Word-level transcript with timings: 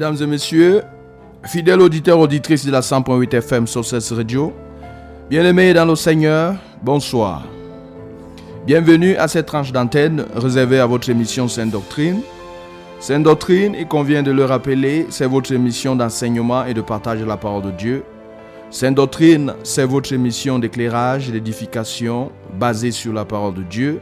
Mesdames 0.00 0.16
et 0.22 0.26
messieurs, 0.26 0.82
fidèles 1.44 1.82
auditeurs, 1.82 2.18
auditrices 2.18 2.64
de 2.64 2.70
la 2.70 2.80
100.8 2.80 3.36
FM 3.36 3.66
sur 3.66 3.84
radio, 4.16 4.50
bien-aimés 5.28 5.74
dans 5.74 5.84
le 5.84 5.94
Seigneur, 5.94 6.54
bonsoir. 6.82 7.42
Bienvenue 8.66 9.14
à 9.16 9.28
cette 9.28 9.44
tranche 9.44 9.72
d'antenne 9.72 10.24
réservée 10.34 10.80
à 10.80 10.86
votre 10.86 11.10
émission 11.10 11.48
Sainte 11.48 11.72
Doctrine. 11.72 12.22
Sainte 12.98 13.24
Doctrine, 13.24 13.76
il 13.78 13.86
convient 13.86 14.22
de 14.22 14.30
le 14.30 14.46
rappeler, 14.46 15.04
c'est 15.10 15.26
votre 15.26 15.52
émission 15.52 15.94
d'enseignement 15.94 16.64
et 16.64 16.72
de 16.72 16.80
partage 16.80 17.20
de 17.20 17.26
la 17.26 17.36
parole 17.36 17.64
de 17.64 17.70
Dieu. 17.72 18.02
Sainte 18.70 18.94
Doctrine, 18.94 19.52
c'est 19.64 19.84
votre 19.84 20.14
émission 20.14 20.58
d'éclairage 20.58 21.28
et 21.28 21.32
d'édification 21.32 22.32
basée 22.58 22.90
sur 22.90 23.12
la 23.12 23.26
parole 23.26 23.52
de 23.52 23.64
Dieu. 23.64 24.00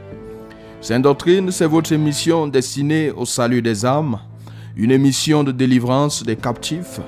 Sainte 0.79 1.01
Doctrine, 1.01 1.51
c'est 1.51 1.67
votre 1.67 1.91
émission 1.91 2.47
destinée 2.47 3.11
au 3.11 3.25
salut 3.25 3.61
des 3.61 3.85
âmes 3.85 4.17
une 4.79 4.91
émission 4.91 5.43
de 5.43 5.51
délivrance 5.51 6.23
des 6.23 6.37
captifs, 6.37 7.01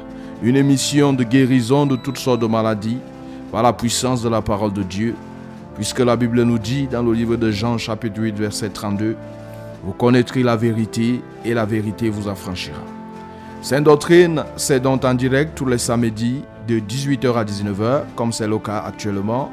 une 0.44 0.58
émission 0.58 1.14
de 1.14 1.24
guérison 1.24 1.86
de 1.86 1.96
toutes 1.96 2.18
sortes 2.18 2.42
de 2.42 2.46
maladies 2.46 2.98
par 3.50 3.64
la 3.64 3.72
puissance 3.72 4.22
de 4.22 4.28
la 4.28 4.42
parole 4.42 4.74
de 4.74 4.84
Dieu, 4.84 5.16
puisque 5.76 6.00
la 6.00 6.18
Bible 6.18 6.44
nous 6.44 6.60
dit 6.60 6.88
dans 6.88 7.02
le 7.02 7.14
livre 7.14 7.38
de 7.38 7.50
Jean 7.50 7.78
chapitre 7.78 8.20
8 8.20 8.36
verset 8.38 8.70
32, 8.72 9.16
vous 9.86 9.94
connaîtrez 9.94 10.44
la 10.44 10.58
vérité 10.58 11.22
et 11.46 11.54
la 11.54 11.66
vérité 11.66 12.10
vous 12.10 12.28
affranchira. 12.28 12.82
Sainte 13.62 13.86
Doctrine, 13.86 14.44
c'est 14.58 14.82
donc 14.82 15.06
en 15.06 15.14
direct 15.14 15.54
tous 15.56 15.66
les 15.66 15.78
samedis 15.78 16.42
de 16.68 16.78
18h 16.78 17.34
à 17.36 17.46
19h, 17.46 18.02
comme 18.18 18.34
c'est 18.34 18.48
le 18.48 18.60
cas 18.60 18.84
actuellement, 18.86 19.50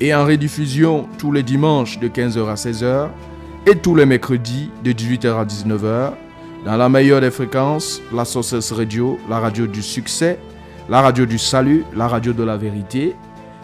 et 0.00 0.14
en 0.14 0.24
rediffusion 0.24 1.08
tous 1.18 1.32
les 1.32 1.42
dimanches 1.42 1.98
de 1.98 2.06
15h 2.06 2.48
à 2.48 2.54
16h, 2.54 3.08
et 3.66 3.74
tous 3.74 3.96
les 3.96 4.06
mercredis 4.06 4.70
de 4.84 4.92
18h 4.92 5.36
à 5.36 5.44
19h, 5.44 6.12
dans 6.64 6.76
la 6.76 6.88
meilleure 6.88 7.20
des 7.20 7.30
fréquences, 7.30 8.00
la 8.12 8.24
Sources 8.24 8.72
Radio, 8.72 9.18
la 9.28 9.38
radio 9.38 9.66
du 9.66 9.82
succès, 9.82 10.38
la 10.88 11.02
radio 11.02 11.26
du 11.26 11.38
salut, 11.38 11.84
la 11.94 12.08
radio 12.08 12.32
de 12.32 12.42
la 12.42 12.56
vérité, 12.56 13.14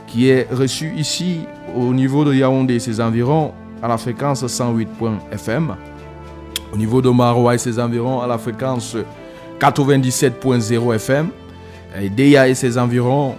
qui 0.06 0.28
est 0.28 0.46
reçue 0.52 0.92
ici 0.96 1.40
au 1.74 1.94
niveau 1.94 2.24
de 2.24 2.34
Yaoundé 2.34 2.74
et 2.74 2.78
ses 2.78 3.00
environs 3.00 3.52
à 3.82 3.88
la 3.88 3.96
fréquence 3.96 4.44
108.fm, 4.44 5.76
au 6.72 6.76
niveau 6.76 7.00
de 7.00 7.08
Maroua 7.08 7.54
et 7.54 7.58
ses 7.58 7.78
environs 7.78 8.20
à 8.20 8.26
la 8.26 8.36
fréquence 8.36 8.96
97.0 9.58 10.94
FM, 10.96 11.28
et 11.98 12.10
Deya 12.10 12.48
et 12.48 12.54
ses 12.54 12.76
environs, 12.76 13.34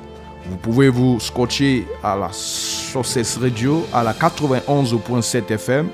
vous 0.49 0.57
pouvez 0.57 0.89
vous 0.89 1.19
scotcher 1.19 1.85
à 2.03 2.15
la 2.15 2.29
Sources 2.31 3.37
Radio 3.39 3.85
à 3.93 4.03
la 4.03 4.13
91.7 4.13 5.51
FM 5.51 5.87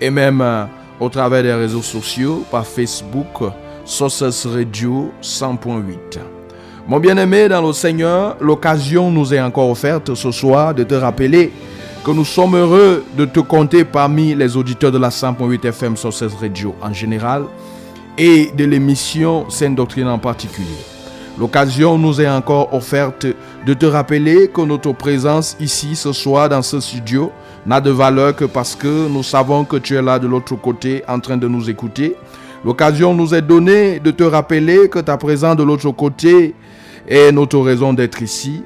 et 0.00 0.10
même 0.10 0.68
au 1.00 1.08
travers 1.08 1.42
des 1.42 1.54
réseaux 1.54 1.82
sociaux, 1.82 2.44
par 2.50 2.66
Facebook, 2.66 3.50
Sources 3.84 4.46
Radio 4.46 5.10
100.8. 5.22 6.20
Mon 6.86 7.00
bien-aimé 7.00 7.48
dans 7.48 7.66
le 7.66 7.72
Seigneur, 7.72 8.36
l'occasion 8.40 9.10
nous 9.10 9.32
est 9.32 9.40
encore 9.40 9.70
offerte 9.70 10.14
ce 10.14 10.30
soir 10.30 10.74
de 10.74 10.84
te 10.84 10.94
rappeler 10.94 11.52
que 12.04 12.10
nous 12.10 12.24
sommes 12.24 12.56
heureux 12.56 13.04
de 13.16 13.24
te 13.24 13.40
compter 13.40 13.84
parmi 13.84 14.34
les 14.34 14.56
auditeurs 14.56 14.92
de 14.92 14.98
la 14.98 15.08
100.8 15.10 15.66
FM 15.66 15.96
Sources 15.96 16.24
Radio 16.40 16.74
en 16.82 16.92
général 16.92 17.44
et 18.16 18.50
de 18.56 18.64
l'émission 18.64 19.48
Sainte 19.50 19.76
Doctrine 19.76 20.08
en 20.08 20.18
particulier. 20.18 20.66
L'occasion 21.38 21.96
nous 21.96 22.20
est 22.20 22.28
encore 22.28 22.74
offerte 22.74 23.26
de 23.64 23.74
te 23.74 23.86
rappeler 23.86 24.48
que 24.48 24.60
notre 24.60 24.92
présence 24.92 25.56
ici 25.60 25.96
ce 25.96 26.12
soir 26.12 26.48
dans 26.48 26.62
ce 26.62 26.80
studio 26.80 27.32
n'a 27.66 27.80
de 27.80 27.90
valeur 27.90 28.34
que 28.34 28.44
parce 28.44 28.74
que 28.74 29.08
nous 29.08 29.22
savons 29.22 29.64
que 29.64 29.76
tu 29.76 29.94
es 29.94 30.02
là 30.02 30.18
de 30.18 30.26
l'autre 30.26 30.56
côté 30.56 31.02
en 31.06 31.20
train 31.20 31.36
de 31.36 31.48
nous 31.48 31.68
écouter. 31.68 32.16
L'occasion 32.64 33.14
nous 33.14 33.34
est 33.34 33.42
donnée 33.42 34.00
de 34.00 34.10
te 34.10 34.22
rappeler 34.22 34.88
que 34.88 34.98
ta 34.98 35.16
présence 35.16 35.56
de 35.56 35.62
l'autre 35.62 35.90
côté 35.90 36.54
est 37.08 37.32
notre 37.32 37.58
raison 37.58 37.92
d'être 37.92 38.22
ici. 38.22 38.62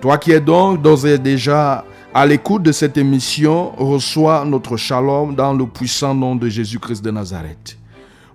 Toi 0.00 0.18
qui 0.18 0.32
es 0.32 0.40
donc 0.40 0.82
d'ores 0.82 1.06
et 1.06 1.18
déjà 1.18 1.84
à 2.14 2.24
l'écoute 2.24 2.62
de 2.62 2.72
cette 2.72 2.96
émission, 2.96 3.72
reçois 3.76 4.44
notre 4.46 4.78
shalom 4.78 5.34
dans 5.34 5.52
le 5.52 5.66
puissant 5.66 6.14
nom 6.14 6.34
de 6.34 6.48
Jésus-Christ 6.48 7.04
de 7.04 7.10
Nazareth. 7.10 7.76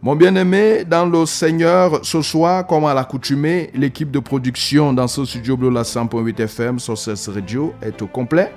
Mon 0.03 0.15
bien-aimé, 0.15 0.83
dans 0.83 1.05
le 1.05 1.25
Seigneur, 1.25 1.99
ce 2.03 2.21
soir, 2.21 2.65
comme 2.65 2.85
à 2.85 2.93
l'accoutumée, 2.93 3.69
l'équipe 3.75 4.09
de 4.11 4.19
production 4.19 4.93
dans 4.93 5.07
ce 5.07 5.25
studio 5.25 5.57
bleu 5.57 5.69
la 5.69 5.83
100.8 5.83 6.41
FM 6.41 6.79
sur 6.79 6.97
ce 6.97 7.29
radio 7.31 7.73
est 7.81 8.01
au 8.01 8.07
complet. 8.07 8.51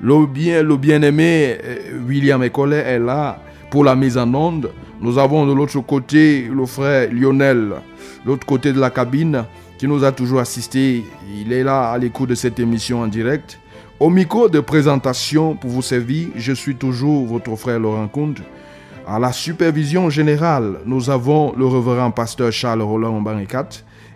Le 0.00 0.26
bien, 0.26 0.62
le 0.62 0.76
bien-aimé 0.76 1.58
William 2.06 2.40
École 2.44 2.74
est 2.74 3.00
là 3.00 3.40
pour 3.68 3.82
la 3.82 3.96
mise 3.96 4.16
en 4.16 4.32
onde. 4.32 4.70
Nous 5.00 5.18
avons 5.18 5.44
de 5.44 5.52
l'autre 5.52 5.80
côté 5.80 6.42
le 6.42 6.66
frère 6.66 7.08
Lionel, 7.12 7.72
l'autre 8.24 8.46
côté 8.46 8.72
de 8.72 8.78
la 8.78 8.90
cabine, 8.90 9.44
qui 9.76 9.88
nous 9.88 10.04
a 10.04 10.12
toujours 10.12 10.38
assisté. 10.38 11.04
Il 11.36 11.52
est 11.52 11.64
là 11.64 11.90
à 11.90 11.98
l'écoute 11.98 12.28
de 12.28 12.36
cette 12.36 12.60
émission 12.60 13.00
en 13.00 13.08
direct. 13.08 13.58
Au 13.98 14.08
micro 14.08 14.48
de 14.48 14.60
présentation 14.60 15.56
pour 15.56 15.70
vous 15.70 15.82
servir, 15.82 16.28
je 16.36 16.52
suis 16.52 16.76
toujours 16.76 17.26
votre 17.26 17.56
frère 17.56 17.80
Laurent 17.80 18.06
Comte. 18.06 18.38
À 19.04 19.18
la 19.18 19.32
supervision 19.32 20.10
générale, 20.10 20.78
nous 20.86 21.10
avons 21.10 21.52
le 21.56 21.66
révérend 21.66 22.12
pasteur 22.12 22.52
Charles 22.52 22.82
Roland 22.82 23.20
Baricat. 23.20 23.68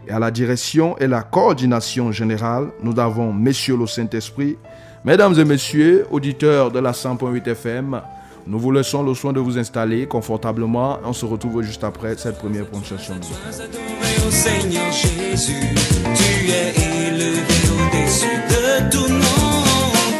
Et 0.06 0.12
à 0.12 0.20
la 0.20 0.30
direction 0.30 0.96
et 0.98 1.08
la 1.08 1.22
coordination 1.22 2.12
générale, 2.12 2.68
nous 2.82 2.98
avons 3.00 3.32
Monsieur 3.32 3.76
le 3.76 3.86
Saint-Esprit. 3.86 4.58
Mesdames 5.04 5.36
et 5.36 5.44
messieurs, 5.44 6.06
auditeurs 6.12 6.70
de 6.70 6.78
la 6.78 6.92
100.8 6.92 7.48
FM, 7.48 8.00
nous 8.46 8.58
vous 8.60 8.70
laissons 8.70 9.02
le 9.02 9.14
soin 9.14 9.32
de 9.32 9.40
vous 9.40 9.58
installer 9.58 10.06
confortablement. 10.06 11.00
On 11.04 11.12
se 11.12 11.26
retrouve 11.26 11.62
juste 11.62 11.82
après 11.82 12.16
cette 12.16 12.38
première 12.38 12.66
prononciation. 12.66 13.14
au 13.14 14.30
Seigneur 14.30 14.92
Jésus, 14.92 15.74
tu 16.14 16.50
es 16.50 17.08
élevé 17.08 17.40
au-dessus 17.40 18.38
de 18.48 18.90
tout 18.90 19.12
nom 19.12 19.62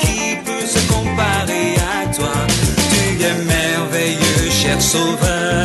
qui 0.00 0.34
peut 0.44 0.66
se 0.66 0.92
comparer 0.92 1.74
à 1.76 2.12
toi. 2.12 2.32
Tu 2.90 3.22
es 3.22 3.44
merveilleux, 3.44 4.50
cher 4.50 4.82
Sauveur. 4.82 5.64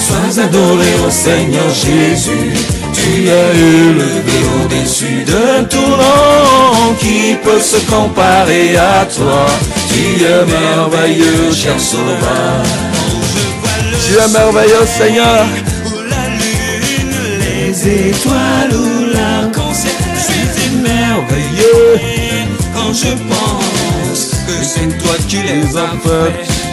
Sois 0.00 0.42
adoré 0.44 1.06
au 1.06 1.10
Seigneur 1.10 1.68
Jésus, 1.70 2.52
tu 3.06 3.28
es 3.28 3.50
élevé 3.56 4.38
au-dessus 4.56 5.24
de 5.24 5.64
tout 5.66 5.76
nom 6.02 6.94
qui 6.98 7.36
peut 7.44 7.60
se 7.60 7.78
comparer 7.90 8.76
à 8.76 9.06
toi. 9.06 9.46
Tu 9.88 10.24
es 10.24 10.44
merveilleux, 10.44 11.52
cher 11.52 11.78
Sauveur. 11.78 12.62
Tu 14.04 14.14
es 14.14 14.28
merveilleux, 14.32 14.86
Seigneur. 14.86 15.46
Où 15.86 16.00
la 16.12 16.24
lune, 16.40 17.16
les 17.44 18.08
étoiles 18.10 18.74
ou 18.74 19.06
l'arc-en-ciel, 19.14 19.92
je 20.14 20.60
suis 20.60 20.76
merveilleux 20.76 22.00
quand 22.74 22.92
je 22.92 23.12
pense 23.30 24.30
que 24.46 24.64
c'est 24.64 24.98
toi 24.98 25.14
qui 25.28 25.36
les 25.36 25.76
as 25.76 25.94
faits. 26.02 26.65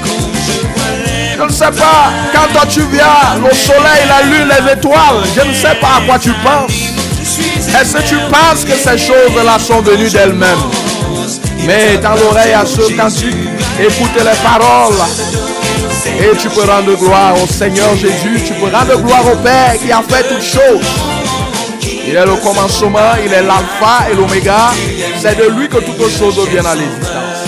Je 1.38 1.42
ne 1.44 1.50
sais 1.50 1.72
pas, 1.72 2.12
quand 2.34 2.54
toi 2.54 2.64
tu 2.70 2.82
viens, 2.92 3.40
le 3.44 3.54
soleil, 3.54 4.04
la 4.08 4.22
lune, 4.24 4.50
les 4.50 4.74
étoiles, 4.74 5.24
je 5.36 5.48
ne 5.48 5.54
sais 5.54 5.76
pas 5.82 5.98
à 5.98 6.02
quoi 6.06 6.20
tu 6.20 6.32
penses. 6.44 6.94
Est-ce 7.82 7.94
que 7.94 8.02
tu 8.08 8.16
penses 8.30 8.64
que 8.64 8.74
ces 8.74 8.98
choses-là 8.98 9.58
sont 9.60 9.82
venues 9.82 10.10
d'elles-mêmes? 10.10 10.64
Mets 11.66 11.98
dans 11.98 12.16
l'oreille 12.16 12.54
à 12.54 12.66
ce 12.66 12.82
cantique, 12.96 13.36
écoute 13.80 14.12
les 14.18 14.38
paroles. 14.44 14.94
Et 16.20 16.38
tu 16.38 16.50
peux 16.50 16.70
rendre 16.70 16.94
gloire 16.96 17.34
au 17.42 17.48
Seigneur 17.48 17.96
Jésus. 17.96 18.44
Tu 18.46 18.54
peux 18.54 18.76
rendre 18.76 19.02
gloire 19.02 19.26
au 19.32 19.38
Père 19.38 19.76
qui 19.82 19.92
a 19.92 20.02
fait 20.08 20.24
toutes 20.28 20.44
choses. 20.44 20.86
Il 22.06 22.16
est 22.16 22.26
le 22.26 22.36
commencement, 22.36 23.14
il 23.26 23.32
est 23.32 23.42
l'alpha 23.42 24.12
et 24.12 24.16
l'oméga. 24.16 24.72
C'est 25.20 25.38
de 25.38 25.50
lui 25.58 25.68
que 25.68 25.78
toutes 25.78 26.12
choses 26.12 26.40
viennent 26.50 26.66
à 26.66 26.76
l'existence. 26.76 27.48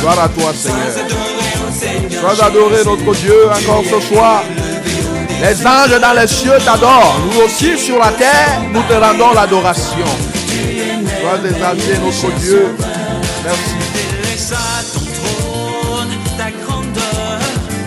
Gloire 0.00 0.20
à 0.20 0.28
toi, 0.28 0.52
Seigneur. 0.54 1.35
Sois 2.26 2.44
adoré, 2.44 2.82
notre 2.84 3.14
Dieu, 3.20 3.46
encore 3.46 3.84
ce 3.84 4.00
soir. 4.00 4.42
Les 5.40 5.64
anges 5.64 6.00
dans 6.00 6.12
les 6.20 6.26
cieux 6.26 6.58
t'adorent. 6.64 7.20
Nous 7.24 7.42
aussi 7.42 7.78
sur 7.78 8.00
la 8.00 8.10
terre, 8.10 8.62
nous 8.72 8.82
te 8.82 8.94
rendons 8.94 9.32
l'adoration. 9.32 10.06
Sois 11.20 11.48
exalté, 11.48 11.98
notre 12.04 12.36
Dieu. 12.40 12.74
Merci. 13.44 13.74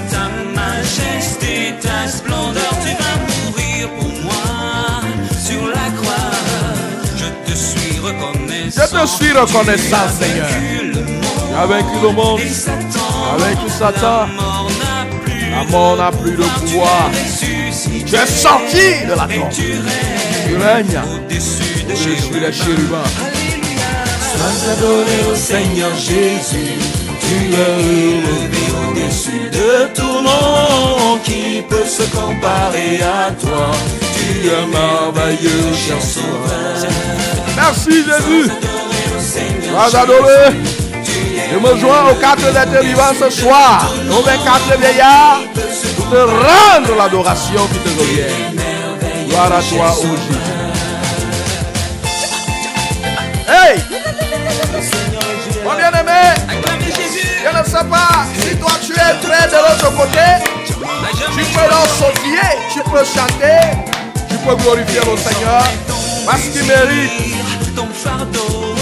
Ta 0.09 0.29
majesté, 0.55 1.73
ta 1.81 2.07
splendeur. 2.07 2.71
Tu 2.81 2.95
vas 2.95 3.17
mourir 3.49 3.89
pour 3.99 4.07
moi 4.23 5.01
sur 5.37 5.67
la 5.67 5.91
croix. 5.99 6.31
Je 7.17 7.51
te 7.51 7.57
suis 7.57 7.99
reconnaissant. 7.99 8.83
Je 8.85 9.01
te 9.01 9.05
suis 9.05 9.33
reconnaissant, 9.33 10.07
Seigneur. 10.17 10.47
Tu 10.93 11.55
as 11.61 11.65
vaincu 11.65 11.97
le 12.01 12.11
monde. 12.13 12.39
Satan. 13.29 13.37
Vaincu 13.37 13.69
Satan. 13.69 14.27
La 15.51 15.63
mort 15.71 15.97
n'a 15.97 16.11
plus 16.11 16.31
de 16.31 16.43
pouvoir. 16.43 17.11
Tu 18.05 18.15
es 18.15 18.25
sorti 18.25 19.05
de 19.07 19.13
la 19.13 19.27
tombe. 19.27 19.49
Tu 19.51 20.55
règnes 20.57 21.01
au-dessus 21.15 21.83
de 21.83 21.95
Je 21.95 21.95
chez 21.95 22.17
suis 22.17 22.39
les 22.39 22.51
chérubins. 22.51 23.03
Sois 24.31 24.71
adoré 24.71 25.31
au 25.31 25.35
Seigneur 25.35 25.93
Jésus. 25.95 26.77
Tu 27.21 27.35
es 27.53 27.81
élevé 27.81 28.63
au-dessus 28.87 29.49
de 29.51 29.93
tout 29.93 30.21
nom. 30.21 31.19
Qui 31.23 31.61
peut 31.69 31.85
se 31.85 32.03
comparer 32.15 33.01
à 33.01 33.31
toi 33.31 33.71
Tu 34.15 34.47
es 34.47 34.65
merveilleux, 34.67 35.73
cher 35.75 36.01
Sauveur. 36.01 36.91
Merci 37.55 38.03
Jésus. 38.03 38.51
Sois 39.69 39.99
adoré. 39.99 40.68
Je 41.51 41.57
me 41.57 41.77
joins 41.77 42.11
aux 42.11 42.15
quatre 42.15 42.45
êtres 42.45 42.83
vivants 42.83 43.13
ce 43.19 43.29
soir. 43.29 43.91
Aux 44.11 44.21
24 44.21 44.79
vieillards. 44.79 45.39
Pour 45.95 46.09
te 46.09 46.15
rendre 46.15 46.95
l'adoration 46.95 47.67
qui 47.67 47.79
te 47.79 47.89
revient. 47.99 48.59
Gloire 49.27 49.51
à 49.53 49.61
toi, 49.61 49.95
ô 49.97 50.15
Jésus. 50.15 50.49
Hey! 53.47 53.79
Mon 55.63 55.75
bien-aimé, 55.75 56.21
je 57.43 57.57
ne 57.57 57.63
sais 57.63 57.85
pas 57.89 58.25
si 58.39 58.55
toi 58.57 58.71
tu 58.81 58.93
es 58.93 58.95
très 58.95 59.47
de 59.47 59.55
l'autre 59.55 59.95
côté. 59.97 60.27
Tu 60.67 60.73
peux 60.73 61.69
sautiller, 61.97 62.51
tu 62.71 62.81
peux 62.89 63.03
chanter, 63.03 63.59
tu 64.29 64.35
peux 64.37 64.55
glorifier 64.55 64.99
le 64.99 65.17
Seigneur 65.17 65.63
parce 66.25 66.41
qu'il 66.41 66.63
mérite. 66.63 67.75
Ton 67.75 67.87
fardeau, 67.93 68.75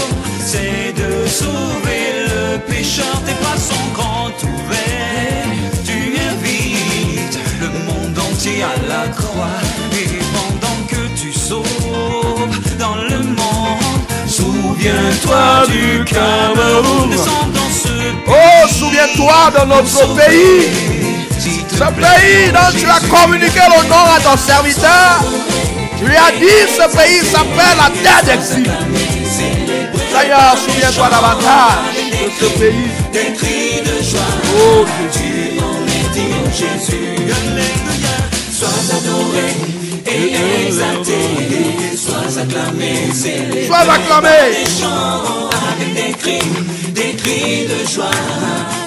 c'est 0.44 0.92
de 0.92 1.26
sauver 1.26 2.27
le 2.58 2.72
pécheur. 2.72 3.22
Tes 3.26 3.34
bras 3.34 3.56
sont 3.56 3.88
grands 3.94 4.28
ouverts. 4.42 5.48
Tu 5.84 6.14
invites 6.30 7.38
le 7.60 7.68
monde 7.86 8.18
entier 8.18 8.62
à 8.62 8.74
la 8.88 9.08
croix. 9.08 9.60
Et 9.92 10.18
pendant 10.34 10.86
que 10.88 11.20
tu 11.20 11.32
sauves 11.32 11.64
dans 12.78 12.96
le 12.96 13.18
monde, 13.18 14.04
souviens-toi 14.26 15.66
du 15.68 16.04
Cameroun. 16.04 17.10
Descends 17.10 17.48
dans 17.54 17.70
ce 17.70 17.94
Oh, 18.26 18.68
souviens-toi 18.68 19.60
de 19.60 19.66
notre 19.66 20.14
pays. 20.14 20.68
Ce 21.38 21.84
pays 21.84 22.52
dont 22.52 22.78
tu 22.78 22.86
as 22.86 23.00
communiqué 23.08 23.60
le 23.68 23.88
nom 23.88 24.04
à 24.16 24.20
ton 24.20 24.36
serviteur. 24.36 25.22
Tu 25.98 26.04
lui 26.04 26.16
as 26.16 26.32
dit 26.32 26.66
ce 26.68 26.96
pays 26.96 27.24
s'appelle 27.24 27.76
la 27.76 27.90
terre 28.02 28.24
d'exil. 28.24 28.70
Seigneur, 30.10 30.56
souviens-toi 30.58 31.08
davantage 31.10 31.97
pays. 32.58 32.88
des 33.12 33.32
cris 33.36 33.80
de 33.82 34.02
joie. 34.02 34.20
Oh 34.54 34.84
Jésus. 35.12 35.56
Tu 35.56 35.60
en 35.60 35.86
es 35.86 36.06
digne, 36.14 36.50
Jésus? 36.52 37.16
Alléluia. 37.18 38.16
Sois 38.52 38.96
adoré 38.96 39.50
et 40.06 40.66
exalté. 40.66 41.96
Sois 41.96 42.40
acclamé, 42.40 43.12
célébré. 43.12 43.66
Sois 43.66 43.92
acclamé. 43.92 44.28
Des 44.50 44.70
chants 44.70 45.50
avec 45.72 45.94
des 45.94 46.12
cris, 46.18 46.48
des 46.92 47.14
cris 47.16 47.66
de 47.66 47.86
joie. 47.88 48.10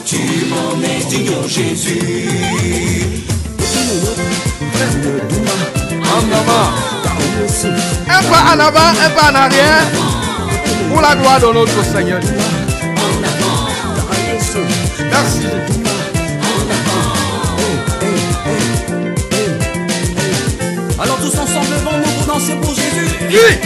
Tu 0.05 0.45
m'en 0.49 0.81
es 0.83 1.03
digne, 1.05 1.31
oh 1.41 1.47
Jésus? 1.47 2.29
En 6.03 6.23
avant. 6.39 6.91
Un 8.09 8.23
pas 8.23 8.53
en 8.53 8.59
avant, 8.59 8.79
un 8.79 9.09
pas 9.09 9.31
en 9.31 9.35
arrière. 9.35 9.85
Pour 10.91 11.01
la 11.01 11.15
gloire 11.15 11.39
de 11.39 11.53
notre 11.53 11.85
Seigneur. 11.85 12.19
Merci. 15.11 15.45
Alors 20.99 21.17
tous 21.17 21.37
ensemble, 21.39 21.67
levons-nous 21.71 22.11
pour 22.23 22.33
danser 22.33 22.53
pour 22.61 22.73
Jésus. 22.75 23.07
Oui. 23.29 23.57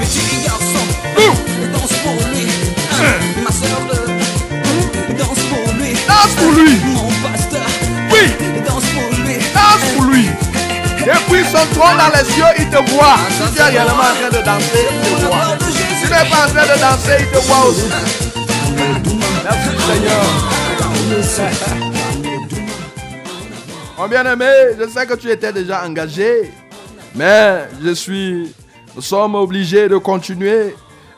Petit 0.00 0.44
garçon, 0.44 0.84
Nous. 1.16 1.32
danse 1.72 1.92
pour 2.02 2.12
lui. 2.30 2.46
Ma 3.42 3.50
soeur, 3.50 3.80
danse 5.18 5.44
pour 5.48 5.72
lui. 5.74 5.94
Danse 6.06 6.34
pour 6.36 6.52
lui. 6.52 6.76
Mon 6.84 7.08
pasteur, 7.26 7.66
Oui. 8.12 8.32
danse 8.66 8.84
pour 8.84 9.24
lui. 9.24 9.34
Danse 9.54 9.92
pour 9.94 10.04
lui. 10.04 10.26
Depuis 10.98 11.44
son 11.50 11.64
trône 11.78 11.96
dans 11.96 12.18
les 12.18 12.24
cieux, 12.30 12.44
il 12.58 12.68
te 12.68 12.90
voit. 12.92 13.16
Si 13.30 13.54
tu 13.54 13.60
es 13.60 13.64
réellement 13.64 13.92
en 13.94 14.30
train 14.30 14.38
de 14.38 14.44
danser, 14.44 14.86
il 15.04 15.16
te 15.16 15.24
voit. 15.26 15.56
Si 15.70 16.06
tu 16.06 16.12
n'es 16.12 16.30
pas 16.30 16.46
en 16.46 16.50
train 16.52 16.74
de 16.74 16.80
danser, 16.80 17.16
il 17.20 17.26
te 17.28 17.46
voit 17.46 17.64
aussi. 17.66 17.88
Merci 19.44 19.70
Seigneur. 19.86 20.57
Mon 23.96 24.08
bien-aimé, 24.08 24.50
je 24.78 24.88
sais 24.88 25.06
que 25.06 25.14
tu 25.14 25.30
étais 25.30 25.52
déjà 25.52 25.86
engagé, 25.86 26.50
mais 27.14 27.66
je 27.82 27.92
suis, 27.94 28.54
nous 28.94 29.00
sommes 29.02 29.34
obligés 29.34 29.88
de 29.88 29.96
continuer 29.96 30.74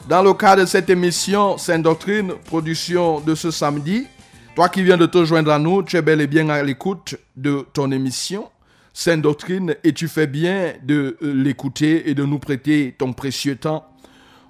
dans 0.09 0.23
le 0.23 0.33
cadre 0.35 0.62
de 0.62 0.67
cette 0.67 0.91
émission 0.91 1.59
Sainte 1.59 1.83
Doctrine, 1.83 2.33
production 2.47 3.21
de 3.21 3.35
ce 3.35 3.50
samedi. 3.50 4.07
Toi 4.55 4.69
qui 4.69 4.83
viens 4.83 4.97
de 4.97 5.07
te 5.07 5.25
joindre 5.25 5.50
à 5.50 5.59
nous, 5.59 5.83
tu 5.83 5.97
es 5.97 6.03
bel 6.03 6.21
et 6.21 6.26
bien 6.26 6.49
à 6.50 6.62
l'écoute 6.62 7.17
de 7.37 7.67
ton 7.73 7.91
émission 7.91 8.49
Sainte 8.93 9.23
Doctrine 9.23 9.75
et 9.83 9.93
tu 9.93 10.07
fais 10.09 10.26
bien 10.26 10.75
de 10.85 11.17
euh, 11.23 11.33
l'écouter 11.35 12.09
et 12.11 12.14
de 12.14 12.25
nous 12.25 12.38
prêter 12.38 12.95
ton 12.97 13.12
précieux 13.12 13.57
temps. 13.57 13.87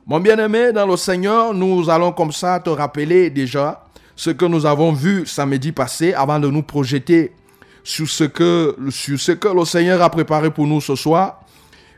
Mon 0.07 0.21
bien-aimé, 0.21 0.73
dans 0.73 0.87
le 0.87 0.97
Seigneur, 0.97 1.55
nous 1.55 1.89
allons 1.89 2.13
comme 2.13 2.33
ça 2.33 2.61
te 2.61 2.71
rappeler 2.71 3.31
déjà 3.31 3.85
ce 4.17 4.31
que 4.31 4.45
nous 4.45 4.67
avons 4.67 4.93
vu 4.93 5.27
samedi 5.27 5.73
passé 5.73 6.13
avant 6.13 6.39
de 6.39 6.49
nous 6.49 6.63
projeter 6.63 7.33
sur 7.83 8.09
ce 8.09 8.25
que, 8.25 8.77
sur 8.91 9.19
ce 9.19 9.33
que 9.33 9.49
le 9.49 9.65
Seigneur 9.65 10.03
a 10.03 10.11
préparé 10.11 10.51
pour 10.51 10.67
nous 10.67 10.81
ce 10.81 10.95
soir. 10.95 11.41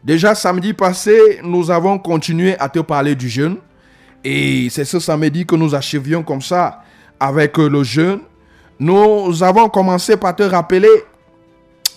Déjà 0.04 0.34
samedi 0.34 0.72
passé, 0.72 1.40
nous 1.44 1.70
avons 1.70 1.98
continué 1.98 2.58
à 2.58 2.68
te 2.68 2.80
parler 2.80 3.14
du 3.14 3.28
jeûne. 3.28 3.56
Et 4.24 4.68
c'est 4.70 4.84
ce 4.84 5.00
samedi 5.00 5.46
que 5.46 5.56
nous 5.56 5.74
achevions 5.74 6.22
comme 6.22 6.42
ça 6.42 6.82
avec 7.18 7.56
le 7.58 7.82
jeûne. 7.82 8.20
Nous 8.78 9.42
avons 9.42 9.68
commencé 9.68 10.16
par 10.16 10.34
te 10.34 10.42
rappeler 10.42 10.88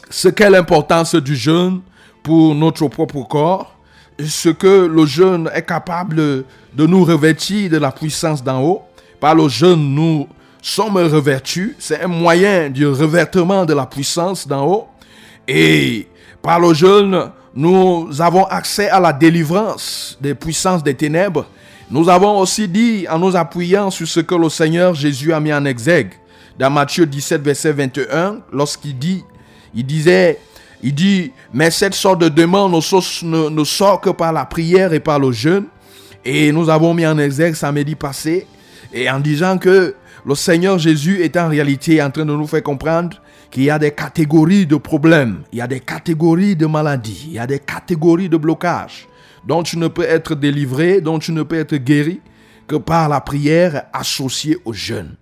ce 0.10 0.28
qu'est 0.30 0.50
l'importance 0.50 1.16
du 1.16 1.36
jeûne 1.36 1.82
pour 2.24 2.56
notre 2.56 2.88
propre 2.88 3.24
corps, 3.24 3.76
ce 4.20 4.50
que 4.50 4.86
le 4.86 5.06
jeûne 5.06 5.50
est 5.54 5.66
capable 5.66 6.16
de 6.16 6.88
nous 6.88 7.04
revêtir 7.04 7.70
de 7.70 7.78
la 7.78 7.92
puissance 7.92 8.44
d'en 8.44 8.62
haut. 8.62 8.82
Par 9.20 9.36
le 9.36 9.48
jeûne, 9.48 9.94
nous 9.94 10.28
sommes 10.62 10.98
revêtus. 10.98 11.76
C'est 11.80 12.02
un 12.02 12.08
moyen 12.08 12.70
du 12.70 12.88
revêtement 12.88 13.66
de 13.66 13.74
la 13.74 13.86
puissance 13.86 14.48
d'en 14.48 14.66
haut. 14.68 14.88
Et 15.48 16.08
par 16.42 16.60
le 16.60 16.74
jeûne, 16.74 17.32
nous 17.54 18.10
avons 18.20 18.46
accès 18.46 18.90
à 18.90 19.00
la 19.00 19.14
délivrance 19.14 20.18
des 20.20 20.36
puissances 20.36 20.84
des 20.84 20.94
ténèbres. 20.94 21.46
Nous 21.90 22.10
avons 22.10 22.40
aussi 22.40 22.68
dit, 22.68 23.06
en 23.10 23.20
nous 23.20 23.36
appuyant 23.36 23.92
sur 23.92 24.08
ce 24.08 24.20
que 24.20 24.36
le 24.36 24.50
Seigneur 24.50 24.94
Jésus 24.94 25.32
a 25.32 25.40
mis 25.40 25.54
en 25.54 25.66
exergue, 25.66 26.14
dans 26.58 26.70
Matthieu 26.70 27.06
17, 27.06 27.42
verset 27.42 27.72
21, 27.74 28.40
lorsqu'il 28.52 28.98
dit, 28.98 29.24
il 29.74 29.86
disait, 29.86 30.40
il 30.82 30.94
dit, 30.94 31.32
mais 31.54 31.72
cette 31.72 31.94
sorte 31.94 32.22
de 32.22 32.30
demande 32.30 32.72
ne, 32.72 33.50
ne 33.50 33.64
sort 33.64 34.02
que 34.02 34.10
par 34.10 34.34
la 34.34 34.46
prière 34.46 34.94
et 34.94 35.00
par 35.00 35.20
le 35.20 35.32
jeûne. 35.32 35.66
Et 36.24 36.52
nous 36.52 36.70
avons 36.70 36.94
mis 36.94 37.06
en 37.06 37.18
exergue 37.18 37.54
samedi 37.54 37.96
passé, 37.96 38.48
et 38.96 39.10
en 39.10 39.20
disant 39.20 39.58
que 39.58 39.94
le 40.26 40.36
Seigneur 40.36 40.80
Jésus 40.80 41.22
est 41.22 41.38
en 41.38 41.50
réalité 41.50 42.02
en 42.02 42.10
train 42.10 42.26
de 42.26 42.34
nous 42.34 42.48
faire 42.48 42.64
comprendre 42.64 43.22
qu'il 43.52 43.64
y 43.64 43.70
a 43.70 43.78
des 43.78 43.92
catégories 43.92 44.66
de 44.66 44.78
problèmes, 44.78 45.44
il 45.52 45.60
y 45.60 45.62
a 45.62 45.68
des 45.68 45.82
catégories 45.82 46.56
de 46.56 46.66
maladies, 46.66 47.26
il 47.28 47.34
y 47.34 47.40
a 47.40 47.46
des 47.46 47.60
catégories 47.60 48.30
de 48.30 48.38
blocages 48.38 49.08
dont 49.46 49.62
tu 49.62 49.78
ne 49.78 49.90
peux 49.90 50.04
être 50.04 50.34
délivré, 50.34 51.02
dont 51.02 51.20
tu 51.20 51.34
ne 51.34 51.44
peux 51.44 51.58
être 51.60 51.76
guéri 51.76 52.22
que 52.68 52.78
par 52.78 53.10
la 53.10 53.22
prière 53.22 53.84
associée 53.94 54.58
au 54.66 54.74
jeûne. 54.74 55.16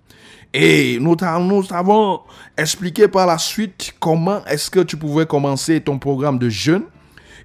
Et 0.54 1.00
nous, 1.02 1.18
nous 1.42 1.66
avons 1.72 2.22
expliqué 2.56 3.08
par 3.08 3.26
la 3.26 3.40
suite 3.40 3.94
comment 4.00 4.46
est-ce 4.46 4.70
que 4.70 4.82
tu 4.82 4.98
pouvais 4.98 5.26
commencer 5.26 5.82
ton 5.82 5.98
programme 5.98 6.38
de 6.38 6.48
jeûne. 6.48 6.84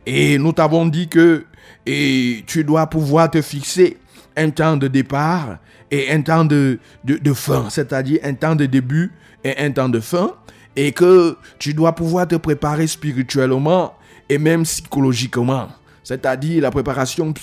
Et 0.07 0.37
nous 0.37 0.53
t'avons 0.53 0.87
dit 0.87 1.09
que 1.09 1.47
et 1.87 2.45
tu 2.47 2.65
dois 2.65 2.87
pouvoir 2.87 3.31
te 3.31 3.41
fixer 3.41 3.97
un 4.37 4.51
temps 4.51 4.77
de 4.77 4.89
départ 4.89 5.59
et 5.91 6.11
un 6.13 6.21
temps 6.23 6.45
de, 6.45 6.79
de, 7.05 7.17
de 7.17 7.33
fin, 7.33 7.71
c'est-à-dire 7.71 8.21
un 8.23 8.35
temps 8.35 8.55
de 8.55 8.67
début 8.67 9.13
et 9.45 9.57
un 9.59 9.71
temps 9.71 9.89
de 9.89 10.01
fin, 10.01 10.33
et 10.77 10.93
que 10.93 11.37
tu 11.59 11.75
dois 11.75 11.95
pouvoir 11.95 12.29
te 12.29 12.37
préparer 12.37 12.87
spirituellement 12.87 13.95
et 14.29 14.39
même 14.39 14.63
psychologiquement. 14.63 15.69
C'est-à-dire 16.05 16.63
la 16.63 16.71
préparation 16.71 17.35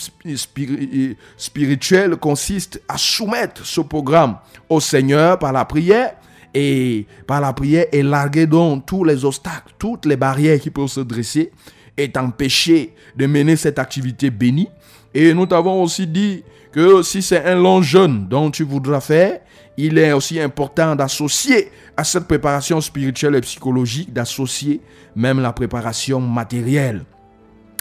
spirituelle 1.37 2.15
consiste 2.15 2.81
à 2.87 2.97
soumettre 2.97 3.65
ce 3.65 3.81
programme 3.81 4.37
au 4.69 4.79
Seigneur 4.79 5.37
par 5.37 5.51
la 5.51 5.65
prière 5.65 6.15
et 6.53 7.05
par 7.27 7.41
la 7.41 7.53
prière 7.53 7.85
et 7.91 8.01
larguer 8.01 8.47
donc 8.47 8.85
tous 8.87 9.03
les 9.03 9.23
obstacles, 9.23 9.73
toutes 9.77 10.05
les 10.05 10.15
barrières 10.15 10.59
qui 10.59 10.71
peuvent 10.71 10.87
se 10.87 11.01
dresser 11.01 11.51
et 11.95 12.09
t'empêcher 12.11 12.93
de 13.15 13.27
mener 13.27 13.55
cette 13.55 13.77
activité 13.77 14.29
bénie. 14.31 14.69
Et 15.13 15.33
nous 15.33 15.45
t'avons 15.45 15.83
aussi 15.83 16.07
dit 16.07 16.43
que 16.75 17.03
si 17.03 17.21
c'est 17.21 17.45
un 17.45 17.55
long 17.55 17.81
jeûne 17.81 18.27
dont 18.27 18.51
tu 18.51 18.65
voudras 18.65 18.99
faire, 18.99 19.39
il 19.77 19.97
est 19.97 20.11
aussi 20.11 20.41
important 20.41 20.93
d'associer 20.93 21.71
à 21.95 22.03
cette 22.03 22.27
préparation 22.27 22.81
spirituelle 22.81 23.35
et 23.35 23.41
psychologique, 23.41 24.11
d'associer 24.11 24.81
même 25.15 25.39
la 25.39 25.53
préparation 25.53 26.19
matérielle. 26.19 27.05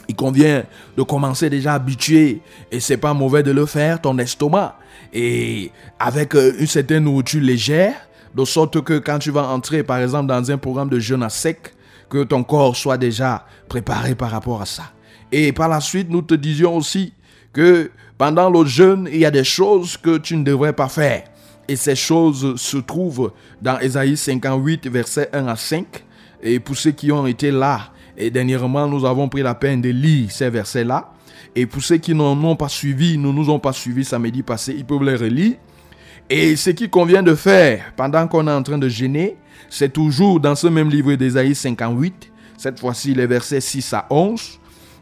Il 0.08 0.14
convient 0.14 0.62
de 0.96 1.02
commencer 1.02 1.50
déjà 1.50 1.72
à 1.72 1.74
habituer, 1.74 2.40
et 2.70 2.78
c'est 2.78 2.96
pas 2.96 3.12
mauvais 3.14 3.42
de 3.42 3.50
le 3.50 3.66
faire, 3.66 4.00
ton 4.00 4.16
estomac. 4.18 4.78
Et 5.12 5.72
avec 5.98 6.36
euh, 6.36 6.52
une 6.60 6.68
certaine 6.68 7.02
nourriture 7.02 7.42
légère, 7.42 7.96
de 8.32 8.44
sorte 8.44 8.80
que 8.82 8.98
quand 8.98 9.18
tu 9.18 9.32
vas 9.32 9.48
entrer 9.48 9.82
par 9.82 9.98
exemple 9.98 10.28
dans 10.28 10.52
un 10.52 10.56
programme 10.56 10.88
de 10.88 11.00
jeûne 11.00 11.24
à 11.24 11.30
sec, 11.30 11.74
que 12.08 12.22
ton 12.22 12.44
corps 12.44 12.76
soit 12.76 12.98
déjà 12.98 13.44
préparé 13.68 14.14
par 14.14 14.30
rapport 14.30 14.62
à 14.62 14.66
ça. 14.66 14.84
Et 15.32 15.52
par 15.52 15.68
la 15.68 15.80
suite, 15.80 16.10
nous 16.10 16.22
te 16.22 16.34
disions 16.34 16.76
aussi 16.76 17.12
que 17.52 17.90
pendant 18.18 18.50
le 18.50 18.64
jeûne, 18.64 19.08
il 19.10 19.18
y 19.18 19.24
a 19.24 19.30
des 19.30 19.44
choses 19.44 19.96
que 19.96 20.18
tu 20.18 20.36
ne 20.36 20.44
devrais 20.44 20.72
pas 20.72 20.88
faire. 20.88 21.24
Et 21.66 21.76
ces 21.76 21.96
choses 21.96 22.56
se 22.56 22.76
trouvent 22.76 23.32
dans 23.60 23.78
Ésaïe 23.80 24.16
58, 24.16 24.86
versets 24.88 25.30
1 25.32 25.46
à 25.46 25.56
5. 25.56 25.86
Et 26.42 26.60
pour 26.60 26.76
ceux 26.76 26.90
qui 26.90 27.10
ont 27.10 27.26
été 27.26 27.50
là, 27.50 27.90
et 28.16 28.30
dernièrement, 28.30 28.86
nous 28.86 29.04
avons 29.04 29.28
pris 29.28 29.42
la 29.42 29.54
peine 29.54 29.80
de 29.80 29.88
lire 29.88 30.30
ces 30.30 30.50
versets-là. 30.50 31.10
Et 31.56 31.66
pour 31.66 31.82
ceux 31.82 31.96
qui 31.96 32.14
n'en 32.14 32.42
ont 32.44 32.56
pas 32.56 32.68
suivi, 32.68 33.18
ne 33.18 33.30
nous 33.30 33.50
ont 33.50 33.58
pas 33.58 33.72
suivis 33.72 34.04
samedi 34.04 34.42
passé, 34.42 34.74
ils 34.76 34.84
peuvent 34.84 35.02
les 35.02 35.16
relire. 35.16 35.54
Et 36.28 36.56
ce 36.56 36.70
qui 36.70 36.88
convient 36.88 37.22
de 37.22 37.34
faire 37.34 37.92
pendant 37.96 38.26
qu'on 38.26 38.46
est 38.48 38.52
en 38.52 38.62
train 38.62 38.78
de 38.78 38.88
gêner, 38.88 39.36
c'est 39.68 39.92
toujours 39.92 40.40
dans 40.40 40.54
ce 40.54 40.66
même 40.66 40.90
livre 40.90 41.14
d'Ésaïe 41.14 41.54
58, 41.54 42.32
cette 42.56 42.80
fois-ci 42.80 43.14
les 43.14 43.26
versets 43.26 43.60
6 43.60 43.92
à 43.94 44.06
11. 44.10 44.60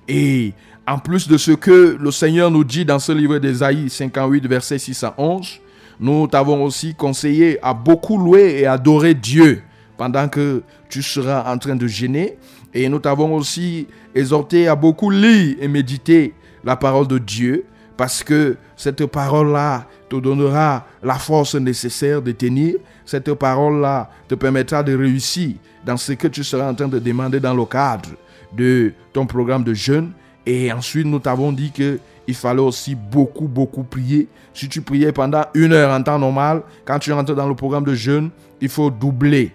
Et 0.09 0.53
en 0.87 0.99
plus 0.99 1.29
de 1.29 1.37
ce 1.37 1.53
que 1.53 1.97
le 2.01 2.11
Seigneur 2.11 2.51
nous 2.51 2.65
dit 2.65 2.85
dans 2.85 2.99
ce 2.99 3.13
livre 3.13 3.39
d'Ésaïe 3.39 3.89
58, 3.89 4.47
versets 4.47 4.79
6 4.79 5.05
à 5.05 5.15
11, 5.17 5.61
nous 6.01 6.27
t'avons 6.27 6.65
aussi 6.65 6.95
conseillé 6.95 7.59
à 7.63 7.75
beaucoup 7.75 8.19
louer 8.19 8.61
et 8.61 8.67
adorer 8.67 9.15
Dieu 9.15 9.63
pendant 9.97 10.29
que 10.29 10.63
tu 10.89 11.03
seras 11.03 11.53
en 11.53 11.59
train 11.59 11.77
de 11.77 11.87
gêner. 11.87 12.39
Et 12.75 12.89
nous 12.89 12.99
t'avons 12.99 13.35
aussi 13.35 13.87
exhorté 14.15 14.67
à 14.67 14.75
beaucoup 14.75 15.11
lire 15.11 15.57
et 15.61 15.69
méditer 15.69 16.35
la 16.65 16.77
parole 16.77 17.07
de 17.07 17.19
Dieu 17.19 17.65
parce 17.97 18.25
que 18.25 18.57
cette 18.77 19.07
parole-là 19.07 19.87
te 20.09 20.17
donnera 20.17 20.87
la 21.03 21.15
force 21.15 21.55
nécessaire 21.55 22.21
de 22.21 22.33
tenir. 22.33 22.77
Cette 23.05 23.33
parole-là 23.35 24.11
te 24.27 24.35
permettra 24.35 24.83
de 24.83 24.97
réussir 24.97 25.53
dans 25.85 25.97
ce 25.97 26.13
que 26.13 26.27
tu 26.27 26.43
seras 26.43 26.71
en 26.71 26.75
train 26.75 26.89
de 26.89 26.99
demander 26.99 27.39
dans 27.39 27.55
le 27.55 27.65
cadre 27.65 28.11
de 28.57 28.93
ton 29.13 29.27
programme 29.27 29.63
de 29.63 29.75
jeûne. 29.75 30.13
Et 30.47 30.73
ensuite, 30.73 31.07
nous 31.07 31.19
t'avons 31.19 31.53
dit 31.53 31.71
que 31.71 31.99
il 32.27 32.35
fallait 32.35 32.61
aussi 32.61 32.95
beaucoup, 32.95 33.49
beaucoup 33.49 33.83
prier. 33.83 34.29
Si 34.55 34.69
tu 34.69 34.81
priais 34.81 35.13
pendant 35.13 35.45
une 35.55 35.73
heure 35.73 35.93
en 35.93 36.03
temps 36.03 36.19
normal, 36.19 36.63
quand 36.85 36.99
tu 36.99 37.13
rentres 37.13 37.35
dans 37.35 37.49
le 37.49 37.55
programme 37.55 37.85
de 37.85 37.95
jeûne, 37.95 38.31
il 38.61 38.69
faut 38.69 38.91
doubler. 38.91 39.53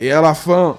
Et 0.00 0.12
à 0.12 0.20
la 0.20 0.34
fin 0.34 0.76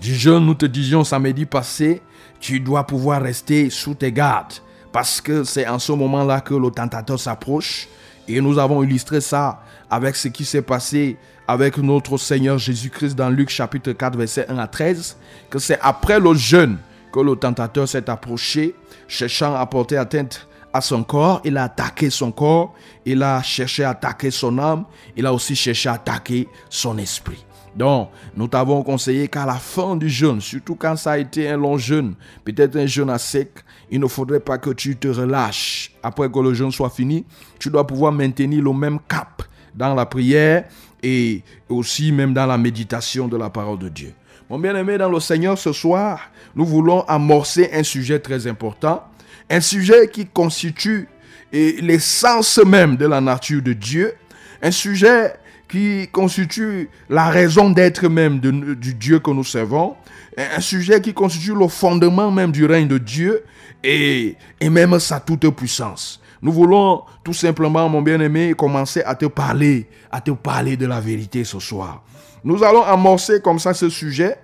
du 0.00 0.14
jeûne, 0.14 0.46
nous 0.46 0.54
te 0.54 0.66
disions 0.66 1.04
samedi 1.04 1.44
passé, 1.44 2.00
tu 2.38 2.60
dois 2.60 2.86
pouvoir 2.86 3.22
rester 3.22 3.68
sous 3.68 3.94
tes 3.94 4.12
gardes. 4.12 4.54
Parce 4.92 5.20
que 5.20 5.44
c'est 5.44 5.68
en 5.68 5.78
ce 5.78 5.92
moment-là 5.92 6.40
que 6.40 6.54
le 6.54 6.70
tentateur 6.70 7.18
s'approche. 7.18 7.88
Et 8.28 8.40
nous 8.40 8.58
avons 8.58 8.82
illustré 8.82 9.20
ça 9.20 9.62
avec 9.90 10.16
ce 10.16 10.28
qui 10.28 10.44
s'est 10.44 10.62
passé 10.62 11.16
avec 11.48 11.78
notre 11.78 12.16
Seigneur 12.16 12.58
Jésus-Christ 12.58 13.16
dans 13.16 13.28
Luc 13.28 13.50
chapitre 13.50 13.90
4, 13.92 14.16
verset 14.16 14.46
1 14.48 14.56
à 14.58 14.68
13. 14.68 15.16
Que 15.50 15.58
c'est 15.58 15.78
après 15.80 16.20
le 16.20 16.34
jeûne 16.34 16.78
que 17.12 17.20
le 17.20 17.36
tentateur 17.36 17.88
s'est 17.88 18.08
approché, 18.08 18.74
cherchant 19.08 19.54
à 19.54 19.64
porter 19.66 19.96
atteinte 19.96 20.46
à 20.72 20.80
son 20.80 21.02
corps. 21.02 21.40
Il 21.44 21.56
a 21.56 21.64
attaqué 21.64 22.10
son 22.10 22.32
corps. 22.32 22.74
Il 23.04 23.22
a 23.22 23.42
cherché 23.42 23.84
à 23.84 23.90
attaquer 23.90 24.30
son 24.30 24.58
âme. 24.58 24.84
Il 25.16 25.26
a 25.26 25.32
aussi 25.32 25.56
cherché 25.56 25.88
à 25.88 25.94
attaquer 25.94 26.48
son 26.68 26.98
esprit. 26.98 27.44
Donc, 27.74 28.10
nous 28.34 28.48
t'avons 28.48 28.82
conseillé 28.82 29.28
qu'à 29.28 29.46
la 29.46 29.54
fin 29.54 29.94
du 29.94 30.08
jeûne, 30.08 30.40
surtout 30.40 30.74
quand 30.74 30.96
ça 30.96 31.12
a 31.12 31.18
été 31.18 31.48
un 31.48 31.56
long 31.56 31.78
jeûne, 31.78 32.14
peut-être 32.44 32.76
un 32.76 32.86
jeûne 32.86 33.10
à 33.10 33.18
sec, 33.18 33.50
il 33.92 34.00
ne 34.00 34.08
faudrait 34.08 34.40
pas 34.40 34.58
que 34.58 34.70
tu 34.70 34.96
te 34.96 35.06
relâches. 35.06 35.92
Après 36.02 36.28
que 36.28 36.38
le 36.40 36.52
jeûne 36.52 36.72
soit 36.72 36.90
fini, 36.90 37.24
tu 37.60 37.70
dois 37.70 37.86
pouvoir 37.86 38.12
maintenir 38.12 38.62
le 38.62 38.72
même 38.72 38.98
cap 39.08 39.42
dans 39.74 39.94
la 39.94 40.04
prière 40.04 40.64
et 41.00 41.42
aussi 41.68 42.10
même 42.10 42.34
dans 42.34 42.46
la 42.46 42.58
méditation 42.58 43.28
de 43.28 43.36
la 43.36 43.50
parole 43.50 43.78
de 43.78 43.88
Dieu. 43.88 44.14
Mon 44.50 44.58
bien-aimé 44.58 44.98
dans 44.98 45.08
le 45.08 45.20
Seigneur, 45.20 45.56
ce 45.56 45.72
soir, 45.72 46.28
nous 46.56 46.64
voulons 46.64 47.02
amorcer 47.02 47.70
un 47.72 47.84
sujet 47.84 48.18
très 48.18 48.48
important, 48.48 49.04
un 49.48 49.60
sujet 49.60 50.08
qui 50.08 50.26
constitue 50.26 51.06
l'essence 51.52 52.58
même 52.58 52.96
de 52.96 53.06
la 53.06 53.20
nature 53.20 53.62
de 53.62 53.72
Dieu, 53.74 54.12
un 54.60 54.72
sujet 54.72 55.34
qui 55.68 56.08
constitue 56.10 56.90
la 57.08 57.28
raison 57.28 57.70
d'être 57.70 58.08
même 58.08 58.40
du 58.40 58.94
Dieu 58.94 59.20
que 59.20 59.30
nous 59.30 59.44
servons, 59.44 59.94
un 60.36 60.60
sujet 60.60 61.00
qui 61.00 61.14
constitue 61.14 61.54
le 61.54 61.68
fondement 61.68 62.32
même 62.32 62.50
du 62.50 62.66
règne 62.66 62.88
de 62.88 62.98
Dieu 62.98 63.44
et, 63.84 64.34
et 64.60 64.68
même 64.68 64.98
sa 64.98 65.20
toute 65.20 65.48
puissance. 65.50 66.20
Nous 66.42 66.50
voulons 66.50 67.04
tout 67.22 67.34
simplement, 67.34 67.88
mon 67.88 68.02
bien-aimé, 68.02 68.54
commencer 68.58 69.02
à 69.04 69.14
te 69.14 69.26
parler, 69.26 69.86
à 70.10 70.20
te 70.20 70.32
parler 70.32 70.76
de 70.76 70.86
la 70.86 70.98
vérité 70.98 71.44
ce 71.44 71.60
soir. 71.60 72.02
Nous 72.42 72.62
allons 72.64 72.82
amorcer 72.82 73.40
comme 73.40 73.58
ça 73.58 73.74
ce 73.74 73.88
sujet 73.88 74.36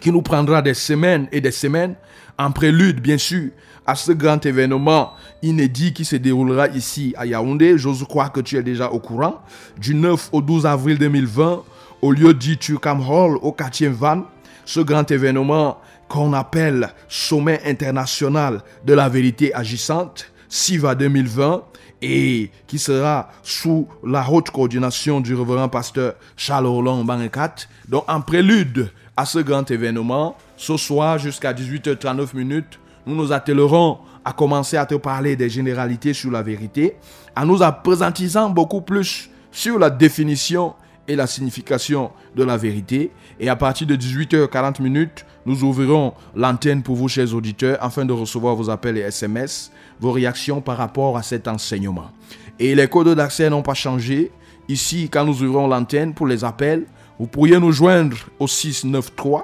qui 0.00 0.12
nous 0.12 0.22
prendra 0.22 0.60
des 0.60 0.74
semaines 0.74 1.28
et 1.32 1.40
des 1.40 1.50
semaines 1.50 1.94
en 2.38 2.50
prélude, 2.50 3.00
bien 3.00 3.16
sûr, 3.16 3.50
à 3.86 3.94
ce 3.94 4.12
grand 4.12 4.44
événement 4.44 5.12
inédit 5.42 5.94
qui 5.94 6.04
se 6.04 6.16
déroulera 6.16 6.68
ici 6.68 7.14
à 7.16 7.24
Yaoundé. 7.24 7.78
J'ose 7.78 8.04
croire 8.04 8.32
que 8.32 8.40
tu 8.40 8.56
es 8.56 8.62
déjà 8.62 8.90
au 8.90 8.98
courant. 8.98 9.40
Du 9.78 9.94
9 9.94 10.30
au 10.32 10.42
12 10.42 10.66
avril 10.66 10.98
2020, 10.98 11.62
au 12.02 12.12
lieu 12.12 12.34
dit 12.34 12.58
Turkam 12.58 13.00
Hall, 13.00 13.38
au 13.40 13.52
quartier 13.52 13.88
Van, 13.88 14.24
ce 14.66 14.80
grand 14.80 15.10
événement 15.10 15.78
qu'on 16.08 16.32
appelle 16.34 16.90
Sommet 17.08 17.60
international 17.64 18.60
de 18.84 18.92
la 18.92 19.08
vérité 19.08 19.54
agissante, 19.54 20.30
SIVA 20.48 20.94
2020, 20.94 21.62
et 22.02 22.50
qui 22.66 22.78
sera 22.78 23.30
sous 23.42 23.88
la 24.04 24.28
haute 24.30 24.50
coordination 24.50 25.20
du 25.20 25.34
révérend 25.34 25.68
pasteur 25.68 26.14
Charles 26.36 26.66
Roland 26.66 27.04
Bangekat. 27.04 27.54
Donc, 27.88 28.04
en 28.08 28.20
prélude 28.20 28.90
à 29.16 29.24
ce 29.24 29.38
grand 29.38 29.70
événement, 29.70 30.36
ce 30.56 30.76
soir 30.76 31.18
jusqu'à 31.18 31.52
18h39 31.52 32.36
minutes, 32.36 32.78
nous 33.06 33.14
nous 33.14 33.32
attellerons 33.32 33.98
à 34.24 34.32
commencer 34.32 34.76
à 34.76 34.86
te 34.86 34.96
parler 34.96 35.36
des 35.36 35.48
généralités 35.48 36.12
sur 36.12 36.30
la 36.30 36.42
vérité, 36.42 36.96
en 37.36 37.46
nous 37.46 37.62
appesantisant 37.62 38.50
beaucoup 38.50 38.80
plus 38.80 39.30
sur 39.52 39.78
la 39.78 39.88
définition 39.88 40.74
et 41.08 41.16
la 41.16 41.26
signification 41.26 42.10
de 42.34 42.44
la 42.44 42.56
vérité. 42.56 43.10
Et 43.40 43.48
à 43.48 43.56
partir 43.56 43.86
de 43.86 43.96
18h40 43.96 44.82
minutes, 44.82 45.26
nous 45.44 45.62
ouvrirons 45.62 46.14
l'antenne 46.34 46.82
pour 46.82 46.96
vous, 46.96 47.08
chers 47.08 47.34
auditeurs, 47.34 47.78
afin 47.80 48.04
de 48.04 48.12
recevoir 48.12 48.54
vos 48.56 48.70
appels 48.70 48.96
et 48.98 49.02
SMS, 49.02 49.70
vos 50.00 50.12
réactions 50.12 50.60
par 50.60 50.76
rapport 50.76 51.16
à 51.16 51.22
cet 51.22 51.48
enseignement. 51.48 52.10
Et 52.58 52.74
les 52.74 52.88
codes 52.88 53.14
d'accès 53.14 53.50
n'ont 53.50 53.62
pas 53.62 53.74
changé. 53.74 54.32
Ici, 54.68 55.08
quand 55.10 55.24
nous 55.24 55.42
ouvrons 55.42 55.68
l'antenne 55.68 56.14
pour 56.14 56.26
les 56.26 56.44
appels, 56.44 56.86
vous 57.18 57.26
pourriez 57.26 57.58
nous 57.58 57.72
joindre 57.72 58.16
au 58.38 58.48
693 58.48 59.42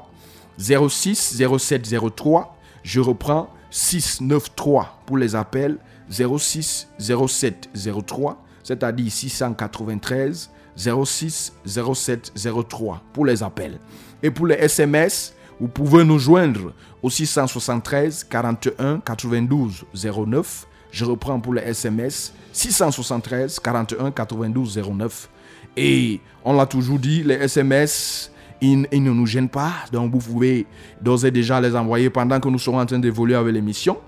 06 0.58 1.42
07 1.58 1.94
03 2.16 2.56
je 2.82 3.00
reprends 3.00 3.48
693 3.70 4.86
pour 5.06 5.16
les 5.16 5.34
appels 5.34 5.78
06 6.10 6.88
07 6.98 7.70
03, 8.06 8.42
c'est-à-dire 8.62 9.10
693 9.10 10.50
06 10.76 11.52
07 11.66 12.32
03 12.68 13.02
pour 13.12 13.26
les 13.26 13.42
appels. 13.42 13.78
Et 14.22 14.30
pour 14.30 14.46
les 14.46 14.54
SMS, 14.56 15.34
Vous 15.62 15.68
pouvez 15.68 16.02
nous 16.02 16.18
joindre 16.18 16.72
au 17.04 17.08
673 17.08 18.24
41 18.24 18.98
92 18.98 19.84
09. 20.26 20.66
Je 20.90 21.04
reprends 21.04 21.38
pour 21.38 21.54
les 21.54 21.62
SMS 21.62 22.34
673 22.52 23.60
41 23.60 24.10
92 24.10 24.82
09. 24.92 25.28
Et 25.76 26.20
on 26.44 26.54
l'a 26.54 26.66
toujours 26.66 26.98
dit, 26.98 27.22
les 27.22 27.34
SMS, 27.34 28.32
ils, 28.60 28.88
ils 28.90 29.04
ne 29.04 29.12
nous 29.12 29.26
gênent 29.26 29.48
pas. 29.48 29.72
Donc 29.92 30.10
vous 30.10 30.18
pouvez 30.32 30.66
d'ores 31.00 31.24
et 31.26 31.30
déjà 31.30 31.60
les 31.60 31.76
envoyer 31.76 32.10
pendant 32.10 32.40
que 32.40 32.48
nous 32.48 32.58
serons 32.58 32.80
en 32.80 32.86
train 32.86 32.98
d'évoluer 32.98 33.36
avec 33.36 33.54
l'émission. 33.54 33.98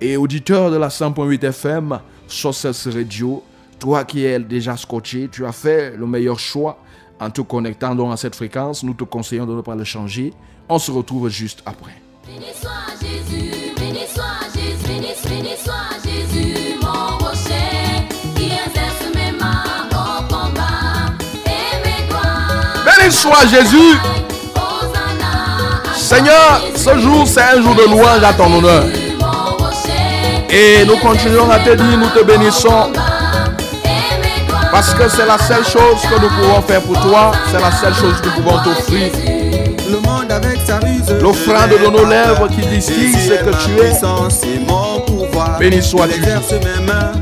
Et 0.00 0.16
auditeur 0.16 0.70
de 0.70 0.78
la 0.78 0.88
100.8 0.88 1.44
FM, 1.44 2.00
Sources 2.26 2.86
Radio, 2.86 3.44
toi 3.78 4.04
qui 4.04 4.24
es 4.24 4.38
déjà 4.38 4.76
scotché, 4.76 5.28
tu 5.30 5.46
as 5.46 5.52
fait 5.52 5.96
le 5.96 6.06
meilleur 6.06 6.38
choix 6.38 6.78
en 7.20 7.30
te 7.30 7.40
connectant 7.40 7.94
donc 7.94 8.12
à 8.12 8.16
cette 8.16 8.34
fréquence. 8.34 8.82
Nous 8.82 8.94
te 8.94 9.04
conseillons 9.04 9.46
de 9.46 9.54
ne 9.54 9.60
pas 9.60 9.74
le 9.74 9.84
changer. 9.84 10.32
On 10.68 10.78
se 10.78 10.90
retrouve 10.90 11.28
juste 11.28 11.62
après. 11.66 11.92
Béni 12.26 12.46
soit 12.58 12.70
Jésus, 13.00 13.50
béni 13.76 14.00
soit 14.12 14.24
Jésus, 14.54 14.86
béni, 14.86 15.08
béni 15.28 15.54
soit 15.62 15.74
Jésus, 16.04 16.78
mon 16.82 17.18
rocher, 17.18 18.08
qui 18.34 18.44
exerce 18.46 19.14
mes 19.14 19.32
mains 19.38 19.88
au 19.92 20.22
combat 20.32 21.12
et 21.46 21.84
mes 21.84 22.08
doigts. 22.08 22.96
Béni 22.98 23.12
soit 23.12 23.46
Jésus. 23.46 23.98
Seigneur, 25.94 26.62
ce 26.76 26.98
jour, 26.98 27.26
c'est 27.26 27.42
un 27.42 27.62
jour 27.62 27.74
de 27.74 27.84
louange 27.84 28.22
à 28.22 28.32
ton 28.32 28.52
honneur. 28.52 28.84
Et 30.50 30.84
nous 30.84 30.96
continuons 30.98 31.50
à 31.50 31.58
te 31.58 31.74
dire, 31.74 31.98
nous 31.98 32.10
te 32.10 32.24
bénissons. 32.24 32.92
Parce 34.74 34.92
que 34.92 35.08
c'est 35.08 35.24
la 35.24 35.38
seule 35.38 35.64
chose 35.64 36.02
que 36.02 36.20
nous 36.20 36.28
pouvons 36.28 36.60
faire 36.62 36.80
pour 36.80 37.00
toi. 37.00 37.30
C'est 37.48 37.60
la 37.60 37.70
seule 37.70 37.94
chose 37.94 38.20
que 38.20 38.26
nous 38.26 38.42
pouvons 38.42 38.58
t'offrir. 38.58 39.12
Le 39.88 40.00
monde 40.00 40.32
avec 40.32 40.58
sa 40.66 40.78
ruse. 40.78 41.14
L'offrande 41.22 41.70
de 41.70 41.96
nos 41.96 42.04
lèvres 42.04 42.48
qui 42.48 42.66
distingue 42.66 43.16
ce 43.16 43.34
que 43.34 43.50
tu 43.64 43.78
es. 43.78 43.92
C'est 44.30 44.58
mon 44.66 44.98
pouvoir. 45.02 45.60
Béni 45.60 45.80
sois-tu. 45.80 46.20
Mes 46.22 46.84
mains 46.84 47.12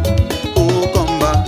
au 0.56 0.86
combat. 0.96 1.44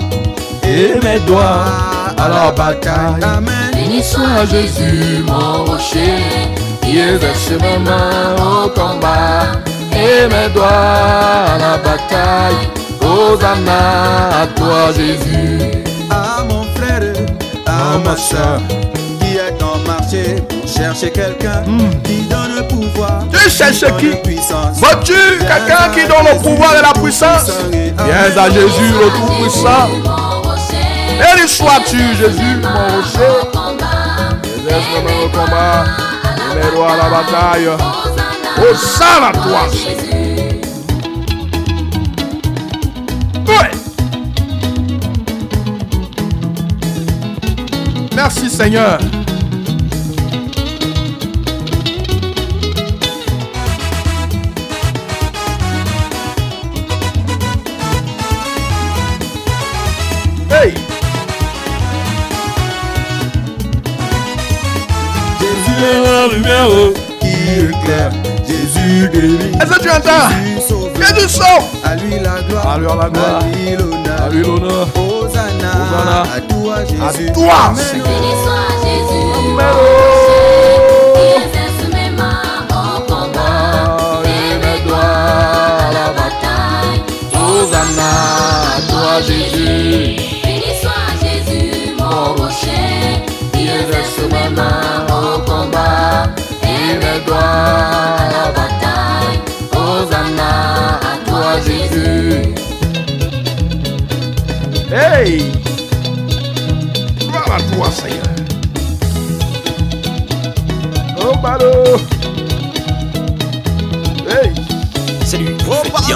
Et 0.62 0.92
mes 1.02 1.20
doigts 1.20 1.73
à 2.18 2.28
la 2.28 2.50
bataille. 2.50 3.23
Amen. 3.23 3.70
Béni 3.73 4.02
soit 4.02 4.44
Jésus, 4.50 5.25
mon 5.26 5.64
rocher, 5.64 6.50
qui 6.82 6.99
exerce 6.99 7.49
mes 7.62 7.78
mains 7.78 8.37
au 8.37 8.68
combat 8.68 9.52
Et 9.90 10.26
mes 10.26 10.52
doigts 10.52 10.68
à 10.68 11.56
la 11.58 11.78
bataille. 11.78 12.68
Hosanna 13.00 14.42
à 14.42 14.46
toi, 14.49 14.92
Jésus. 14.94 15.84
À 16.11 16.42
mon 16.44 16.64
frère, 16.76 17.02
à 17.66 17.99
ma 17.99 18.16
soeur, 18.16 18.61
qui 19.20 19.37
est 19.37 19.62
en 19.62 19.78
marché 19.87 20.37
pour 20.49 20.68
chercher 20.68 21.11
quelqu'un 21.11 21.62
qui 22.04 22.23
donne 22.23 22.54
le 22.56 22.66
pouvoir. 22.68 23.23
Hmm. 23.23 23.30
Tu 23.32 23.50
cherches 23.50 23.84
qui. 23.99 24.11
Vois-tu 24.75 25.14
quelqu'un 25.38 25.90
qui 25.94 26.06
donne 26.06 26.26
le 26.34 26.42
pouvoir 26.42 26.75
et 26.76 26.82
la 26.82 26.92
puissance 27.00 27.50
Viens 27.73 28.42
à 28.42 28.50
Jésus, 28.50 28.92
le 28.92 29.11
Tout-Puissant. 29.11 29.88
mon 30.04 30.42
rocher, 30.42 31.16
Béni 31.18 31.49
sois-tu, 31.49 31.99
Jésus, 32.16 32.56
mon 32.62 32.96
rocher. 32.96 33.34
mains 35.04 35.25
au 35.25 35.28
combat. 35.28 35.84
Et 36.52 36.54
mes 36.56 36.70
doigts 36.76 36.92
à 36.92 36.96
la 36.96 37.11
bataille. 37.11 37.68
Hosanna, 38.58 39.32
toi. 39.32 39.66
Jésus. 39.73 40.03
Merci 48.24 48.48
Seigneur. 48.48 48.98
Hey. 60.50 60.72
Jésus 65.38 65.84
est 65.84 66.02
la 66.02 66.26
lumière 66.34 66.68
qui 67.20 67.26
éclaire. 67.60 68.10
Jésus 68.48 69.10
guérit. 69.12 69.52
Est-ce 69.60 69.70
que 69.70 69.82
tu 69.82 69.90
entends? 69.90 70.30
Jésus 70.98 71.28
sauve. 71.28 71.62
À 71.84 71.94
lui 71.96 72.18
la 72.20 72.40
gloire. 72.48 72.68
À 72.70 72.78
lui 72.78 72.87
la 72.87 73.10
gloire. 73.10 73.42
À 73.42 73.46
lui 73.54 73.76
l'honneur. 73.76 74.22
À 74.22 74.30
lui 74.30 74.42
l'honneur. 74.42 74.88
Hosanna. 74.96 76.22
Hosanna. 76.22 76.53
À 76.76 77.12
toi 77.32 78.63
sayılı. 107.94 108.35
Oh 111.24 111.42
ballot 111.42 112.00
Hey. 114.28 114.52
Salut, 115.26 115.62
vous 115.62 115.72
oh, 115.72 115.85
faites. 115.85 116.14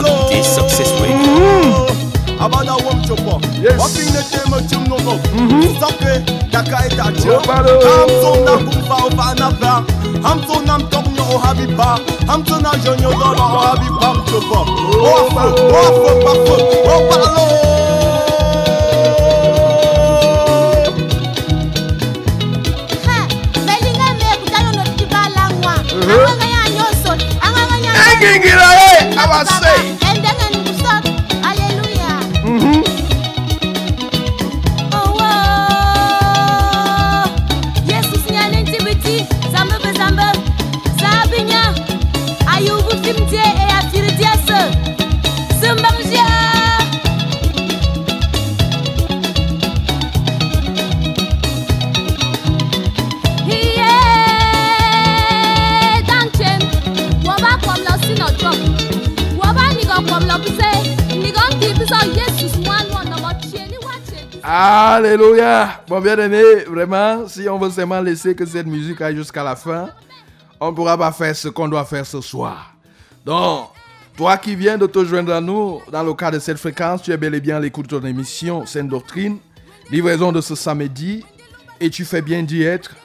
Abada 2.41 2.77
wam 2.77 3.03
chopo. 3.03 3.41
Wapi 3.79 4.05
ne 4.13 4.23
te 4.31 4.69
chum 4.69 4.85
no 4.89 4.97
go 4.97 5.19
Sape 5.81 6.23
kaka 6.53 6.89
ta 6.97 7.13
chum 7.21 7.43
Ham 7.49 8.11
so 8.23 8.31
na 8.45 8.55
kumfa 8.65 8.97
o 9.05 9.11
pa 9.17 9.35
na 9.35 9.51
pra 9.51 9.85
Ham 10.23 10.41
so 10.47 10.61
nam 10.63 10.83
tom 10.91 11.05
nyo 11.15 11.25
o 11.35 11.39
habi 11.39 11.67
pa. 11.77 11.99
Ham 12.29 12.45
so 12.47 12.59
na 12.59 12.71
jonyo 12.85 13.11
do 13.11 13.29
ba 13.39 13.45
o 13.45 13.59
habi 13.67 13.89
pa 14.01 14.09
chopo. 14.31 14.61
Oh 14.67 15.27
afo, 15.27 15.45
oh 15.59 15.77
afo, 15.83 16.11
pa 16.25 16.33
fo, 16.47 16.57
oh 16.93 17.01
balo. 17.11 17.68
king 28.19 28.43
in 28.43 28.43
the 28.43 28.51
air. 28.51 29.15
I 29.17 29.27
was. 29.29 29.98
Alléluia. 64.51 65.83
Bon, 65.87 66.01
bien 66.01 66.17
aimé, 66.17 66.43
vraiment, 66.67 67.29
si 67.29 67.47
on 67.51 67.59
veut 67.59 67.69
seulement 67.69 68.01
laisser 68.01 68.35
que 68.35 68.47
cette 68.47 68.67
musique 68.67 68.99
aille 69.03 69.15
jusqu'à 69.15 69.45
la 69.45 69.55
fin, 69.55 69.91
on 70.59 70.71
ne 70.71 70.75
pourra 70.75 70.97
pas 70.97 71.13
faire 71.13 71.37
ce 71.37 71.49
qu'on 71.49 71.69
doit 71.69 71.85
faire 71.85 72.07
ce 72.07 72.23
soir. 72.23 72.75
Donc, 73.27 73.69
toi 74.17 74.39
qui 74.39 74.57
viens 74.57 74.79
de 74.79 74.87
te 74.87 75.05
joindre 75.05 75.35
à 75.35 75.43
nous, 75.43 75.83
dans 75.93 76.03
le 76.03 76.15
cadre 76.15 76.39
de 76.39 76.43
cette 76.43 76.57
fréquence, 76.57 77.03
tu 77.03 77.13
es 77.13 77.19
bel 77.19 77.35
et 77.35 77.43
bien 77.43 77.59
à 77.59 77.61
l'écoute 77.61 77.91
de 77.91 77.99
ton 77.99 78.07
émission 78.07 78.65
Sainte 78.65 78.89
Doctrine, 78.89 79.37
livraison 79.91 80.33
de 80.33 80.41
ce 80.41 80.55
samedi, 80.55 81.23
et 81.79 81.91
tu 81.91 82.07
fais 82.07 82.23
bien 82.23 82.43
d'y 82.43 82.63
être. 82.63 82.97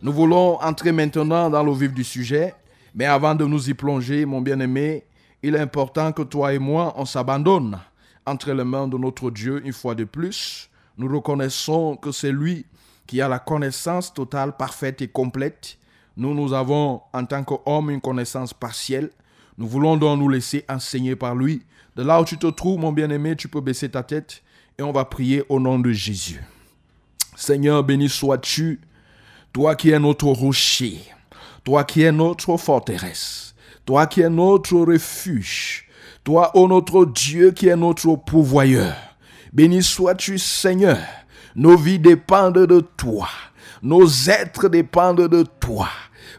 Nous 0.00 0.14
voulons 0.14 0.58
entrer 0.62 0.92
maintenant 0.92 1.50
dans 1.50 1.62
le 1.62 1.74
vif 1.74 1.92
du 1.92 2.04
sujet, 2.04 2.54
mais 2.94 3.04
avant 3.04 3.34
de 3.34 3.44
nous 3.44 3.68
y 3.68 3.74
plonger, 3.74 4.24
mon 4.24 4.40
bien-aimé, 4.40 5.04
il 5.42 5.56
est 5.56 5.60
important 5.60 6.12
que 6.12 6.22
toi 6.22 6.54
et 6.54 6.58
moi, 6.58 6.94
on 6.96 7.04
s'abandonne 7.04 7.78
entre 8.24 8.50
les 8.50 8.64
mains 8.64 8.88
de 8.88 8.96
notre 8.96 9.30
Dieu 9.30 9.60
une 9.62 9.74
fois 9.74 9.94
de 9.94 10.04
plus. 10.04 10.70
Nous 10.98 11.08
reconnaissons 11.08 11.96
que 11.96 12.12
c'est 12.12 12.32
lui 12.32 12.66
qui 13.06 13.20
a 13.20 13.28
la 13.28 13.38
connaissance 13.38 14.12
totale, 14.12 14.56
parfaite 14.56 15.02
et 15.02 15.08
complète. 15.08 15.78
Nous, 16.16 16.34
nous 16.34 16.52
avons 16.52 17.02
en 17.12 17.24
tant 17.24 17.44
qu'hommes 17.44 17.90
une 17.90 18.00
connaissance 18.00 18.54
partielle. 18.54 19.10
Nous 19.58 19.66
voulons 19.66 19.96
donc 19.96 20.18
nous 20.18 20.28
laisser 20.28 20.64
enseigner 20.68 21.16
par 21.16 21.34
lui. 21.34 21.62
De 21.94 22.02
là 22.02 22.20
où 22.20 22.24
tu 22.24 22.38
te 22.38 22.46
trouves, 22.46 22.78
mon 22.78 22.92
bien-aimé, 22.92 23.36
tu 23.36 23.48
peux 23.48 23.60
baisser 23.60 23.90
ta 23.90 24.02
tête 24.02 24.42
et 24.78 24.82
on 24.82 24.92
va 24.92 25.04
prier 25.04 25.44
au 25.48 25.60
nom 25.60 25.78
de 25.78 25.92
Jésus. 25.92 26.42
Seigneur, 27.36 27.84
béni 27.84 28.08
sois-tu, 28.08 28.80
toi 29.52 29.74
qui 29.76 29.90
es 29.90 29.98
notre 29.98 30.26
rocher, 30.26 31.00
toi 31.64 31.84
qui 31.84 32.02
es 32.02 32.12
notre 32.12 32.56
forteresse, 32.56 33.54
toi 33.84 34.06
qui 34.06 34.22
es 34.22 34.30
notre 34.30 34.76
refuge, 34.76 35.86
toi, 36.24 36.50
ô 36.56 36.66
notre 36.66 37.04
Dieu, 37.04 37.52
qui 37.52 37.68
est 37.68 37.76
notre 37.76 38.16
pourvoyeur. 38.16 38.94
Béni 39.56 39.82
sois-tu, 39.82 40.38
Seigneur. 40.38 40.98
Nos 41.54 41.78
vies 41.78 41.98
dépendent 41.98 42.66
de 42.66 42.80
toi. 42.80 43.26
Nos 43.82 44.06
êtres 44.28 44.68
dépendent 44.68 45.28
de 45.28 45.46
toi. 45.58 45.88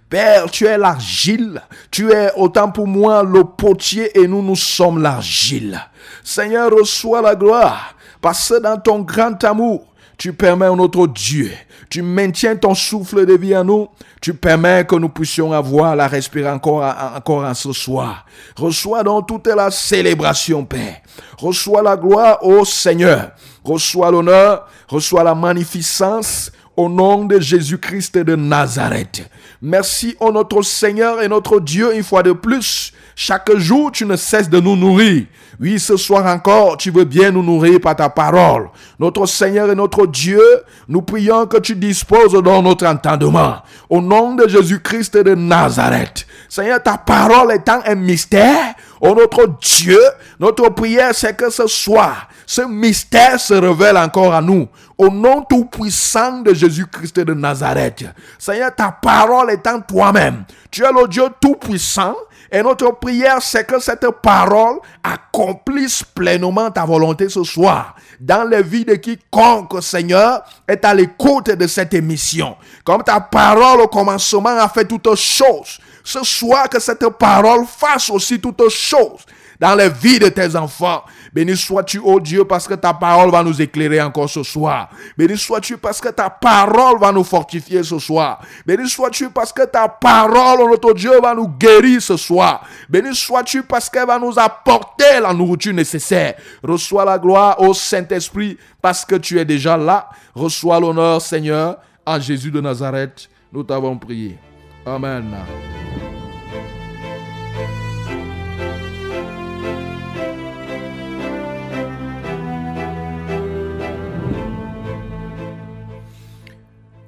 Père, 0.08 0.51
tu 0.51 0.67
es 0.67 0.77
l'argile. 0.77 1.63
Tu 1.89 2.12
es 2.12 2.32
autant 2.36 2.69
pour 2.69 2.86
moi 2.86 3.23
le 3.23 3.43
potier 3.43 4.19
et 4.19 4.27
nous, 4.27 4.43
nous 4.43 4.56
sommes 4.56 5.01
l'argile. 5.01 5.84
Seigneur, 6.23 6.69
reçois 6.69 7.23
la 7.23 7.34
gloire. 7.34 7.95
Parce 8.21 8.49
que 8.49 8.62
dans 8.62 8.80
ton 8.80 8.99
grand 8.99 9.43
amour, 9.43 9.95
tu 10.15 10.32
permets, 10.32 10.69
notre 10.75 11.08
Dieu, 11.08 11.51
tu 11.89 12.02
maintiens 12.02 12.56
ton 12.56 12.76
souffle 12.76 13.26
de 13.26 13.34
vie 13.34 13.56
en 13.56 13.63
nous. 13.63 13.88
Tu 14.21 14.34
permets 14.34 14.86
que 14.86 14.95
nous 14.95 15.10
puissions 15.10 15.54
avoir 15.54 15.95
la 15.95 16.08
respirer 16.08 16.50
encore, 16.50 16.84
encore 17.15 17.43
en 17.43 17.54
ce 17.54 17.71
soir. 17.71 18.26
Reçois 18.58 19.04
donc 19.04 19.28
toute 19.28 19.47
la 19.47 19.71
célébration, 19.71 20.65
Père. 20.65 20.97
Reçois 21.38 21.82
la 21.82 21.95
gloire, 21.95 22.39
ô 22.43 22.65
Seigneur. 22.65 23.32
Reçois 23.63 24.12
l'honneur, 24.12 24.67
reçois 24.88 25.23
la 25.23 25.36
magnificence 25.36 26.52
au 26.78 26.88
nom 26.88 27.26
de 27.26 27.40
Jésus-Christ 27.40 28.20
de 28.20 28.36
Nazareth. 28.36 29.28
Merci, 29.62 30.16
ô 30.20 30.32
notre 30.32 30.62
Seigneur 30.62 31.22
et 31.24 31.28
notre 31.28 31.60
Dieu, 31.60 31.96
une 31.96 32.04
fois 32.04 32.22
de 32.22 32.32
plus. 32.32 32.94
Chaque 33.16 33.58
jour, 33.58 33.92
tu 33.92 34.06
ne 34.06 34.16
cesses 34.16 34.50
de 34.50 34.60
nous 34.60 34.76
nourrir. 34.76 35.26
Oui, 35.60 35.80
ce 35.80 35.98
soir 35.98 36.28
encore, 36.28 36.78
tu 36.78 36.92
veux 36.92 37.04
bien 37.04 37.32
nous 37.32 37.42
nourrir 37.42 37.82
par 37.82 37.96
ta 37.96 38.10
parole. 38.10 38.70
Notre 39.00 39.26
Seigneur 39.26 39.72
et 39.72 39.76
notre 39.76 40.06
Dieu, 40.06 40.44
nous 40.88 41.02
prions 41.02 41.48
que 41.48 41.58
tu 41.58 41.76
disposes 41.76 42.34
dans 42.44 42.62
notre 42.62 42.86
entendement. 42.86 43.56
Au 43.90 44.00
nom 44.00 44.36
de 44.36 44.48
Jésus-Christ 44.48 45.18
de 45.18 45.34
Nazareth. 45.34 46.28
Seigneur, 46.48 46.82
ta 46.84 47.00
parole 47.00 47.54
étant 47.54 47.80
un 47.88 47.96
mystère, 47.96 48.76
ô 49.02 49.16
notre 49.16 49.48
Dieu, 49.60 50.00
notre 50.40 50.70
prière, 50.70 51.16
c'est 51.16 51.36
que 51.36 51.50
ce 51.50 51.66
soir, 51.66 52.30
ce 52.47 52.62
mystère 52.62 53.39
se 53.39 53.53
révèle 53.53 53.97
encore 53.97 54.33
à 54.33 54.41
nous. 54.41 54.69
Au 54.97 55.10
nom 55.10 55.43
tout 55.47 55.65
puissant 55.65 56.39
de 56.39 56.53
Jésus-Christ 56.53 57.19
de 57.19 57.33
Nazareth. 57.33 58.05
Seigneur, 58.39 58.73
ta 58.73 58.89
parole 58.91 59.51
étant 59.51 59.81
toi-même. 59.81 60.45
Tu 60.71 60.83
es 60.83 60.91
le 60.91 61.07
Dieu 61.10 61.25
tout 61.41 61.55
puissant 61.55 62.15
et 62.49 62.63
notre 62.63 62.91
prière, 62.97 63.41
c'est 63.41 63.67
que 63.67 63.79
cette 63.79 64.07
parole 64.23 64.77
accomplisse 65.03 66.03
pleinement 66.03 66.71
ta 66.71 66.86
volonté 66.86 67.27
ce 67.27 67.43
soir 67.43 67.95
dans 68.19 68.47
les 68.47 68.63
vies 68.63 68.86
de 68.86 68.95
quiconque, 68.95 69.83
Seigneur, 69.83 70.43
est 70.65 70.83
à 70.86 70.93
l'écoute 70.93 71.51
de 71.51 71.67
cette 71.67 71.93
émission. 71.93 72.55
Comme 72.86 73.03
ta 73.03 73.19
parole 73.19 73.81
au 73.81 73.88
commencement 73.88 74.57
a 74.57 74.69
fait 74.69 74.86
toutes 74.86 75.13
choses, 75.15 75.79
ce 76.01 76.23
soir 76.23 76.69
que 76.69 76.79
cette 76.79 77.07
parole 77.10 77.65
fasse 77.65 78.10
aussi 78.10 78.39
toutes 78.39 78.69
choses 78.69 79.25
dans 79.60 79.75
les 79.75 79.89
vies 79.89 80.19
de 80.19 80.29
tes 80.29 80.55
enfants. 80.55 81.03
Béni 81.38 81.56
sois-tu, 81.56 82.00
ô 82.00 82.19
Dieu, 82.19 82.45
parce 82.45 82.67
que 82.67 82.73
ta 82.73 82.95
parole 82.95 83.30
va 83.30 83.43
nous 83.43 83.62
éclairer 83.62 84.02
encore 84.02 84.28
ce 84.28 84.41
soir. 84.41 84.89
Béni 85.15 85.38
sois-tu 85.38 85.78
parce 85.78 86.02
que 86.02 86.10
ta 86.10 86.32
parole 86.32 87.00
va 87.00 87.12
nous 87.12 87.23
fortifier 87.23 87.84
ce 87.84 88.00
soir. 88.00 88.39
Béni 88.65 88.89
sois-tu 88.89 89.30
parce 89.30 89.54
que 89.54 89.63
ta 89.67 89.88
parole, 89.88 90.67
notre 90.67 90.95
Dieu, 90.95 91.12
va 91.21 91.36
nous 91.36 91.47
guérir 91.47 92.02
ce 92.02 92.17
soir. 92.17 92.65
Béni 92.89 93.13
sois-tu 93.13 93.62
parce 93.62 93.88
qu'elle 93.88 94.08
va 94.08 94.17
nous 94.17 94.34
apporter 94.39 95.19
la 95.21 95.32
nourriture 95.32 95.76
nécessaire. 95.76 96.34
Reçois 96.63 97.06
la 97.06 97.19
gloire 97.19 97.62
au 97.62 97.71
Saint-Esprit 97.71 98.58
parce 98.82 99.06
que 99.06 99.13
tu 99.13 99.38
es 99.38 99.45
déjà 99.45 99.78
là. 99.78 100.10
Reçois 100.34 100.80
l'honneur, 100.80 101.21
Seigneur, 101.21 101.78
en 102.04 102.19
Jésus 102.19 102.50
de 102.50 102.62
Nazareth. 102.62 103.30
Nous 103.54 103.62
t'avons 103.62 103.95
prié. 103.95 104.39
Amen. 104.88 105.36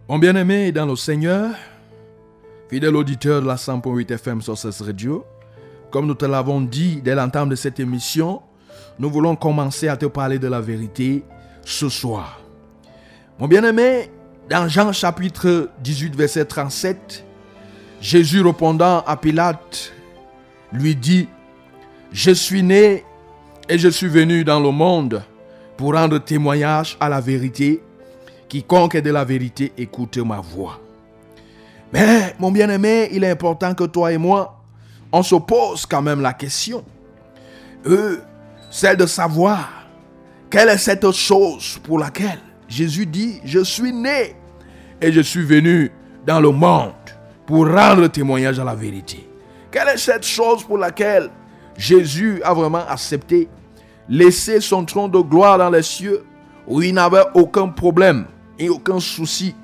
Mon 0.09 0.17
bien-aimé 0.17 0.71
dans 0.71 0.87
le 0.87 0.95
Seigneur, 0.95 1.51
fidèle 2.67 2.95
auditeur 2.95 3.43
de 3.43 3.47
la 3.47 3.57
100.8 3.57 4.11
FM 4.11 4.41
sur 4.41 4.57
ce 4.57 4.83
radio, 4.83 5.23
comme 5.91 6.07
nous 6.07 6.15
te 6.15 6.25
l'avons 6.25 6.61
dit 6.61 6.99
dès 7.03 7.13
l'entame 7.13 7.47
de 7.47 7.55
cette 7.55 7.79
émission, 7.79 8.41
nous 8.97 9.11
voulons 9.11 9.35
commencer 9.35 9.87
à 9.87 9.97
te 9.97 10.07
parler 10.07 10.39
de 10.39 10.47
la 10.47 10.61
vérité 10.61 11.23
ce 11.63 11.89
soir. 11.89 12.41
Mon 13.37 13.47
bien-aimé, 13.47 14.09
dans 14.49 14.67
Jean 14.67 14.91
chapitre 14.93 15.69
18, 15.83 16.15
verset 16.15 16.45
37, 16.45 17.23
Jésus 18.01 18.41
répondant 18.41 19.03
à 19.05 19.15
Pilate, 19.15 19.93
lui 20.73 20.95
dit, 20.95 21.27
Je 22.11 22.31
suis 22.31 22.63
né 22.63 23.05
et 23.69 23.77
je 23.77 23.89
suis 23.89 24.09
venu 24.09 24.43
dans 24.43 24.59
le 24.59 24.71
monde 24.71 25.21
pour 25.77 25.93
rendre 25.93 26.17
témoignage 26.17 26.97
à 26.99 27.09
la 27.09 27.21
vérité. 27.21 27.83
Quiconque 28.49 28.95
est 28.95 29.01
de 29.03 29.11
la 29.11 29.23
vérité, 29.23 29.71
écoute 29.77 30.17
ma 30.17 30.41
voix. 30.41 30.79
Mais, 31.93 32.35
mon 32.39 32.51
bien-aimé, 32.51 33.09
il 33.11 33.23
est 33.23 33.29
important 33.29 33.75
que 33.75 33.83
toi 33.83 34.11
et 34.11 34.17
moi, 34.17 34.59
on 35.11 35.21
se 35.21 35.35
pose 35.35 35.85
quand 35.85 36.01
même 36.01 36.19
la 36.19 36.33
question. 36.33 36.83
Euh, 37.85 38.17
celle 38.71 38.97
de 38.97 39.05
savoir 39.05 39.69
quelle 40.49 40.69
est 40.69 40.79
cette 40.79 41.11
chose 41.11 41.79
pour 41.83 41.99
laquelle 41.99 42.39
Jésus 42.67 43.05
dit, 43.05 43.39
je 43.45 43.63
suis 43.63 43.93
né 43.93 44.35
et 44.99 45.11
je 45.11 45.21
suis 45.21 45.43
venu 45.43 45.91
dans 46.25 46.39
le 46.39 46.49
monde 46.49 46.93
pour 47.45 47.67
rendre 47.67 48.07
témoignage 48.07 48.59
à 48.59 48.63
la 48.63 48.75
vérité. 48.75 49.27
Quelle 49.71 49.89
est 49.89 49.97
cette 49.97 50.25
chose 50.25 50.63
pour 50.63 50.79
laquelle 50.79 51.29
Jésus 51.77 52.41
a 52.43 52.53
vraiment 52.53 52.85
accepté, 52.87 53.47
laisser 54.07 54.59
son 54.59 54.85
trône 54.85 55.11
de 55.11 55.19
gloire 55.19 55.59
dans 55.59 55.69
les 55.69 55.83
cieux, 55.83 56.23
où 56.67 56.81
il 56.81 56.93
n'avait 56.95 57.23
aucun 57.35 57.67
problème 57.67 58.25
et 58.59 58.69
aucun 58.69 58.99
souci, 58.99 59.55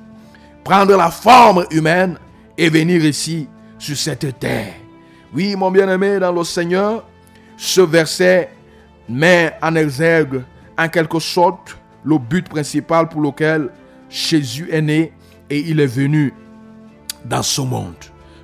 prendre 0.63 0.95
la 0.95 1.12
forme 1.12 1.65
humaine 1.69 2.17
et 2.58 2.69
venir 2.69 3.03
ici 3.03 3.47
sur 3.77 3.97
cette 3.97 4.39
terre. 4.39 4.73
Oui, 5.34 5.55
mon 5.55 5.69
bien-aimé 5.69 6.17
dans 6.17 6.31
le 6.31 6.43
Seigneur, 6.45 7.03
ce 7.58 7.81
verset 7.81 8.49
met 9.10 9.53
en 9.62 9.75
exergue 9.75 10.43
en 10.77 10.88
quelque 10.88 11.19
sorte 11.19 11.77
le 12.03 12.17
but 12.17 12.47
principal 12.47 13.10
pour 13.10 13.21
lequel 13.21 13.69
Jésus 14.10 14.69
est 14.71 14.81
né 14.81 15.12
et 15.49 15.60
il 15.60 15.79
est 15.79 15.86
venu 15.86 16.34
dans 17.25 17.43
ce 17.43 17.62
monde. 17.62 17.95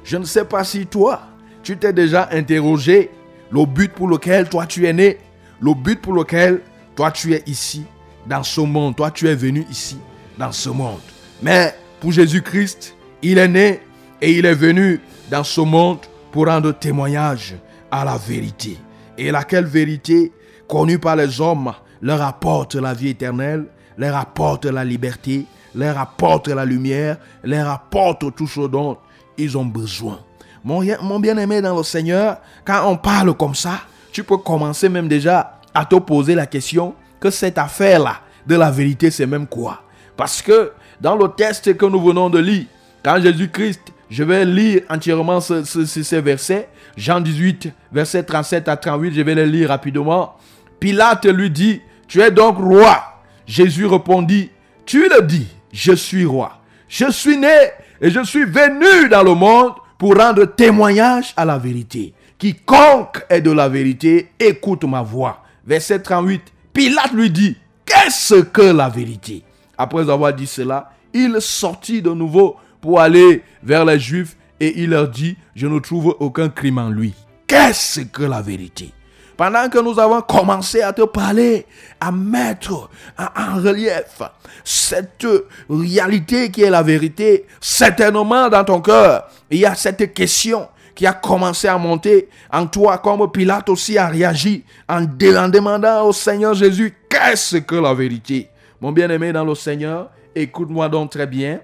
Je 0.03 0.17
ne 0.17 0.25
sais 0.25 0.45
pas 0.45 0.63
si 0.63 0.85
toi, 0.85 1.21
tu 1.63 1.77
t'es 1.77 1.93
déjà 1.93 2.29
interrogé 2.31 3.09
le 3.51 3.65
but 3.65 3.91
pour 3.93 4.07
lequel 4.07 4.49
toi 4.49 4.65
tu 4.65 4.85
es 4.85 4.93
né, 4.93 5.17
le 5.61 5.73
but 5.73 6.01
pour 6.01 6.13
lequel 6.13 6.61
toi 6.95 7.11
tu 7.11 7.33
es 7.33 7.43
ici, 7.45 7.85
dans 8.25 8.43
ce 8.43 8.61
monde, 8.61 8.95
toi 8.95 9.11
tu 9.11 9.27
es 9.27 9.35
venu 9.35 9.65
ici 9.69 9.97
dans 10.41 10.51
ce 10.51 10.69
monde. 10.69 10.99
Mais 11.41 11.75
pour 11.99 12.11
Jésus-Christ, 12.11 12.95
il 13.21 13.37
est 13.37 13.47
né 13.47 13.79
et 14.19 14.31
il 14.31 14.45
est 14.45 14.55
venu 14.55 14.99
dans 15.29 15.43
ce 15.43 15.61
monde 15.61 15.99
pour 16.31 16.47
rendre 16.47 16.71
témoignage 16.71 17.55
à 17.91 18.03
la 18.03 18.17
vérité. 18.17 18.77
Et 19.17 19.31
laquelle 19.31 19.65
vérité, 19.65 20.31
connue 20.67 20.97
par 20.97 21.15
les 21.15 21.39
hommes, 21.39 21.71
leur 22.01 22.21
apporte 22.23 22.73
la 22.75 22.93
vie 22.93 23.09
éternelle, 23.09 23.65
leur 23.97 24.15
apporte 24.15 24.65
la 24.65 24.83
liberté, 24.83 25.45
leur 25.75 25.97
apporte 25.99 26.47
la 26.47 26.65
lumière, 26.65 27.17
leur 27.43 27.69
apporte 27.69 28.35
tout 28.35 28.47
ce 28.47 28.67
dont 28.67 28.97
ils 29.37 29.55
ont 29.55 29.65
besoin. 29.65 30.19
Mon, 30.63 30.83
mon 31.03 31.19
bien-aimé 31.19 31.61
dans 31.61 31.77
le 31.77 31.83
Seigneur, 31.83 32.37
quand 32.65 32.87
on 32.87 32.97
parle 32.97 33.35
comme 33.35 33.55
ça, 33.55 33.81
tu 34.11 34.23
peux 34.23 34.37
commencer 34.37 34.89
même 34.89 35.07
déjà 35.07 35.59
à 35.73 35.85
te 35.85 35.95
poser 35.95 36.33
la 36.33 36.47
question 36.47 36.95
que 37.19 37.29
cette 37.29 37.59
affaire-là 37.59 38.21
de 38.47 38.55
la 38.55 38.71
vérité, 38.71 39.11
c'est 39.11 39.27
même 39.27 39.45
quoi? 39.45 39.83
Parce 40.21 40.43
que 40.43 40.71
dans 40.99 41.15
le 41.15 41.29
texte 41.29 41.75
que 41.75 41.85
nous 41.87 41.99
venons 41.99 42.29
de 42.29 42.37
lire, 42.37 42.65
quand 43.03 43.19
Jésus-Christ, 43.19 43.81
je 44.07 44.23
vais 44.23 44.45
lire 44.45 44.83
entièrement 44.87 45.39
ces 45.41 46.21
versets, 46.21 46.69
Jean 46.95 47.19
18, 47.19 47.69
verset 47.91 48.21
37 48.21 48.67
à 48.67 48.77
38, 48.77 49.15
je 49.15 49.21
vais 49.23 49.33
les 49.33 49.47
lire 49.47 49.69
rapidement. 49.69 50.35
Pilate 50.79 51.25
lui 51.25 51.49
dit, 51.49 51.81
tu 52.07 52.21
es 52.21 52.29
donc 52.29 52.57
roi. 52.59 53.01
Jésus 53.47 53.87
répondit, 53.87 54.51
tu 54.85 55.09
le 55.09 55.23
dis, 55.23 55.47
je 55.73 55.93
suis 55.93 56.23
roi. 56.23 56.59
Je 56.87 57.09
suis 57.09 57.37
né 57.37 57.71
et 57.99 58.11
je 58.11 58.23
suis 58.23 58.45
venu 58.45 59.09
dans 59.09 59.23
le 59.23 59.33
monde 59.33 59.73
pour 59.97 60.15
rendre 60.15 60.45
témoignage 60.45 61.33
à 61.35 61.45
la 61.45 61.57
vérité. 61.57 62.13
Quiconque 62.37 63.25
est 63.27 63.41
de 63.41 63.51
la 63.51 63.67
vérité, 63.67 64.29
écoute 64.39 64.83
ma 64.83 65.01
voix. 65.01 65.41
Verset 65.65 66.03
38, 66.03 66.43
Pilate 66.73 67.11
lui 67.13 67.31
dit, 67.31 67.57
qu'est-ce 67.87 68.35
que 68.35 68.61
la 68.61 68.87
vérité? 68.87 69.45
Après 69.77 70.09
avoir 70.09 70.33
dit 70.33 70.47
cela, 70.47 70.91
il 71.13 71.41
sortit 71.41 72.01
de 72.01 72.11
nouveau 72.11 72.57
pour 72.79 72.99
aller 72.99 73.43
vers 73.63 73.85
les 73.85 73.99
Juifs 73.99 74.35
et 74.59 74.81
il 74.81 74.91
leur 74.91 75.09
dit, 75.09 75.35
je 75.55 75.67
ne 75.67 75.79
trouve 75.79 76.15
aucun 76.19 76.49
crime 76.49 76.77
en 76.77 76.89
lui. 76.89 77.13
Qu'est-ce 77.47 78.01
que 78.01 78.23
la 78.23 78.41
vérité? 78.41 78.93
Pendant 79.35 79.67
que 79.69 79.79
nous 79.79 79.99
avons 79.99 80.21
commencé 80.21 80.83
à 80.83 80.93
te 80.93 81.01
parler, 81.01 81.65
à 81.99 82.11
mettre 82.11 82.89
en, 83.17 83.55
relief 83.59 84.21
cette 84.63 85.25
réalité 85.67 86.51
qui 86.51 86.61
est 86.61 86.69
la 86.69 86.83
vérité, 86.83 87.47
certainement 87.59 88.49
dans 88.49 88.63
ton 88.63 88.81
cœur, 88.81 89.27
il 89.49 89.57
y 89.57 89.65
a 89.65 89.73
cette 89.73 90.13
question 90.13 90.67
qui 90.93 91.07
a 91.07 91.13
commencé 91.13 91.67
à 91.67 91.79
monter 91.79 92.29
en 92.53 92.67
toi, 92.67 92.99
comme 92.99 93.31
Pilate 93.31 93.69
aussi 93.69 93.97
a 93.97 94.07
réagi 94.07 94.63
en 94.87 95.01
demandant 95.01 96.05
au 96.05 96.13
Seigneur 96.13 96.53
Jésus, 96.53 96.93
qu'est-ce 97.09 97.57
que 97.57 97.73
la 97.75 97.95
vérité? 97.95 98.50
Mon 98.81 98.91
bien-aimé 98.91 99.31
dans 99.31 99.45
le 99.45 99.53
Seigneur, 99.53 100.09
écoute-moi 100.33 100.89
donc 100.89 101.11
très 101.11 101.27
bien. 101.27 101.61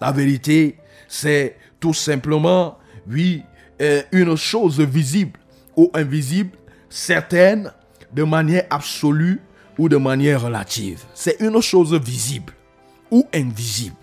La 0.00 0.12
vérité, 0.12 0.78
c'est 1.08 1.56
tout 1.80 1.92
simplement, 1.92 2.78
oui, 3.10 3.42
euh, 3.82 4.02
une 4.12 4.36
chose 4.36 4.80
visible 4.80 5.40
ou 5.76 5.90
invisible, 5.92 6.56
certaine, 6.88 7.72
de 8.12 8.22
manière 8.22 8.64
absolue 8.70 9.40
ou 9.76 9.88
de 9.88 9.96
manière 9.96 10.42
relative. 10.42 11.02
C'est 11.14 11.40
une 11.40 11.60
chose 11.60 11.94
visible 11.94 12.52
ou 13.10 13.26
invisible. 13.34 13.96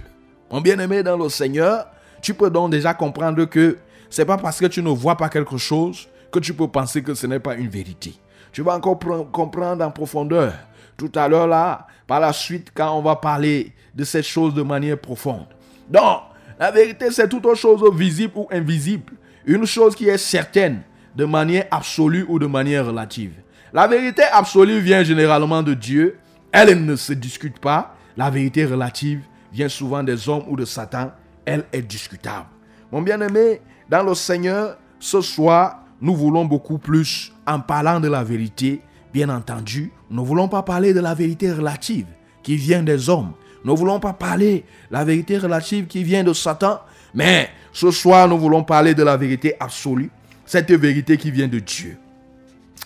Mon 0.52 0.60
bien-aimé 0.60 1.04
dans 1.04 1.18
le 1.18 1.30
Seigneur, 1.30 1.88
tu 2.22 2.34
peux 2.34 2.50
donc 2.50 2.72
déjà 2.72 2.94
comprendre 2.94 3.46
que 3.46 3.78
c'est 4.10 4.26
pas 4.26 4.38
parce 4.38 4.60
que 4.60 4.66
tu 4.66 4.84
ne 4.84 4.90
vois 4.90 5.16
pas 5.16 5.30
quelque 5.30 5.58
chose 5.58 6.10
que 6.30 6.40
tu 6.40 6.54
peux 6.54 6.68
penser 6.68 7.02
que 7.02 7.14
ce 7.14 7.26
n'est 7.26 7.40
pas 7.40 7.56
une 7.56 7.70
vérité. 7.70 8.14
Tu 8.52 8.62
vas 8.64 8.76
encore 8.76 8.98
pre- 8.98 9.32
comprendre 9.32 9.86
en 9.86 9.92
profondeur 9.92 10.54
tout 10.98 11.12
à 11.16 11.28
l'heure 11.28 11.48
là, 11.48 11.88
par 12.08 12.20
la 12.20 12.34
suite, 12.34 12.72
quand 12.74 12.98
on 12.98 13.02
va 13.02 13.16
parler 13.16 13.74
de 13.94 14.04
cette 14.04 14.26
chose 14.26 14.54
de 14.54 14.64
manière 14.64 14.98
profonde. 14.98 15.48
Donc, 15.90 16.22
la 16.60 16.72
vérité, 16.72 17.12
c'est 17.12 17.30
toute 17.30 17.54
chose 17.56 17.84
visible 17.96 18.34
ou 18.36 18.48
invisible. 18.52 19.14
Une 19.46 19.66
chose 19.66 19.96
qui 19.96 20.10
est 20.10 20.18
certaine 20.18 20.82
de 21.16 21.26
manière 21.26 21.66
absolue 21.72 22.26
ou 22.28 22.40
de 22.40 22.48
manière 22.48 22.88
relative. 22.88 23.34
La 23.74 23.88
vérité 23.88 24.24
absolue 24.32 24.80
vient 24.80 25.04
généralement 25.04 25.62
de 25.62 25.74
Dieu. 25.74 26.18
Elle 26.52 26.84
ne 26.84 26.96
se 26.96 27.14
discute 27.14 27.60
pas. 27.60 27.96
La 28.16 28.30
vérité 28.30 28.66
relative 28.66 29.22
vient 29.52 29.70
souvent 29.70 30.04
des 30.04 30.28
hommes 30.28 30.44
ou 30.48 30.56
de 30.56 30.66
Satan. 30.66 31.12
Elle 31.46 31.66
est 31.72 31.82
discutable. 31.82 32.48
Mon 32.92 33.02
bien-aimé, 33.02 33.62
dans 33.90 34.04
le 34.04 34.16
Seigneur, 34.16 34.78
ce 35.00 35.22
soir, 35.22 35.84
nous 36.02 36.16
voulons 36.16 36.46
beaucoup 36.46 36.78
plus, 36.78 37.34
en 37.46 37.60
parlant 37.60 38.00
de 38.00 38.08
la 38.08 38.24
vérité, 38.24 38.82
bien 39.14 39.30
entendu, 39.30 39.92
nous 40.10 40.22
ne 40.22 40.28
voulons 40.28 40.48
pas 40.48 40.64
parler 40.64 40.94
de 40.94 41.00
la 41.00 41.14
vérité 41.14 41.52
relative 41.52 42.06
qui 42.44 42.56
vient 42.56 42.84
des 42.84 43.10
hommes. 43.10 43.32
Nous 43.64 43.74
ne 43.74 43.78
voulons 43.78 44.00
pas 44.00 44.14
parler 44.14 44.64
de 44.90 44.96
la 44.96 45.04
vérité 45.04 45.38
relative 45.38 45.88
qui 45.88 46.04
vient 46.04 46.24
de 46.24 46.34
Satan. 46.34 46.80
Mais 47.14 47.50
ce 47.74 47.92
soir, 47.92 48.28
nous 48.28 48.38
voulons 48.38 48.64
parler 48.64 48.94
de 48.94 49.04
la 49.04 49.18
vérité 49.18 49.56
absolue, 49.60 50.10
cette 50.46 50.72
vérité 50.72 51.18
qui 51.18 51.32
vient 51.32 51.48
de 51.48 51.60
Dieu. 51.60 51.98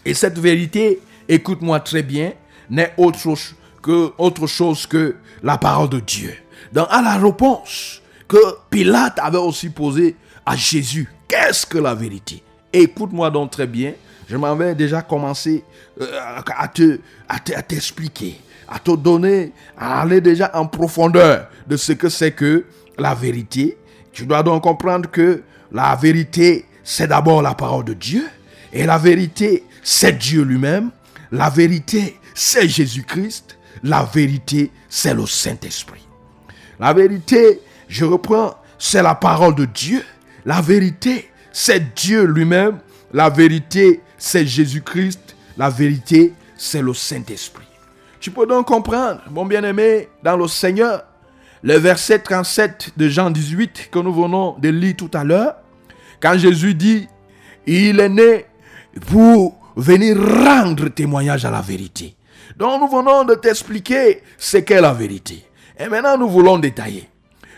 Et 0.06 0.14
cette 0.14 0.40
vérité, 0.40 1.00
écoute-moi 1.28 1.80
très 1.82 2.04
bien, 2.04 2.34
n'est 2.70 2.94
autre 2.98 3.20
chose 3.20 3.56
que, 3.82 4.12
autre 4.18 4.48
chose 4.48 4.88
que 4.88 5.16
la 5.44 5.58
parole 5.58 5.90
de 5.90 6.00
Dieu. 6.00 6.34
Donc, 6.74 6.88
à 6.90 7.02
la 7.02 7.18
réponse 7.18 8.02
que 8.28 8.38
Pilate 8.70 9.20
avait 9.20 9.38
aussi 9.38 9.70
posée 9.70 10.16
à 10.46 10.56
Jésus, 10.56 11.10
qu'est-ce 11.28 11.66
que 11.66 11.78
la 11.78 11.94
vérité? 11.94 12.42
Écoute-moi 12.74 13.30
donc 13.30 13.52
très 13.52 13.68
bien. 13.68 13.94
Je 14.32 14.38
m'en 14.38 14.56
vais 14.56 14.74
déjà 14.76 15.02
commencer 15.02 15.62
euh, 16.00 16.06
à 16.58 16.68
te- 16.70 17.00
à 17.28 17.38
t'expliquer, 17.62 18.40
à 18.70 18.80
te 18.80 18.96
donner, 18.96 19.52
à 19.78 20.00
aller 20.04 20.22
déjà 20.22 20.50
en 20.54 20.68
profondeur 20.68 21.50
de 21.68 21.76
ce 21.76 21.92
que 21.92 22.08
c'est 22.08 22.32
que 22.32 22.64
la 22.98 23.14
vérité. 23.14 23.78
Tu 24.14 24.26
dois 24.26 24.42
donc 24.42 24.64
comprendre 24.64 25.12
que 25.12 25.44
la 25.74 25.98
vérité, 25.98 26.64
c'est 26.82 27.08
d'abord 27.08 27.42
la 27.42 27.56
parole 27.56 27.84
de 27.84 27.94
Dieu. 27.94 28.26
Et 28.72 28.86
la 28.86 28.98
vérité, 28.98 29.66
c'est 29.84 30.18
Dieu 30.18 30.44
lui-même. 30.44 30.92
La 31.34 31.50
vérité, 31.50 32.18
c'est 32.34 32.70
Jésus-Christ. 32.70 33.58
La 33.84 34.04
vérité, 34.04 34.72
c'est 34.88 35.14
le 35.14 35.26
Saint-Esprit. 35.26 36.08
La 36.80 36.94
vérité, 36.94 37.60
je 37.90 38.06
reprends, 38.06 38.56
c'est 38.80 39.04
la 39.04 39.16
parole 39.16 39.56
de 39.56 39.66
Dieu. 39.66 40.02
La 40.46 40.62
vérité, 40.62 41.30
c'est 41.52 41.94
Dieu 41.94 42.24
lui-même. 42.24 42.80
La 43.14 43.30
vérité, 43.30 44.00
c'est 44.22 44.46
Jésus-Christ. 44.46 45.36
La 45.58 45.70
vérité, 45.70 46.34
c'est 46.56 46.82
le 46.82 46.94
Saint-Esprit. 46.94 47.66
Tu 48.20 48.30
peux 48.30 48.46
donc 48.46 48.68
comprendre, 48.68 49.22
mon 49.32 49.46
bien-aimé, 49.46 50.10
dans 50.24 50.38
le 50.38 50.48
Seigneur, 50.48 51.04
le 51.64 51.76
verset 51.78 52.20
37 52.20 52.92
de 52.96 53.10
Jean 53.10 53.32
18 53.32 53.90
que 53.92 54.00
nous 54.00 54.14
venons 54.14 54.58
de 54.60 54.70
lire 54.70 54.96
tout 54.96 55.10
à 55.14 55.24
l'heure, 55.24 55.56
quand 56.22 56.38
Jésus 56.38 56.76
dit, 56.76 57.08
il 57.66 58.00
est 58.00 58.10
né 58.10 58.46
pour 59.08 59.58
venir 59.76 60.18
rendre 60.18 60.90
témoignage 60.90 61.44
à 61.46 61.52
la 61.52 61.62
vérité. 61.62 62.16
Donc 62.58 62.80
nous 62.80 62.88
venons 62.88 63.24
de 63.24 63.34
t'expliquer 63.34 64.22
ce 64.38 64.58
qu'est 64.58 64.82
la 64.82 64.94
vérité. 64.94 65.44
Et 65.80 65.88
maintenant 65.88 66.18
nous 66.18 66.30
voulons 66.30 66.60
détailler. 66.60 67.10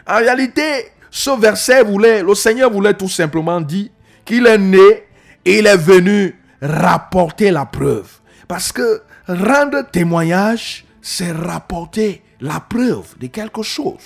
En 0.07 0.17
réalité, 0.17 0.91
ce 1.11 1.37
verset 1.37 1.83
voulait, 1.83 2.23
le 2.23 2.35
Seigneur 2.35 2.71
voulait 2.71 2.93
tout 2.93 3.09
simplement 3.09 3.59
dire 3.59 3.89
qu'il 4.23 4.47
est 4.47 4.57
né 4.57 5.03
il 5.45 5.67
est 5.67 5.77
venu 5.77 6.35
rapporter 6.63 7.51
la 7.51 7.65
preuve. 7.65 8.09
Parce 8.47 8.71
que 8.71 9.01
rendre 9.27 9.81
témoignage, 9.91 10.85
c'est 11.01 11.31
rapporter 11.31 12.23
la 12.39 12.59
preuve 12.59 13.17
de 13.19 13.27
quelque 13.27 13.61
chose. 13.61 14.01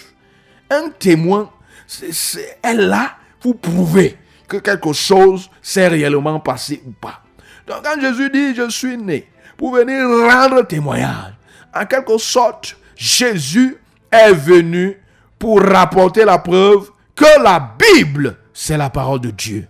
Un 0.69 0.89
témoin, 0.89 1.49
c'est- 1.87 2.57
est 2.63 2.73
là 2.73 3.11
pour 3.39 3.57
prouver 3.59 4.17
que 4.47 4.57
quelque 4.57 4.93
chose 4.93 5.49
s'est 5.61 5.87
réellement 5.87 6.39
passé 6.39 6.81
ou 6.85 6.91
pas. 6.91 7.21
Donc 7.67 7.83
quand 7.83 7.99
Jésus 8.01 8.29
dit 8.29 8.55
je 8.55 8.69
suis 8.69 8.97
né 8.97 9.27
pour 9.57 9.73
venir 9.75 10.07
rendre 10.07 10.61
témoignage, 10.65 11.33
en 11.75 11.85
quelque 11.85 12.17
sorte, 12.17 12.77
Jésus 12.95 13.77
est 14.11 14.33
venu 14.33 14.97
pour 15.37 15.61
rapporter 15.61 16.25
la 16.25 16.37
preuve 16.39 16.89
que 17.15 17.41
la 17.43 17.59
Bible, 17.77 18.37
c'est 18.53 18.77
la 18.77 18.89
parole 18.89 19.19
de 19.19 19.31
Dieu. 19.31 19.67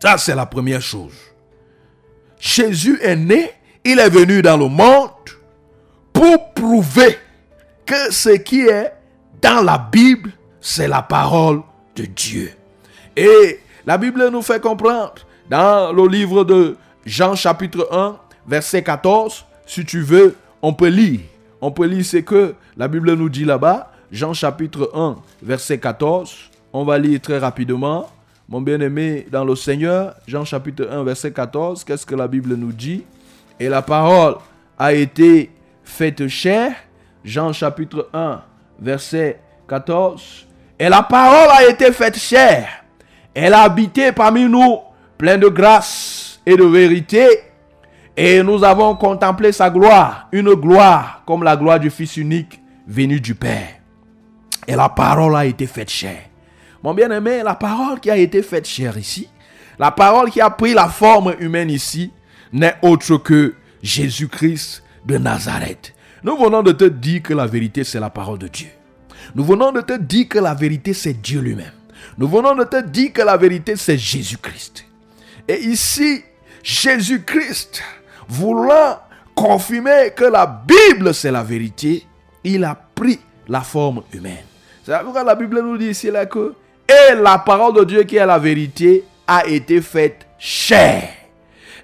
Ça, 0.00 0.16
c'est 0.18 0.34
la 0.34 0.46
première 0.46 0.80
chose. 0.82 1.14
Jésus 2.38 2.98
est 3.02 3.16
né, 3.16 3.50
il 3.84 3.98
est 3.98 4.10
venu 4.10 4.42
dans 4.42 4.56
le 4.56 4.68
monde 4.68 5.10
pour 6.12 6.52
prouver 6.54 7.18
que 7.84 8.12
ce 8.12 8.30
qui 8.30 8.62
est 8.62 8.92
dans 9.40 9.62
la 9.62 9.78
Bible, 9.78 10.32
c'est 10.60 10.88
la 10.88 11.02
parole 11.02 11.62
de 11.94 12.04
Dieu. 12.04 12.52
Et 13.16 13.60
la 13.86 13.98
Bible 13.98 14.28
nous 14.30 14.42
fait 14.42 14.60
comprendre 14.60 15.14
dans 15.48 15.92
le 15.92 16.08
livre 16.08 16.44
de 16.44 16.76
Jean 17.04 17.34
chapitre 17.34 17.88
1, 17.92 18.18
verset 18.46 18.82
14, 18.82 19.44
si 19.66 19.84
tu 19.84 20.00
veux, 20.00 20.34
on 20.62 20.72
peut 20.72 20.88
lire. 20.88 21.20
On 21.60 21.70
peut 21.70 21.86
lire 21.86 22.04
ce 22.04 22.18
que 22.18 22.54
la 22.76 22.88
Bible 22.88 23.14
nous 23.14 23.28
dit 23.28 23.44
là-bas. 23.44 23.92
Jean 24.10 24.34
chapitre 24.34 24.90
1, 24.94 25.16
verset 25.42 25.78
14. 25.78 26.34
On 26.72 26.84
va 26.84 26.98
lire 26.98 27.20
très 27.20 27.38
rapidement. 27.38 28.08
Mon 28.48 28.60
bien-aimé 28.60 29.26
dans 29.32 29.44
le 29.44 29.56
Seigneur, 29.56 30.14
Jean 30.28 30.44
chapitre 30.44 30.88
1, 30.88 31.02
verset 31.02 31.32
14, 31.32 31.82
qu'est-ce 31.82 32.06
que 32.06 32.14
la 32.14 32.28
Bible 32.28 32.54
nous 32.54 32.70
dit? 32.70 33.02
Et 33.58 33.68
la 33.68 33.82
parole 33.82 34.36
a 34.78 34.92
été 34.92 35.50
faite 35.82 36.28
chair. 36.28 36.72
Jean 37.24 37.52
chapitre 37.52 38.08
1, 38.12 38.40
verset 38.78 39.40
14. 39.68 40.46
Et 40.78 40.88
la 40.88 41.02
parole 41.02 41.48
a 41.50 41.68
été 41.68 41.90
faite 41.90 42.16
chair. 42.16 42.68
Elle 43.34 43.52
a 43.52 43.62
habité 43.62 44.12
parmi 44.12 44.44
nous, 44.44 44.78
pleine 45.18 45.40
de 45.40 45.48
grâce 45.48 46.40
et 46.46 46.56
de 46.56 46.64
vérité. 46.64 47.26
Et 48.16 48.44
nous 48.44 48.62
avons 48.62 48.94
contemplé 48.94 49.50
sa 49.50 49.70
gloire, 49.70 50.28
une 50.30 50.54
gloire 50.54 51.24
comme 51.26 51.42
la 51.42 51.56
gloire 51.56 51.80
du 51.80 51.90
Fils 51.90 52.16
unique 52.16 52.62
venu 52.86 53.20
du 53.20 53.34
Père. 53.34 53.70
Et 54.68 54.76
la 54.76 54.88
parole 54.88 55.34
a 55.34 55.44
été 55.44 55.66
faite 55.66 55.90
chair. 55.90 56.20
Bien-aimé, 56.94 57.42
la 57.42 57.54
parole 57.54 58.00
qui 58.00 58.10
a 58.10 58.16
été 58.16 58.42
faite 58.42 58.66
chair 58.66 58.96
ici, 58.96 59.28
la 59.78 59.90
parole 59.90 60.30
qui 60.30 60.40
a 60.40 60.50
pris 60.50 60.74
la 60.74 60.88
forme 60.88 61.34
humaine 61.38 61.70
ici, 61.70 62.12
n'est 62.52 62.76
autre 62.82 63.16
que 63.16 63.54
Jésus-Christ 63.82 64.82
de 65.04 65.18
Nazareth. 65.18 65.94
Nous 66.22 66.36
venons 66.36 66.62
de 66.62 66.72
te 66.72 66.84
dire 66.84 67.22
que 67.22 67.34
la 67.34 67.46
vérité, 67.46 67.84
c'est 67.84 68.00
la 68.00 68.10
parole 68.10 68.38
de 68.38 68.48
Dieu. 68.48 68.68
Nous 69.34 69.44
venons 69.44 69.72
de 69.72 69.80
te 69.80 69.96
dire 69.98 70.28
que 70.28 70.38
la 70.38 70.54
vérité, 70.54 70.92
c'est 70.92 71.14
Dieu 71.14 71.40
lui-même. 71.40 71.72
Nous 72.18 72.28
venons 72.28 72.54
de 72.54 72.64
te 72.64 72.82
dire 72.82 73.12
que 73.12 73.22
la 73.22 73.36
vérité, 73.36 73.76
c'est 73.76 73.98
Jésus-Christ. 73.98 74.84
Et 75.48 75.60
ici, 75.64 76.22
Jésus-Christ, 76.62 77.82
voulant 78.28 78.98
confirmer 79.34 80.12
que 80.16 80.24
la 80.24 80.46
Bible, 80.46 81.14
c'est 81.14 81.30
la 81.30 81.42
vérité, 81.42 82.06
il 82.42 82.64
a 82.64 82.74
pris 82.74 83.20
la 83.46 83.60
forme 83.60 84.02
humaine. 84.12 84.44
C'est 84.84 84.98
pourquoi 85.02 85.24
la 85.24 85.34
Bible 85.34 85.60
nous 85.60 85.76
dit 85.76 85.88
ici 85.88 86.10
là 86.10 86.26
que 86.26 86.54
et 86.88 87.14
la 87.14 87.38
parole 87.38 87.74
de 87.74 87.84
Dieu 87.84 88.02
qui 88.04 88.16
est 88.16 88.26
la 88.26 88.38
vérité 88.38 89.04
a 89.26 89.46
été 89.46 89.80
faite 89.80 90.26
chair. 90.38 91.08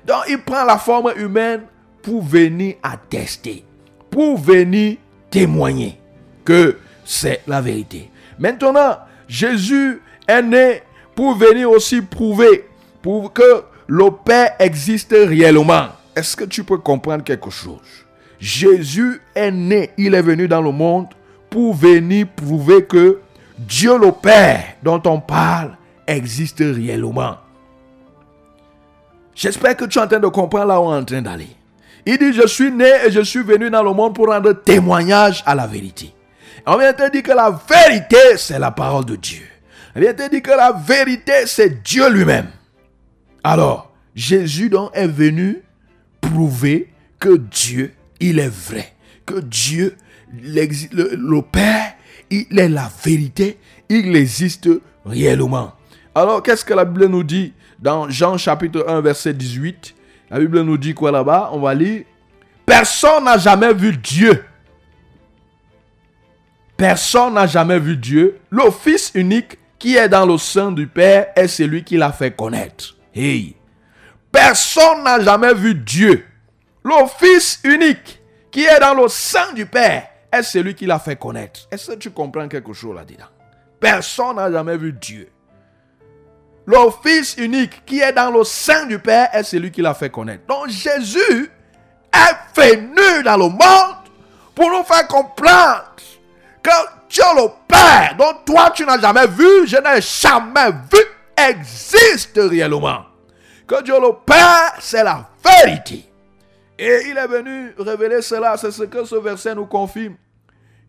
Donc 0.04 0.24
il 0.28 0.38
prend 0.38 0.64
la 0.64 0.78
forme 0.78 1.12
humaine 1.16 1.62
pour 2.02 2.22
venir 2.22 2.76
attester, 2.82 3.64
pour 4.10 4.38
venir 4.38 4.96
témoigner 5.30 5.98
que 6.44 6.76
c'est 7.04 7.42
la 7.46 7.60
vérité. 7.60 8.10
Maintenant, 8.38 8.98
Jésus 9.28 10.00
est 10.26 10.42
né 10.42 10.82
pour 11.14 11.34
venir 11.36 11.70
aussi 11.70 12.02
prouver 12.02 12.64
pour 13.00 13.32
que 13.32 13.64
le 13.86 14.10
Père 14.24 14.54
existe 14.58 15.12
réellement. 15.12 15.88
Est-ce 16.14 16.36
que 16.36 16.44
tu 16.44 16.64
peux 16.64 16.78
comprendre 16.78 17.24
quelque 17.24 17.50
chose? 17.50 18.04
Jésus 18.38 19.20
est 19.34 19.50
né, 19.50 19.90
il 19.96 20.14
est 20.14 20.22
venu 20.22 20.48
dans 20.48 20.60
le 20.60 20.72
monde 20.72 21.06
pour 21.48 21.74
venir 21.74 22.26
prouver 22.34 22.84
que 22.84 23.20
Dieu 23.66 23.98
le 23.98 24.12
Père 24.12 24.76
dont 24.82 25.02
on 25.06 25.20
parle 25.20 25.76
existe 26.06 26.58
réellement. 26.60 27.36
J'espère 29.34 29.76
que 29.76 29.84
tu 29.84 29.98
es 29.98 30.02
en 30.02 30.06
train 30.06 30.20
de 30.20 30.26
comprendre 30.28 30.66
là 30.66 30.80
où 30.80 30.84
on 30.84 30.94
est 30.94 30.98
en 31.00 31.04
train 31.04 31.22
d'aller. 31.22 31.48
Il 32.04 32.18
dit, 32.18 32.32
je 32.32 32.46
suis 32.46 32.70
né 32.72 32.90
et 33.06 33.10
je 33.10 33.20
suis 33.20 33.42
venu 33.42 33.70
dans 33.70 33.82
le 33.82 33.92
monde 33.92 34.14
pour 34.14 34.26
rendre 34.26 34.52
témoignage 34.52 35.42
à 35.46 35.54
la 35.54 35.66
vérité. 35.66 36.12
On 36.66 36.76
vient 36.76 36.92
te 36.92 37.10
dire 37.10 37.22
que 37.22 37.32
la 37.32 37.50
vérité, 37.50 38.36
c'est 38.36 38.58
la 38.58 38.70
parole 38.70 39.04
de 39.04 39.16
Dieu. 39.16 39.46
On 39.94 40.00
vient 40.00 40.14
te 40.14 40.28
dire 40.28 40.42
que 40.42 40.50
la 40.50 40.72
vérité, 40.72 41.46
c'est 41.46 41.82
Dieu 41.82 42.10
lui-même. 42.10 42.48
Alors, 43.44 43.92
Jésus 44.14 44.68
donc 44.68 44.90
est 44.94 45.06
venu 45.06 45.62
prouver 46.20 46.92
que 47.18 47.36
Dieu, 47.36 47.94
il 48.20 48.38
est 48.38 48.52
vrai. 48.52 48.92
Que 49.24 49.40
Dieu, 49.40 49.96
le, 50.32 51.14
le 51.14 51.42
Père, 51.42 51.91
il 52.32 52.58
est 52.58 52.68
la 52.68 52.90
vérité. 53.04 53.58
Il 53.88 54.16
existe 54.16 54.68
réellement. 55.04 55.72
Alors, 56.14 56.42
qu'est-ce 56.42 56.64
que 56.64 56.74
la 56.74 56.84
Bible 56.84 57.06
nous 57.06 57.22
dit 57.22 57.52
dans 57.78 58.08
Jean 58.08 58.38
chapitre 58.38 58.84
1, 58.88 59.00
verset 59.02 59.34
18 59.34 59.94
La 60.30 60.38
Bible 60.38 60.62
nous 60.62 60.78
dit 60.78 60.94
quoi 60.94 61.10
là-bas? 61.10 61.50
On 61.52 61.60
va 61.60 61.74
lire. 61.74 62.04
Personne 62.64 63.24
n'a 63.24 63.36
jamais 63.36 63.74
vu 63.74 63.96
Dieu. 63.96 64.44
Personne 66.76 67.34
n'a 67.34 67.46
jamais 67.46 67.78
vu 67.78 67.96
Dieu. 67.96 68.38
Le 68.50 68.70
Fils 68.70 69.12
unique 69.14 69.58
qui 69.78 69.96
est 69.96 70.08
dans 70.08 70.24
le 70.24 70.38
sein 70.38 70.72
du 70.72 70.86
Père 70.86 71.26
est 71.36 71.48
celui 71.48 71.84
qui 71.84 71.96
l'a 71.96 72.12
fait 72.12 72.34
connaître. 72.34 72.96
Hey. 73.14 73.56
Personne 74.30 75.04
n'a 75.04 75.20
jamais 75.20 75.52
vu 75.52 75.74
Dieu. 75.74 76.24
Le 76.82 77.06
Fils 77.18 77.60
unique 77.64 78.20
qui 78.50 78.64
est 78.64 78.80
dans 78.80 78.94
le 78.94 79.08
sein 79.08 79.52
du 79.54 79.66
Père 79.66 80.08
est 80.32 80.42
celui 80.42 80.74
qui 80.74 80.86
l'a 80.86 80.98
fait 80.98 81.16
connaître? 81.16 81.60
Est-ce 81.70 81.92
que 81.92 81.96
tu 81.96 82.10
comprends 82.10 82.48
quelque 82.48 82.72
chose 82.72 82.94
là-dedans 82.96 83.26
Personne 83.78 84.36
n'a 84.36 84.50
jamais 84.50 84.76
vu 84.76 84.92
Dieu. 84.92 85.28
Le 86.64 86.76
Fils 87.04 87.36
unique 87.38 87.84
qui 87.84 88.00
est 88.00 88.12
dans 88.12 88.30
le 88.30 88.44
sein 88.44 88.86
du 88.86 88.98
Père 88.98 89.28
est 89.32 89.42
celui 89.42 89.70
qui 89.72 89.82
l'a 89.82 89.94
fait 89.94 90.10
connaître. 90.10 90.46
Donc 90.46 90.68
Jésus 90.68 91.50
est 92.12 92.56
venu 92.56 93.22
dans 93.24 93.36
le 93.36 93.48
monde 93.48 93.96
pour 94.54 94.70
nous 94.70 94.84
faire 94.84 95.06
comprendre 95.08 95.92
que 96.62 96.70
Dieu 97.08 97.24
le 97.36 97.48
Père, 97.66 98.14
dont 98.16 98.32
toi 98.46 98.70
tu 98.70 98.86
n'as 98.86 99.00
jamais 99.00 99.26
vu, 99.26 99.66
je 99.66 99.76
n'ai 99.76 100.00
jamais 100.00 100.70
vu, 100.70 101.00
existe 101.36 102.38
réellement. 102.38 103.06
Que 103.66 103.82
Dieu 103.82 104.00
le 104.00 104.12
Père, 104.24 104.74
c'est 104.78 105.02
la 105.02 105.28
vérité. 105.44 106.11
Et 106.82 107.10
il 107.10 107.16
est 107.16 107.26
venu 107.28 107.72
révéler 107.78 108.22
cela, 108.22 108.56
c'est 108.56 108.72
ce 108.72 108.82
que 108.82 109.04
ce 109.04 109.14
verset 109.14 109.54
nous 109.54 109.66
confirme. 109.66 110.16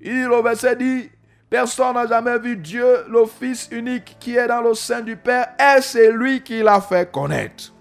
Il, 0.02 0.24
le 0.24 0.42
verset 0.42 0.76
dit, 0.76 1.10
Personne 1.52 1.94
n'a 1.94 2.08
jamais 2.08 2.40
vu 2.40 2.58
Dieu, 2.58 3.06
le 3.08 3.26
Fils 3.28 3.70
unique 3.72 4.18
qui 4.20 4.36
est 4.36 4.48
dans 4.48 4.62
le 4.62 4.74
sein 4.74 5.02
du 5.02 5.16
Père, 5.16 5.50
et 5.60 5.82
c'est 5.84 6.12
lui 6.12 6.42
qui 6.42 6.64
l'a 6.64 6.82
fait 6.82 7.12
connaître. 7.12 7.72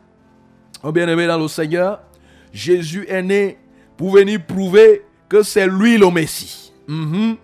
Oh 0.83 0.93
bien-aimé 0.93 1.27
dans 1.27 1.39
le 1.39 1.49
Seigneur, 1.49 2.03
Jésus 2.53 3.07
est 3.09 3.23
né 3.23 3.59
pour 3.97 4.11
venir 4.11 4.45
prouver 4.45 5.07
que 5.27 5.43
c'est 5.43 5.67
lui 5.67 5.97
le 5.97 6.11
Messie. 6.11 6.71
Mhm. 6.87 7.37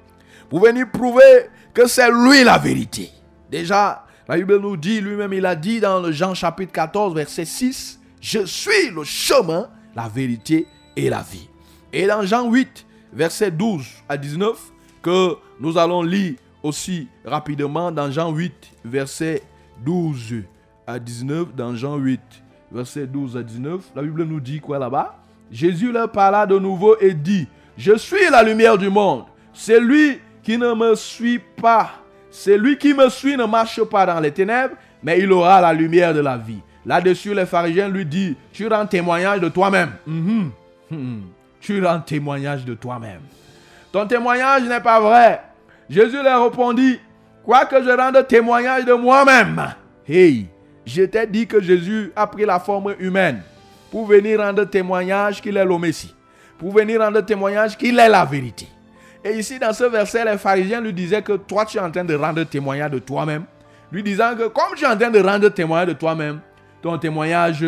Pour 0.51 0.61
venir 0.61 0.91
prouver 0.93 1.49
que 1.73 1.87
c'est 1.87 2.11
lui 2.11 2.45
la 2.45 2.59
vérité. 2.59 3.11
Déjà, 3.51 4.05
la 4.29 4.37
Bible 4.37 4.59
nous 4.59 4.77
dit, 4.77 5.01
lui-même, 5.01 5.33
il 5.33 5.47
a 5.47 5.57
dit 5.57 5.81
dans 5.81 5.99
le 5.99 6.13
Jean 6.13 6.35
chapitre 6.35 6.73
14, 6.73 7.15
verset 7.15 7.47
6, 7.47 8.01
Je 8.21 8.45
suis 8.45 8.91
le 8.95 9.03
chemin, 9.03 9.71
la 9.99 10.07
vérité 10.07 10.69
et 10.95 11.11
la 11.11 11.23
vie. 11.23 11.49
Et 11.93 12.07
dans 12.07 12.23
Jean 12.23 12.49
8, 12.49 12.87
verset 13.13 13.51
12 13.51 13.85
à 14.09 14.17
19, 14.17 14.57
que 15.03 15.35
nous 15.59 15.77
allons 15.77 16.03
lire 16.03 16.35
aussi 16.63 17.09
rapidement 17.25 17.91
dans 17.91 18.09
Jean 18.09 18.31
8, 18.31 18.53
verset 18.85 19.43
12 19.85 20.45
à 20.87 21.01
19. 21.01 21.53
Dans 21.57 21.75
Jean 21.75 21.97
8, 21.97 22.21
verset 22.71 23.09
12 23.09 23.37
à 23.37 23.43
19, 23.43 23.91
la 23.97 24.03
Bible 24.03 24.23
nous 24.23 24.39
dit 24.39 24.61
quoi 24.61 24.79
là-bas? 24.79 25.19
Jésus 25.51 25.91
leur 25.91 26.13
parla 26.13 26.47
de 26.47 26.57
nouveau 26.61 26.97
et 27.01 27.13
dit, 27.13 27.49
je 27.77 27.97
suis 27.97 28.31
la 28.31 28.45
lumière 28.45 28.79
du 28.79 28.91
monde. 28.91 29.25
Celui 29.53 30.21
qui 30.45 30.59
ne 30.59 30.75
me 30.75 30.95
suit 30.95 31.41
pas, 31.61 31.91
celui 32.31 32.79
qui 32.79 32.95
me 32.95 33.09
suit 33.09 33.37
ne 33.37 33.47
marche 33.47 33.83
pas 33.83 34.07
dans 34.07 34.21
les 34.21 34.31
ténèbres, 34.31 34.77
mais 35.03 35.19
il 35.19 35.33
aura 35.33 35.61
la 35.61 35.73
lumière 35.73 36.15
de 36.15 36.21
la 36.21 36.37
vie. 36.37 36.63
Là-dessus, 36.87 37.35
les 37.35 37.47
pharisiens 37.47 37.89
lui 37.89 38.05
disent, 38.07 38.35
tu 38.53 38.67
rends 38.69 38.87
témoignage 38.87 39.41
de 39.41 39.49
toi-même. 39.49 39.91
Mhm. 40.07 40.51
Mhm. 40.91 41.23
Tu 41.61 41.85
rends 41.85 42.01
témoignage 42.01 42.65
de 42.65 42.75
toi-même. 42.75 43.21
Ton 43.93 44.07
témoignage 44.07 44.63
n'est 44.63 44.81
pas 44.81 45.01
vrai. 45.01 45.43
Jésus 45.91 46.23
leur 46.23 46.45
répondit, 46.45 46.99
quoique 47.45 47.83
je 47.83 47.91
rende 47.91 48.27
témoignage 48.27 48.85
de 48.85 48.93
moi-même. 48.93 49.75
Hey, 50.07 50.47
je 50.87 51.03
t'ai 51.03 51.27
dit 51.27 51.47
que 51.47 51.61
Jésus 51.61 52.13
a 52.15 52.27
pris 52.27 52.45
la 52.45 52.59
forme 52.59 52.95
humaine 52.99 53.43
pour 53.91 54.07
venir 54.07 54.41
rendre 54.41 54.65
témoignage 54.65 55.41
qu'il 55.41 55.57
est 55.57 55.65
le 55.65 55.79
Messie, 55.79 56.15
pour 56.59 56.73
venir 56.73 57.01
rendre 57.01 57.21
témoignage 57.21 57.77
qu'il 57.77 57.99
est 57.99 58.09
la 58.09 58.25
vérité. 58.25 58.67
Et 59.25 59.33
ici, 59.37 59.59
dans 59.59 59.73
ce 59.73 59.85
verset, 59.85 60.25
les 60.25 60.39
pharisiens 60.39 60.81
lui 60.81 60.93
disaient 60.93 61.23
que 61.23 61.33
toi, 61.35 61.65
tu 61.65 61.79
es 61.79 61.81
en 61.81 61.91
train 61.91 62.05
de 62.05 62.15
rendre 62.15 62.43
témoignage 62.45 62.91
de 62.93 62.99
toi-même, 62.99 63.45
lui 63.91 64.03
disant 64.03 64.35
que 64.37 64.47
comme 64.49 64.75
tu 64.77 64.85
es 64.85 64.89
en 64.89 64.97
train 64.97 65.11
de 65.11 65.21
rendre 65.21 65.49
témoignage 65.49 65.89
de 65.89 65.93
toi-même, 65.95 66.41
ton 66.83 66.99
témoignage 66.99 67.65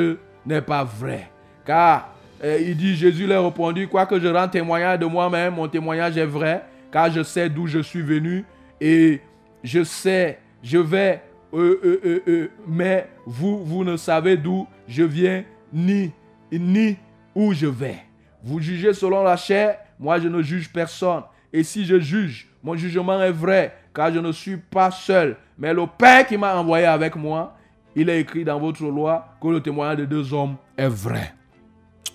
n'est 0.46 0.62
pas 0.62 0.84
vrai. 0.84 1.30
Car 1.64 2.14
il 2.42 2.76
dit, 2.76 2.96
Jésus 2.96 3.26
leur 3.26 3.44
répondit, 3.44 3.86
quoique 3.86 4.18
je 4.18 4.28
rende 4.28 4.50
témoignage 4.50 4.98
de 4.98 5.06
moi-même, 5.06 5.54
mon 5.54 5.68
témoignage 5.68 6.16
est 6.16 6.26
vrai, 6.26 6.64
car 6.90 7.10
je 7.10 7.22
sais 7.22 7.48
d'où 7.48 7.66
je 7.66 7.80
suis 7.80 8.02
venu 8.02 8.44
et 8.80 9.20
je 9.62 9.84
sais, 9.84 10.38
je 10.62 10.78
vais, 10.78 11.22
euh, 11.52 11.80
euh, 11.84 12.22
euh, 12.28 12.50
mais 12.66 13.08
vous, 13.26 13.64
vous 13.64 13.84
ne 13.84 13.96
savez 13.96 14.36
d'où 14.36 14.66
je 14.88 15.02
viens 15.02 15.44
ni, 15.72 16.12
ni 16.52 16.96
où 17.34 17.52
je 17.52 17.66
vais. 17.66 17.98
Vous 18.42 18.60
jugez 18.60 18.92
selon 18.94 19.22
la 19.22 19.36
chair, 19.36 19.78
moi 19.98 20.18
je 20.18 20.28
ne 20.28 20.42
juge 20.42 20.72
personne. 20.72 21.22
Et 21.52 21.62
si 21.62 21.84
je 21.84 21.98
juge, 21.98 22.48
mon 22.62 22.76
jugement 22.76 23.20
est 23.20 23.32
vrai, 23.32 23.76
car 23.94 24.12
je 24.12 24.18
ne 24.18 24.32
suis 24.32 24.56
pas 24.56 24.90
seul, 24.90 25.36
mais 25.58 25.74
le 25.74 25.86
Père 25.86 26.26
qui 26.26 26.38
m'a 26.38 26.56
envoyé 26.56 26.86
avec 26.86 27.16
moi, 27.16 27.56
il 27.96 28.08
est 28.08 28.20
écrit 28.20 28.44
dans 28.44 28.58
votre 28.58 28.84
loi 28.84 29.36
que 29.42 29.48
le 29.48 29.60
témoignage 29.60 29.98
de 29.98 30.04
deux 30.04 30.32
hommes 30.32 30.56
est 30.76 30.88
vrai. 30.88 31.34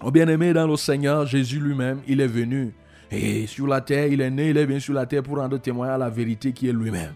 Oh 0.04 0.12
bien-aimé 0.12 0.54
dans 0.54 0.68
le 0.68 0.76
Seigneur, 0.76 1.26
Jésus 1.26 1.60
lui-même, 1.60 2.02
il 2.08 2.22
est 2.22 2.28
venu. 2.28 2.74
Et 3.12 3.48
sur 3.48 3.68
la 3.68 3.82
terre, 3.82 4.08
il 4.08 4.22
est 4.22 4.30
né, 4.30 4.50
il 4.50 4.58
est 4.58 4.66
venu 4.66 4.82
sur 4.82 4.94
la 4.94 5.06
terre 5.06 5.24
pour 5.24 5.38
rendre 5.38 5.58
témoignage 5.58 5.96
à 5.96 5.98
la 6.00 6.10
vérité 6.10 6.52
qui 6.52 6.68
est 6.68 6.74
lui-même. 6.74 7.14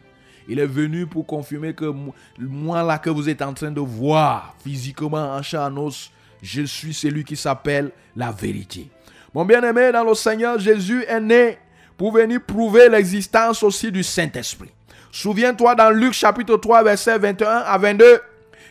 Il 0.47 0.59
est 0.59 0.65
venu 0.65 1.05
pour 1.05 1.25
confirmer 1.25 1.73
que 1.73 1.93
moi 2.39 2.81
là 2.83 2.97
que 2.97 3.09
vous 3.09 3.29
êtes 3.29 3.41
en 3.41 3.53
train 3.53 3.71
de 3.71 3.81
voir 3.81 4.55
physiquement 4.63 5.35
en 5.35 5.41
chair 5.41 5.61
en 5.61 5.77
os, 5.77 6.11
je 6.41 6.63
suis 6.63 6.93
celui 6.93 7.23
qui 7.23 7.35
s'appelle 7.35 7.91
la 8.15 8.31
vérité. 8.31 8.89
Mon 9.33 9.45
bien-aimé 9.45 9.91
dans 9.91 10.03
le 10.03 10.15
Seigneur, 10.15 10.57
Jésus 10.57 11.03
est 11.07 11.19
né 11.19 11.57
pour 11.97 12.13
venir 12.13 12.41
prouver 12.41 12.89
l'existence 12.89 13.61
aussi 13.61 13.91
du 13.91 14.03
Saint-Esprit. 14.03 14.71
Souviens-toi 15.11 15.75
dans 15.75 15.91
Luc 15.91 16.13
chapitre 16.13 16.57
3 16.57 16.83
verset 16.83 17.19
21 17.19 17.47
à 17.47 17.77
22 17.77 18.21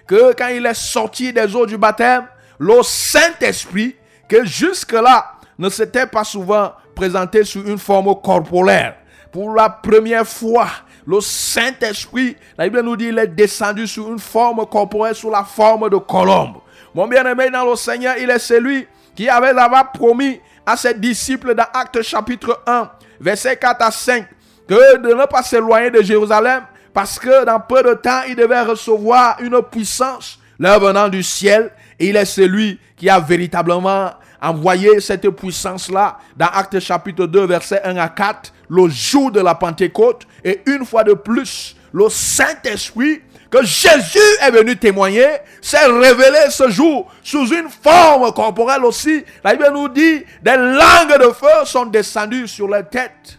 que 0.09 0.33
quand 0.33 0.49
il 0.49 0.67
est 0.67 0.75
sorti 0.75 1.33
des 1.33 1.55
eaux 1.55 1.67
du 1.67 1.77
baptême, 1.77 2.27
le 2.59 2.83
Saint-Esprit, 2.83 3.95
que 4.29 4.45
jusque-là 4.45 5.33
ne 5.59 5.69
s'était 5.69 6.07
pas 6.07 6.25
souvent 6.25 6.73
présenté 6.95 7.45
sous 7.45 7.65
une 7.65 7.79
forme 7.79 8.15
corporelle. 8.21 8.97
Pour 9.31 9.55
la 9.55 9.69
première 9.69 10.27
fois, 10.27 10.69
le 11.07 11.21
Saint-Esprit, 11.21 12.37
la 12.57 12.65
Bible 12.65 12.81
nous 12.83 12.97
dit, 12.97 13.07
il 13.07 13.19
est 13.19 13.29
descendu 13.29 13.87
sous 13.87 14.09
une 14.09 14.19
forme 14.19 14.67
corporelle, 14.67 15.15
sous 15.15 15.31
la 15.31 15.45
forme 15.45 15.89
de 15.91 15.97
colombe. 15.97 16.57
Mon 16.95 17.07
bien-aimé 17.07 17.51
dans 17.51 17.65
le 17.65 17.77
Seigneur, 17.77 18.17
il 18.19 18.31
est 18.31 18.39
celui 18.39 18.87
qui 19.15 19.29
avait 19.29 19.55
d'abord 19.55 19.93
promis 19.93 20.41
à 20.65 20.77
ses 20.77 20.95
disciples 20.95 21.55
dans 21.55 21.67
Actes 21.73 22.03
chapitre 22.03 22.63
1, 22.67 22.91
verset 23.21 23.57
4 23.57 23.83
à 23.83 23.91
5, 23.91 24.27
que 24.69 24.97
de 24.99 25.15
ne 25.15 25.27
pas 25.27 25.43
s'éloigner 25.43 25.91
de 25.91 26.03
Jérusalem, 26.03 26.65
parce 26.99 27.21
que 27.21 27.45
dans 27.45 27.61
peu 27.61 27.81
de 27.85 27.95
temps, 27.95 28.23
il 28.29 28.35
devait 28.35 28.63
recevoir 28.63 29.37
une 29.41 29.63
puissance 29.63 30.41
leur 30.59 30.81
venant 30.81 31.09
du 31.09 31.23
ciel. 31.23 31.71
Et 32.01 32.09
il 32.09 32.17
est 32.17 32.25
celui 32.25 32.81
qui 32.97 33.09
a 33.09 33.21
véritablement 33.21 34.11
envoyé 34.43 34.99
cette 34.99 35.31
puissance-là 35.31 36.19
dans 36.37 36.47
Actes 36.47 36.81
chapitre 36.81 37.27
2, 37.27 37.47
verset 37.47 37.81
1 37.85 37.97
à 37.99 38.09
4, 38.09 38.53
le 38.69 38.89
jour 38.89 39.31
de 39.31 39.39
la 39.39 39.55
Pentecôte. 39.55 40.27
Et 40.43 40.61
une 40.67 40.85
fois 40.85 41.05
de 41.05 41.13
plus, 41.13 41.77
le 41.93 42.09
Saint-Esprit 42.09 43.21
que 43.49 43.65
Jésus 43.65 44.19
est 44.43 44.51
venu 44.51 44.77
témoigner 44.77 45.29
s'est 45.61 45.87
révélé 45.87 46.51
ce 46.51 46.69
jour 46.69 47.09
sous 47.23 47.47
une 47.47 47.69
forme 47.69 48.33
corporelle 48.33 48.85
aussi. 48.85 49.23
La 49.45 49.53
Bible 49.53 49.71
nous 49.73 49.89
dit, 49.89 50.25
des 50.43 50.57
langues 50.57 51.17
de 51.21 51.33
feu 51.33 51.65
sont 51.65 51.87
descendues 51.87 52.49
sur 52.49 52.67
la 52.67 52.83
tête. 52.83 53.39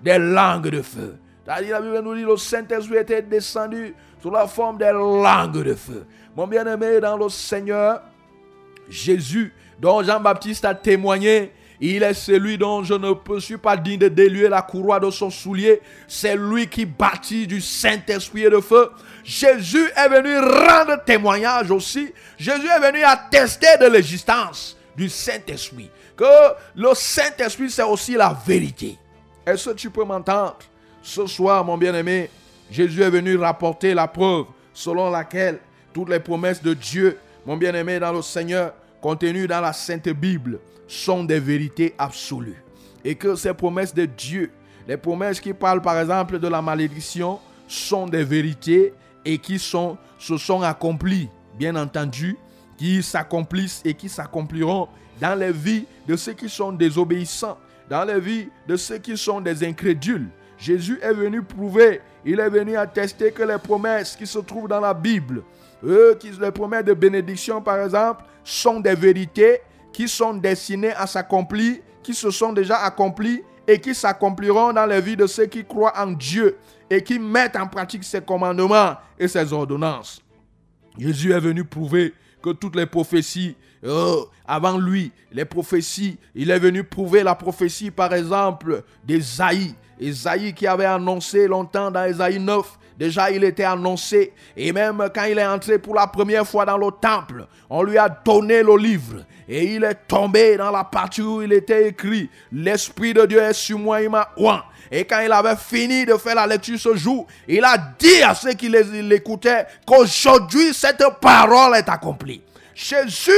Des 0.00 0.16
langues 0.16 0.68
de 0.68 0.80
feu. 0.80 1.19
La 1.50 1.60
Bible 1.60 2.00
nous 2.04 2.14
dit, 2.14 2.22
le 2.22 2.36
Saint-Esprit 2.36 2.98
était 2.98 3.22
descendu 3.22 3.92
sous 4.22 4.30
la 4.30 4.46
forme 4.46 4.78
des 4.78 4.92
langues 4.92 5.64
de 5.64 5.74
feu. 5.74 6.06
Mon 6.36 6.46
bien-aimé 6.46 7.00
dans 7.00 7.16
le 7.16 7.28
Seigneur, 7.28 8.02
Jésus 8.88 9.52
dont 9.80 10.00
Jean-Baptiste 10.00 10.64
a 10.64 10.76
témoigné, 10.76 11.50
il 11.80 12.04
est 12.04 12.14
celui 12.14 12.56
dont 12.56 12.84
je 12.84 12.94
ne 12.94 13.40
suis 13.40 13.56
pas 13.56 13.76
digne 13.76 13.98
de 13.98 14.06
déluer 14.06 14.48
la 14.48 14.62
courroie 14.62 15.00
de 15.00 15.10
son 15.10 15.28
soulier. 15.28 15.80
C'est 16.06 16.36
lui 16.36 16.68
qui 16.68 16.86
bâtit 16.86 17.48
du 17.48 17.60
Saint-Esprit 17.60 18.44
et 18.44 18.50
de 18.50 18.60
feu. 18.60 18.88
Jésus 19.24 19.90
est 19.96 20.08
venu 20.08 20.38
rendre 20.38 21.02
témoignage 21.04 21.72
aussi. 21.72 22.12
Jésus 22.38 22.68
est 22.68 22.92
venu 22.92 23.02
attester 23.02 23.76
de 23.80 23.86
l'existence 23.86 24.78
du 24.96 25.08
Saint-Esprit. 25.08 25.90
Que 26.16 26.54
le 26.76 26.94
Saint-Esprit, 26.94 27.70
c'est 27.70 27.82
aussi 27.82 28.12
la 28.12 28.38
vérité. 28.46 28.96
Est-ce 29.44 29.70
que 29.70 29.74
tu 29.74 29.90
peux 29.90 30.04
m'entendre? 30.04 30.58
Ce 31.02 31.26
soir, 31.26 31.64
mon 31.64 31.78
bien-aimé, 31.78 32.30
Jésus 32.70 33.02
est 33.02 33.10
venu 33.10 33.36
rapporter 33.36 33.94
la 33.94 34.06
preuve 34.06 34.46
selon 34.72 35.10
laquelle 35.10 35.58
toutes 35.92 36.08
les 36.08 36.20
promesses 36.20 36.62
de 36.62 36.74
Dieu, 36.74 37.18
mon 37.46 37.56
bien-aimé 37.56 37.98
dans 37.98 38.12
le 38.12 38.22
Seigneur, 38.22 38.74
contenues 39.00 39.46
dans 39.46 39.60
la 39.60 39.72
Sainte 39.72 40.08
Bible, 40.08 40.60
sont 40.86 41.24
des 41.24 41.40
vérités 41.40 41.94
absolues. 41.98 42.62
Et 43.04 43.14
que 43.14 43.34
ces 43.34 43.54
promesses 43.54 43.94
de 43.94 44.04
Dieu, 44.04 44.50
les 44.86 44.96
promesses 44.96 45.40
qui 45.40 45.52
parlent 45.52 45.82
par 45.82 45.98
exemple 45.98 46.38
de 46.38 46.48
la 46.48 46.60
malédiction, 46.60 47.40
sont 47.66 48.06
des 48.06 48.24
vérités 48.24 48.92
et 49.24 49.38
qui 49.38 49.58
sont, 49.58 49.96
se 50.18 50.36
sont 50.36 50.62
accomplies, 50.62 51.28
bien 51.58 51.76
entendu, 51.76 52.36
qui 52.76 53.02
s'accomplissent 53.02 53.80
et 53.84 53.94
qui 53.94 54.08
s'accompliront 54.08 54.88
dans 55.20 55.38
les 55.38 55.52
vies 55.52 55.84
de 56.06 56.16
ceux 56.16 56.32
qui 56.32 56.48
sont 56.48 56.72
désobéissants, 56.72 57.58
dans 57.88 58.04
les 58.04 58.20
vies 58.20 58.48
de 58.66 58.76
ceux 58.76 58.98
qui 58.98 59.16
sont 59.16 59.40
des 59.40 59.66
incrédules. 59.66 60.28
Jésus 60.60 60.98
est 61.02 61.14
venu 61.14 61.42
prouver, 61.42 62.00
il 62.24 62.38
est 62.38 62.50
venu 62.50 62.76
attester 62.76 63.32
que 63.32 63.42
les 63.42 63.58
promesses 63.58 64.14
qui 64.14 64.26
se 64.26 64.38
trouvent 64.38 64.68
dans 64.68 64.80
la 64.80 64.92
Bible, 64.92 65.42
qui, 66.20 66.30
les 66.38 66.50
promesses 66.50 66.84
de 66.84 66.92
bénédiction 66.92 67.62
par 67.62 67.82
exemple, 67.82 68.24
sont 68.44 68.78
des 68.78 68.94
vérités 68.94 69.60
qui 69.92 70.06
sont 70.06 70.34
destinées 70.34 70.92
à 70.92 71.06
s'accomplir, 71.06 71.78
qui 72.02 72.14
se 72.14 72.30
sont 72.30 72.52
déjà 72.52 72.76
accomplies 72.78 73.42
et 73.66 73.80
qui 73.80 73.94
s'accompliront 73.94 74.72
dans 74.72 74.86
les 74.86 75.00
vies 75.00 75.16
de 75.16 75.26
ceux 75.26 75.46
qui 75.46 75.64
croient 75.64 75.94
en 75.96 76.12
Dieu 76.12 76.56
et 76.90 77.02
qui 77.02 77.18
mettent 77.18 77.56
en 77.56 77.66
pratique 77.66 78.04
ses 78.04 78.20
commandements 78.20 78.96
et 79.18 79.28
ses 79.28 79.52
ordonnances. 79.52 80.22
Jésus 80.98 81.32
est 81.32 81.40
venu 81.40 81.64
prouver 81.64 82.12
que 82.42 82.50
toutes 82.50 82.76
les 82.76 82.86
prophéties, 82.86 83.56
euh, 83.84 84.16
avant 84.46 84.76
lui, 84.76 85.12
les 85.30 85.44
prophéties, 85.44 86.18
il 86.34 86.50
est 86.50 86.58
venu 86.58 86.82
prouver 86.84 87.22
la 87.22 87.34
prophétie, 87.34 87.90
par 87.90 88.12
exemple, 88.12 88.82
d'Ésaïe. 89.04 89.74
Ésaïe 90.00 90.54
qui 90.54 90.66
avait 90.66 90.86
annoncé 90.86 91.46
longtemps 91.46 91.90
dans 91.90 92.04
Ésaïe 92.04 92.40
9, 92.40 92.66
déjà 92.98 93.30
il 93.30 93.44
était 93.44 93.64
annoncé. 93.64 94.32
Et 94.56 94.72
même 94.72 95.08
quand 95.14 95.24
il 95.24 95.38
est 95.38 95.46
entré 95.46 95.78
pour 95.78 95.94
la 95.94 96.06
première 96.06 96.46
fois 96.46 96.64
dans 96.64 96.78
le 96.78 96.90
temple, 97.00 97.46
on 97.68 97.82
lui 97.82 97.98
a 97.98 98.08
donné 98.08 98.62
le 98.62 98.76
livre. 98.76 99.24
Et 99.48 99.74
il 99.74 99.84
est 99.84 100.06
tombé 100.06 100.56
dans 100.56 100.70
la 100.70 100.84
partie 100.84 101.22
où 101.22 101.42
il 101.42 101.52
était 101.52 101.88
écrit, 101.88 102.30
l'Esprit 102.52 103.12
de 103.12 103.26
Dieu 103.26 103.40
est 103.40 103.52
sur 103.52 103.78
moi, 103.78 104.00
il 104.00 104.08
m'a 104.08 104.28
oint. 104.36 104.62
Et 104.90 105.04
quand 105.04 105.20
il 105.20 105.32
avait 105.32 105.56
fini 105.56 106.04
de 106.04 106.14
faire 106.14 106.34
la 106.34 106.46
lecture 106.46 106.78
ce 106.78 106.96
jour, 106.96 107.26
il 107.46 107.64
a 107.64 107.76
dit 107.98 108.22
à 108.22 108.34
ceux 108.34 108.54
qui 108.54 108.68
l'écoutaient 108.68 109.66
qu'aujourd'hui 109.86 110.74
cette 110.74 111.04
parole 111.20 111.76
est 111.76 111.88
accomplie. 111.88 112.42
Jésus 112.74 113.30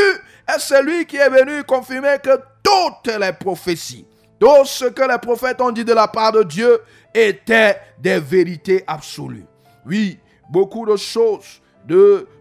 est 0.49 0.59
celui 0.59 1.05
qui 1.07 1.17
est 1.17 1.29
venu 1.29 1.65
confirmer 1.65 2.17
que 2.23 2.41
toutes 2.63 3.15
les 3.19 3.33
prophéties, 3.33 4.07
tout 4.43 4.65
ce 4.65 4.87
que 4.87 5.03
les 5.03 5.19
prophètes 5.19 5.61
ont 5.61 5.71
dit 5.71 5.85
de 5.85 5.93
la 5.93 6.09
part 6.09 6.33
de 6.33 6.43
Dieu 6.43 6.81
étaient 7.15 7.77
des 8.01 8.19
vérités 8.19 8.83
absolues. 8.89 9.47
Oui, 9.87 10.19
beaucoup 10.51 10.85
de 10.85 10.97
choses 10.97 11.61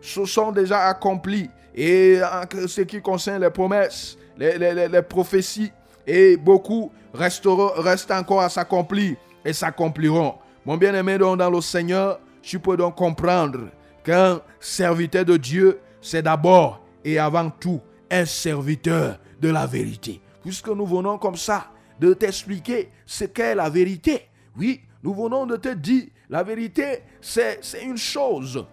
se 0.02 0.26
sont 0.26 0.52
déjà 0.52 0.88
accomplies. 0.88 1.48
Et 1.76 2.20
en 2.24 2.68
ce 2.68 2.82
qui 2.82 3.00
concerne 3.04 3.44
les 3.44 3.52
promesses, 3.52 4.18
les, 4.36 5.02
prophéties, 5.08 5.72
et 6.08 6.38
beaucoup 6.38 6.92
restent 7.14 7.46
encore 7.46 8.42
à 8.42 8.50
s'accomplir 8.50 9.16
et 9.46 9.54
s'accompliront. 9.54 10.34
Mon 10.66 10.78
bien-aimé 10.78 11.20
dans 11.20 11.50
le 11.52 11.62
Seigneur, 11.62 12.20
tu 12.42 12.58
peux 12.58 12.78
donc 12.78 12.96
comprendre 12.96 13.68
qu'un 14.04 14.42
serviteur 14.60 15.24
de 15.24 15.38
Dieu, 15.38 15.80
c'est 16.02 16.24
d'abord 16.24 16.82
et 17.06 17.20
avant 17.20 17.52
tout 17.52 17.80
un 18.10 18.26
serviteur 18.26 19.20
de 19.40 19.50
la 19.50 19.68
vérité. 19.68 20.20
Puisque 20.42 20.70
nous 20.70 20.88
venons 20.88 21.20
comme 21.20 21.36
ça 21.36 21.68
de 22.02 22.14
t'expliquer 22.14 22.90
ce 23.06 23.24
qu'est 23.24 23.56
la 23.56 23.70
vérité. 23.70 24.28
Oui, 24.58 24.82
nous 25.02 25.14
venons 25.14 25.46
de 25.46 25.56
te 25.56 25.70
dire, 25.70 26.08
la 26.30 26.44
vérité, 26.44 27.04
c'est 27.22 27.62
une 27.82 27.98
chose 27.98 28.66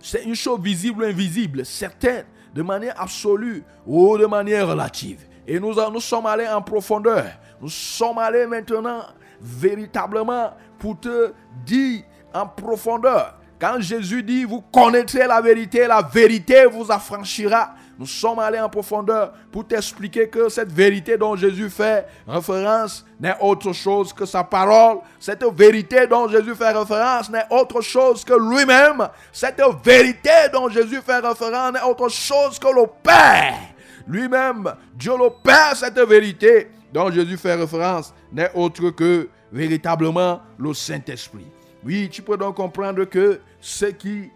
c'est 0.00 0.24
une 0.24 0.34
chose 0.34 0.60
visible 0.60 1.02
ou 1.02 1.06
invisible, 1.06 1.64
certaine, 1.64 2.24
de 2.54 2.62
manière 2.62 3.00
absolue 3.00 3.62
ou 3.86 4.16
de 4.16 4.26
manière 4.26 4.68
relative. 4.68 5.20
Et 5.46 5.58
nous, 5.58 5.74
nous 5.74 6.00
sommes 6.00 6.26
allés 6.26 6.48
en 6.48 6.62
profondeur. 6.62 7.24
Nous 7.60 7.68
sommes 7.68 8.18
allés 8.18 8.46
maintenant 8.46 9.02
véritablement 9.40 10.50
pour 10.78 10.98
te 10.98 11.32
dire 11.64 12.04
en 12.32 12.46
profondeur. 12.46 13.34
Quand 13.58 13.80
Jésus 13.80 14.22
dit, 14.22 14.44
vous 14.44 14.60
connaîtrez 14.60 15.26
la 15.26 15.40
vérité, 15.40 15.86
la 15.86 16.02
vérité 16.02 16.64
vous 16.66 16.90
affranchira. 16.92 17.74
Nous 17.98 18.06
sommes 18.06 18.38
allés 18.38 18.60
en 18.60 18.68
profondeur 18.68 19.32
pour 19.50 19.66
t'expliquer 19.66 20.28
que 20.28 20.48
cette 20.48 20.70
vérité 20.70 21.16
dont 21.16 21.34
Jésus 21.34 21.68
fait 21.68 22.06
référence 22.28 23.04
n'est 23.18 23.34
autre 23.40 23.72
chose 23.72 24.12
que 24.12 24.24
sa 24.24 24.44
parole. 24.44 24.98
Cette 25.18 25.44
vérité 25.44 26.06
dont 26.06 26.28
Jésus 26.28 26.54
fait 26.54 26.70
référence 26.70 27.28
n'est 27.28 27.46
autre 27.50 27.80
chose 27.80 28.24
que 28.24 28.34
lui-même. 28.34 29.08
Cette 29.32 29.60
vérité 29.84 30.48
dont 30.52 30.68
Jésus 30.68 31.00
fait 31.04 31.18
référence 31.18 31.72
n'est 31.72 31.82
autre 31.82 32.08
chose 32.08 32.56
que 32.60 32.68
le 32.68 32.86
Père. 33.02 33.54
Lui-même, 34.06 34.72
Dieu 34.94 35.12
le 35.18 35.30
Père, 35.42 35.74
cette 35.74 35.98
vérité 35.98 36.68
dont 36.92 37.10
Jésus 37.10 37.36
fait 37.36 37.54
référence 37.54 38.14
n'est 38.32 38.50
autre 38.54 38.90
que 38.90 39.28
véritablement 39.50 40.40
le 40.56 40.72
Saint-Esprit. 40.72 41.46
Oui, 41.84 42.08
tu 42.10 42.22
peux 42.22 42.36
donc 42.36 42.56
comprendre 42.56 43.04
que 43.04 43.40
ceux 43.60 43.90
qui, 43.90 44.30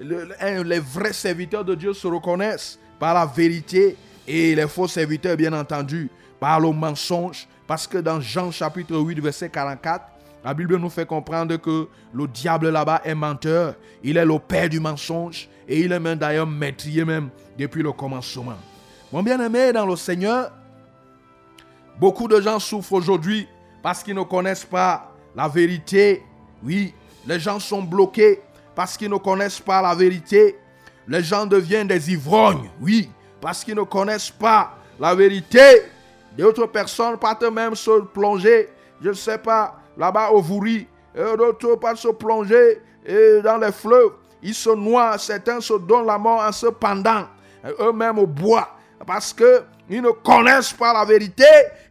les 0.00 0.78
vrais 0.78 1.12
serviteurs 1.12 1.64
de 1.64 1.74
Dieu 1.74 1.92
se 1.92 2.06
reconnaissent 2.06 2.78
par 2.98 3.14
la 3.14 3.26
vérité 3.26 3.96
et 4.26 4.54
les 4.54 4.68
faux 4.68 4.88
serviteurs, 4.88 5.36
bien 5.36 5.52
entendu, 5.52 6.10
par 6.40 6.60
le 6.60 6.70
mensonge. 6.70 7.46
Parce 7.66 7.86
que 7.86 7.98
dans 7.98 8.20
Jean 8.20 8.50
chapitre 8.50 8.96
8, 8.96 9.20
verset 9.20 9.48
44, 9.48 10.04
la 10.44 10.54
Bible 10.54 10.76
nous 10.76 10.90
fait 10.90 11.06
comprendre 11.06 11.56
que 11.56 11.88
le 12.12 12.28
diable 12.28 12.68
là-bas 12.70 13.00
est 13.04 13.14
menteur. 13.14 13.74
Il 14.02 14.16
est 14.16 14.24
le 14.24 14.38
père 14.38 14.68
du 14.68 14.80
mensonge 14.80 15.48
et 15.66 15.80
il 15.80 15.92
est 15.92 16.00
même 16.00 16.18
d'ailleurs 16.18 16.46
maîtrier 16.46 17.04
même 17.04 17.30
depuis 17.58 17.82
le 17.82 17.92
commencement. 17.92 18.58
Mon 19.10 19.22
bien-aimé 19.22 19.72
dans 19.72 19.86
le 19.86 19.96
Seigneur, 19.96 20.50
Beaucoup 21.98 22.26
de 22.26 22.40
gens 22.40 22.58
souffrent 22.58 22.94
aujourd'hui 22.94 23.46
parce 23.82 24.02
qu'ils 24.02 24.14
ne 24.14 24.22
connaissent 24.22 24.64
pas 24.64 25.12
la 25.36 25.46
vérité. 25.48 26.22
Oui, 26.62 26.92
les 27.26 27.38
gens 27.38 27.60
sont 27.60 27.82
bloqués 27.82 28.40
parce 28.74 28.96
qu'ils 28.96 29.10
ne 29.10 29.16
connaissent 29.16 29.60
pas 29.60 29.80
la 29.82 29.94
vérité. 29.94 30.58
Les 31.06 31.22
gens 31.22 31.46
deviennent 31.46 31.88
des 31.88 32.12
ivrognes. 32.12 32.70
Oui, 32.80 33.10
parce 33.40 33.62
qu'ils 33.64 33.76
ne 33.76 33.82
connaissent 33.82 34.30
pas 34.30 34.78
la 34.98 35.14
vérité. 35.14 35.82
D'autres 36.36 36.66
personnes 36.66 37.16
partent 37.18 37.42
même 37.44 37.74
se 37.74 38.00
plonger, 38.00 38.68
je 39.00 39.10
ne 39.10 39.14
sais 39.14 39.38
pas, 39.38 39.80
là-bas 39.96 40.30
au 40.30 40.40
Vouri. 40.40 40.86
D'autres 41.14 41.76
partent 41.76 41.98
se 41.98 42.08
plonger 42.08 42.80
dans 43.44 43.58
les 43.58 43.70
fleuves. 43.72 44.12
Ils 44.42 44.54
se 44.54 44.70
noient, 44.70 45.16
certains 45.18 45.60
se 45.60 45.74
donnent 45.74 46.06
la 46.06 46.18
mort 46.18 46.40
en 46.40 46.52
se 46.52 46.66
pendant 46.66 47.26
eux-mêmes 47.80 48.18
au 48.18 48.26
bois 48.26 48.76
parce 49.06 49.32
que 49.32 49.62
ils 49.88 50.02
ne 50.02 50.10
connaissent 50.10 50.72
pas 50.72 50.92
la 50.92 51.04
vérité 51.04 51.44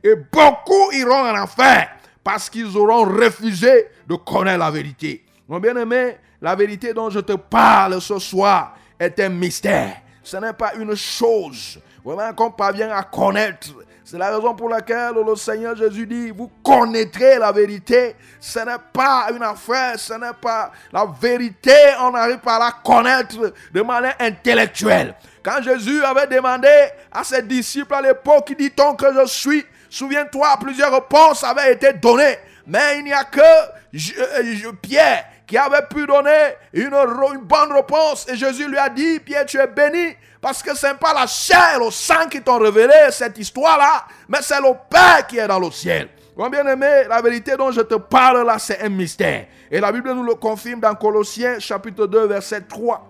et 0.03 0.15
beaucoup 0.15 0.91
iront 0.91 1.27
en 1.27 1.41
enfer 1.41 1.89
parce 2.23 2.49
qu'ils 2.49 2.75
auront 2.77 3.05
refusé 3.05 3.88
de 4.07 4.15
connaître 4.15 4.59
la 4.59 4.71
vérité. 4.71 5.23
Mon 5.47 5.59
bien-aimé, 5.59 6.17
la 6.44 6.56
vérité 6.56 6.94
dont 6.94 7.10
je 7.10 7.22
te 7.22 7.32
parle 7.34 8.02
ce 8.02 8.20
soir 8.20 8.76
est 9.00 9.18
un 9.22 9.30
mystère. 9.30 9.96
Ce 10.22 10.36
n'est 10.36 10.52
pas 10.52 10.74
une 10.76 10.94
chose 10.94 11.80
vraiment 12.04 12.34
qu'on 12.34 12.52
parvient 12.52 12.91
à 12.91 13.02
connaître. 13.04 13.70
C'est 14.04 14.18
la 14.18 14.36
raison 14.36 14.54
pour 14.54 14.68
laquelle 14.68 15.14
le 15.26 15.36
Seigneur 15.38 15.74
Jésus 15.78 16.06
dit, 16.06 16.32
vous 16.32 16.52
connaîtrez 16.62 17.39
la 17.39 17.54
vérité. 17.54 18.18
Ce 18.41 18.60
n'est 18.60 18.76
pas 18.91 19.30
une 19.34 19.41
affaire, 19.41 19.98
ce 19.98 20.14
n'est 20.16 20.34
pas 20.41 20.70
la 20.91 21.06
vérité, 21.06 21.74
on 22.02 22.14
arrive 22.14 22.39
pas 22.39 22.58
à 22.58 22.60
la 22.60 22.72
connaître 22.84 23.54
de 23.74 23.82
manière 23.82 24.16
intellectuelle. 24.20 25.16
Quand 25.41 25.62
Jésus 25.62 26.04
avait 26.04 26.28
demandé 26.28 26.89
à 27.10 27.24
ses 27.24 27.41
disciples 27.41 27.94
à 27.94 28.02
l'époque, 28.02 28.48
qui 28.48 28.56
dit-on 28.58 28.96
que 28.96 29.06
je 29.22 29.26
suis 29.28 29.66
Souviens-toi, 29.89 30.58
plusieurs 30.60 30.91
réponses 30.91 31.44
avaient 31.44 31.72
été 31.72 31.94
données. 31.94 32.38
Mais 32.68 32.98
il 32.98 33.06
n'y 33.06 33.14
a 33.14 33.24
que 33.24 33.39
euh, 33.39 34.72
Pierre 34.82 35.26
qui 35.54 35.58
avait 35.60 35.86
pu 35.88 36.08
donner 36.08 36.56
une, 36.74 36.89
bonne 37.43 37.74
réponse. 37.74 38.26
Et 38.28 38.36
Jésus 38.36 38.68
lui 38.68 38.78
a 38.80 38.89
dit, 38.89 39.20
Pierre, 39.20 39.45
tu 39.45 39.60
es 39.60 39.68
béni. 39.68 40.16
Parce 40.41 40.64
que 40.64 40.76
ce 40.76 40.88
n'est 40.88 40.95
pas 40.95 41.14
la 41.14 41.28
chair 41.28 41.80
le 41.80 41.91
sang 41.91 42.28
qui 42.28 42.41
t'ont 42.41 42.58
révélé 42.58 43.12
cette 43.12 43.38
histoire-là, 43.38 44.08
mais 44.28 44.39
c'est 44.41 44.60
le 44.60 44.74
Père 44.89 45.28
qui 45.28 45.38
est 45.38 45.47
dans 45.47 45.60
le 45.60 45.70
ciel. 45.70 46.10
Mon 46.36 46.49
bien-aimé, 46.49 47.04
la 47.08 47.22
vérité 47.22 47.56
dont 47.56 47.70
je 47.70 47.82
te 47.82 47.93
parle 47.93 48.43
là, 48.47 48.58
c'est 48.58 48.82
un 48.82 48.89
mystère. 48.89 49.45
Et 49.70 49.80
la 49.80 49.91
Bible 49.91 50.12
nous 50.14 50.24
le 50.24 50.34
confirme 50.34 50.80
dans 50.80 50.95
Colossiens 50.95 51.60
chapitre 51.60 52.08
2, 52.08 52.26
verset 52.26 52.62
3. 52.62 53.08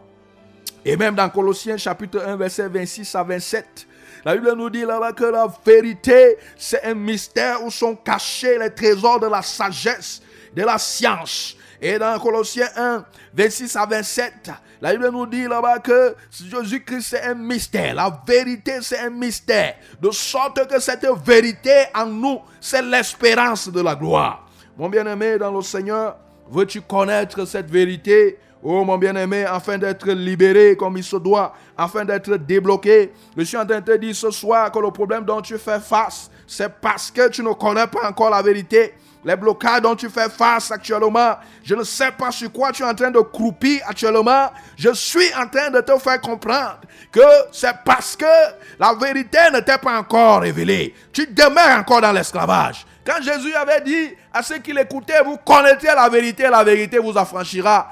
Et 0.83 0.97
même 0.97 1.15
dans 1.15 1.29
Colossiens 1.29 1.77
chapitre 1.77 2.21
1, 2.27 2.35
verset 2.35 2.67
26 2.67 3.15
à 3.15 3.23
27, 3.23 3.87
la 4.25 4.35
Bible 4.35 4.53
nous 4.57 4.69
dit 4.69 4.83
là-bas 4.83 5.13
que 5.13 5.23
la 5.23 5.47
vérité, 5.65 6.37
c'est 6.57 6.83
un 6.83 6.93
mystère 6.93 7.63
où 7.63 7.71
sont 7.71 7.95
cachés 7.95 8.59
les 8.59 8.73
trésors 8.73 9.21
de 9.21 9.27
la 9.27 9.41
sagesse, 9.41 10.21
de 10.53 10.63
la 10.63 10.77
science. 10.77 11.55
Et 11.85 11.99
dans 11.99 12.17
Colossiens 12.17 12.69
1, 12.77 13.03
26 13.33 13.75
à 13.75 13.85
27, 13.85 14.51
la 14.81 14.93
Bible 14.93 15.09
nous 15.11 15.25
dit 15.25 15.43
là-bas 15.43 15.79
que 15.79 16.15
Jésus-Christ 16.31 17.01
c'est 17.01 17.23
un 17.23 17.33
mystère. 17.33 17.93
La 17.93 18.21
vérité 18.25 18.77
c'est 18.81 18.99
un 18.99 19.09
mystère. 19.09 19.75
De 20.01 20.09
sorte 20.09 20.65
que 20.65 20.79
cette 20.79 21.05
vérité 21.25 21.87
en 21.93 22.05
nous, 22.05 22.39
c'est 22.61 22.81
l'espérance 22.81 23.67
de 23.67 23.81
la 23.81 23.95
gloire. 23.95 24.47
Mon 24.77 24.87
bien-aimé 24.87 25.37
dans 25.37 25.51
le 25.51 25.61
Seigneur, 25.61 26.15
veux-tu 26.49 26.79
connaître 26.79 27.43
cette 27.43 27.69
vérité? 27.69 28.39
Oh 28.63 28.85
mon 28.85 28.97
bien-aimé, 28.97 29.43
afin 29.43 29.77
d'être 29.77 30.09
libéré 30.09 30.77
comme 30.77 30.95
il 30.95 31.03
se 31.03 31.17
doit, 31.17 31.53
afin 31.77 32.05
d'être 32.05 32.37
débloqué, 32.37 33.11
je 33.35 33.43
suis 33.43 33.57
en 33.57 33.65
train 33.65 33.81
de 33.81 33.91
te 33.91 33.97
dire 33.97 34.15
ce 34.15 34.31
soir 34.31 34.71
que 34.71 34.79
le 34.79 34.89
problème 34.89 35.25
dont 35.25 35.41
tu 35.41 35.57
fais 35.57 35.81
face, 35.81 36.31
c'est 36.47 36.71
parce 36.79 37.11
que 37.11 37.27
tu 37.27 37.43
ne 37.43 37.51
connais 37.51 37.87
pas 37.87 38.07
encore 38.07 38.29
la 38.29 38.41
vérité. 38.41 38.93
Les 39.25 39.35
blocages 39.35 39.81
dont 39.81 39.95
tu 39.95 40.09
fais 40.09 40.29
face 40.29 40.71
actuellement, 40.71 41.35
je 41.63 41.75
ne 41.75 41.83
sais 41.83 42.11
pas 42.11 42.31
sur 42.31 42.51
quoi 42.51 42.71
tu 42.71 42.83
es 42.83 42.85
en 42.85 42.93
train 42.93 43.11
de 43.11 43.19
croupir 43.19 43.81
actuellement. 43.87 44.51
Je 44.75 44.93
suis 44.93 45.33
en 45.35 45.47
train 45.47 45.69
de 45.69 45.79
te 45.79 45.97
faire 45.97 46.19
comprendre 46.19 46.79
que 47.11 47.21
c'est 47.51 47.75
parce 47.85 48.15
que 48.17 48.25
la 48.79 48.93
vérité 48.93 49.37
ne 49.53 49.59
t'est 49.61 49.77
pas 49.77 49.97
encore 49.97 50.41
révélée. 50.41 50.93
Tu 51.13 51.27
demeures 51.27 51.79
encore 51.79 52.01
dans 52.01 52.11
l'esclavage. 52.11 52.85
Quand 53.05 53.21
Jésus 53.21 53.53
avait 53.53 53.81
dit 53.81 54.13
à 54.33 54.41
ceux 54.41 54.59
qui 54.59 54.73
l'écoutaient, 54.73 55.21
vous 55.23 55.37
connaîtrez 55.37 55.93
la 55.93 56.07
vérité, 56.09 56.49
la 56.49 56.63
vérité 56.63 56.99
vous 56.99 57.17
affranchira. 57.17 57.91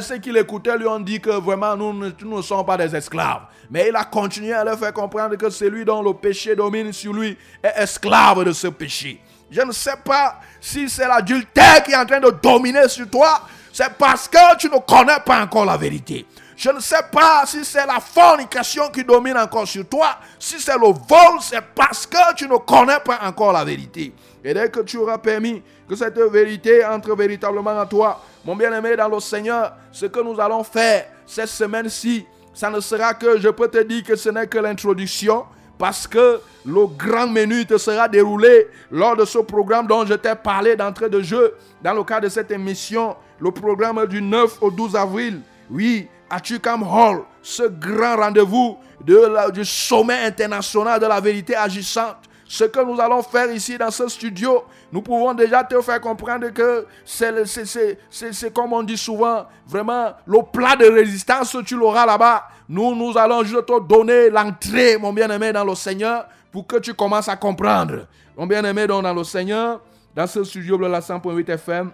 ceux 0.00 0.18
qui 0.18 0.30
l'écoutaient 0.30 0.78
lui 0.78 0.86
ont 0.86 1.00
dit 1.00 1.20
que 1.20 1.30
vraiment 1.30 1.76
nous, 1.76 1.92
nous 1.92 2.36
ne 2.36 2.42
sommes 2.42 2.64
pas 2.64 2.76
des 2.76 2.94
esclaves. 2.94 3.42
Mais 3.70 3.88
il 3.88 3.96
a 3.96 4.04
continué 4.04 4.52
à 4.52 4.62
leur 4.62 4.78
faire 4.78 4.92
comprendre 4.92 5.36
que 5.36 5.50
celui 5.50 5.84
dont 5.84 6.02
le 6.02 6.12
péché 6.14 6.54
domine 6.54 6.92
sur 6.92 7.12
lui 7.12 7.36
est 7.62 7.72
esclave 7.76 8.44
de 8.44 8.52
ce 8.52 8.68
péché. 8.68 9.20
Je 9.52 9.60
ne 9.60 9.70
sais 9.70 9.96
pas 10.02 10.40
si 10.58 10.88
c'est 10.88 11.06
l'adultère 11.06 11.82
qui 11.82 11.92
est 11.92 11.96
en 11.96 12.06
train 12.06 12.20
de 12.20 12.30
dominer 12.30 12.88
sur 12.88 13.08
toi. 13.10 13.42
C'est 13.70 13.92
parce 13.98 14.26
que 14.26 14.56
tu 14.56 14.68
ne 14.70 14.78
connais 14.78 15.20
pas 15.26 15.42
encore 15.42 15.66
la 15.66 15.76
vérité. 15.76 16.24
Je 16.56 16.70
ne 16.70 16.80
sais 16.80 17.02
pas 17.12 17.44
si 17.44 17.62
c'est 17.62 17.84
la 17.84 18.00
fornication 18.00 18.88
qui 18.88 19.04
domine 19.04 19.36
encore 19.36 19.68
sur 19.68 19.86
toi. 19.86 20.16
Si 20.38 20.58
c'est 20.58 20.78
le 20.78 20.86
vol, 20.86 21.40
c'est 21.42 21.60
parce 21.74 22.06
que 22.06 22.34
tu 22.34 22.48
ne 22.48 22.56
connais 22.56 23.00
pas 23.04 23.18
encore 23.24 23.52
la 23.52 23.62
vérité. 23.62 24.14
Et 24.42 24.54
dès 24.54 24.70
que 24.70 24.80
tu 24.80 24.96
auras 24.96 25.18
permis 25.18 25.62
que 25.86 25.96
cette 25.96 26.18
vérité 26.18 26.82
entre 26.86 27.14
véritablement 27.14 27.78
en 27.78 27.84
toi, 27.84 28.22
mon 28.46 28.56
bien-aimé 28.56 28.96
dans 28.96 29.08
le 29.08 29.20
Seigneur, 29.20 29.74
ce 29.90 30.06
que 30.06 30.20
nous 30.20 30.40
allons 30.40 30.64
faire 30.64 31.06
cette 31.26 31.48
semaine-ci, 31.48 32.24
ça 32.54 32.70
ne 32.70 32.80
sera 32.80 33.12
que, 33.12 33.38
je 33.38 33.48
peux 33.50 33.68
te 33.68 33.82
dire 33.82 34.02
que 34.02 34.16
ce 34.16 34.30
n'est 34.30 34.46
que 34.46 34.58
l'introduction, 34.58 35.44
parce 35.82 36.06
que 36.06 36.38
le 36.64 36.86
grand 36.86 37.26
menu 37.26 37.66
te 37.66 37.76
sera 37.76 38.06
déroulé 38.08 38.68
lors 38.92 39.16
de 39.16 39.24
ce 39.24 39.38
programme 39.38 39.88
dont 39.88 40.06
je 40.06 40.14
t'ai 40.14 40.36
parlé 40.36 40.76
d'entrée 40.76 41.10
de 41.10 41.20
jeu 41.20 41.54
dans 41.82 41.92
le 41.92 42.04
cadre 42.04 42.20
de 42.20 42.28
cette 42.28 42.52
émission, 42.52 43.16
le 43.40 43.50
programme 43.50 44.06
du 44.06 44.22
9 44.22 44.58
au 44.60 44.70
12 44.70 44.94
avril. 44.94 45.40
Oui, 45.68 46.06
à 46.30 46.38
Tucam 46.38 46.84
Hall, 46.84 47.22
ce 47.42 47.64
grand 47.64 48.14
rendez-vous 48.14 48.78
du 49.04 49.64
sommet 49.64 50.20
international 50.22 51.00
de 51.00 51.06
la 51.06 51.18
vérité 51.18 51.56
agissante 51.56 52.28
ce 52.52 52.64
que 52.64 52.84
nous 52.84 53.00
allons 53.00 53.22
faire 53.22 53.50
ici 53.50 53.78
dans 53.78 53.90
ce 53.90 54.06
studio, 54.08 54.64
nous 54.92 55.00
pouvons 55.00 55.32
déjà 55.32 55.64
te 55.64 55.80
faire 55.80 55.98
comprendre 56.02 56.50
que 56.50 56.86
c'est 57.02 58.52
comme 58.52 58.74
on 58.74 58.82
dit 58.82 58.98
souvent, 58.98 59.46
vraiment 59.66 60.12
le 60.26 60.40
plat 60.52 60.76
de 60.76 60.84
résistance, 60.84 61.56
tu 61.64 61.76
l'auras 61.76 62.04
là-bas. 62.04 62.46
Nous, 62.68 62.94
nous 62.94 63.16
allons 63.16 63.42
juste 63.42 63.64
te 63.64 63.80
donner 63.80 64.28
l'entrée, 64.28 64.98
mon 64.98 65.14
bien-aimé, 65.14 65.50
dans 65.50 65.64
le 65.64 65.74
Seigneur, 65.74 66.26
pour 66.50 66.66
que 66.66 66.76
tu 66.76 66.92
commences 66.92 67.30
à 67.30 67.36
comprendre. 67.36 68.06
Mon 68.36 68.46
bien-aimé, 68.46 68.86
dans 68.86 69.00
le 69.00 69.24
Seigneur, 69.24 69.80
dans 70.14 70.26
ce 70.26 70.44
studio 70.44 70.76
de 70.76 70.84
la 70.84 71.00
100.8 71.00 71.48
FM, 71.52 71.90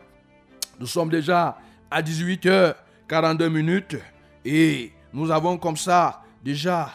nous 0.81 0.87
sommes 0.87 1.09
déjà 1.09 1.57
à 1.89 2.03
18h42 2.03 3.49
minutes 3.49 3.97
et 4.45 4.91
nous 5.13 5.31
avons 5.31 5.57
comme 5.57 5.77
ça 5.77 6.21
déjà 6.43 6.91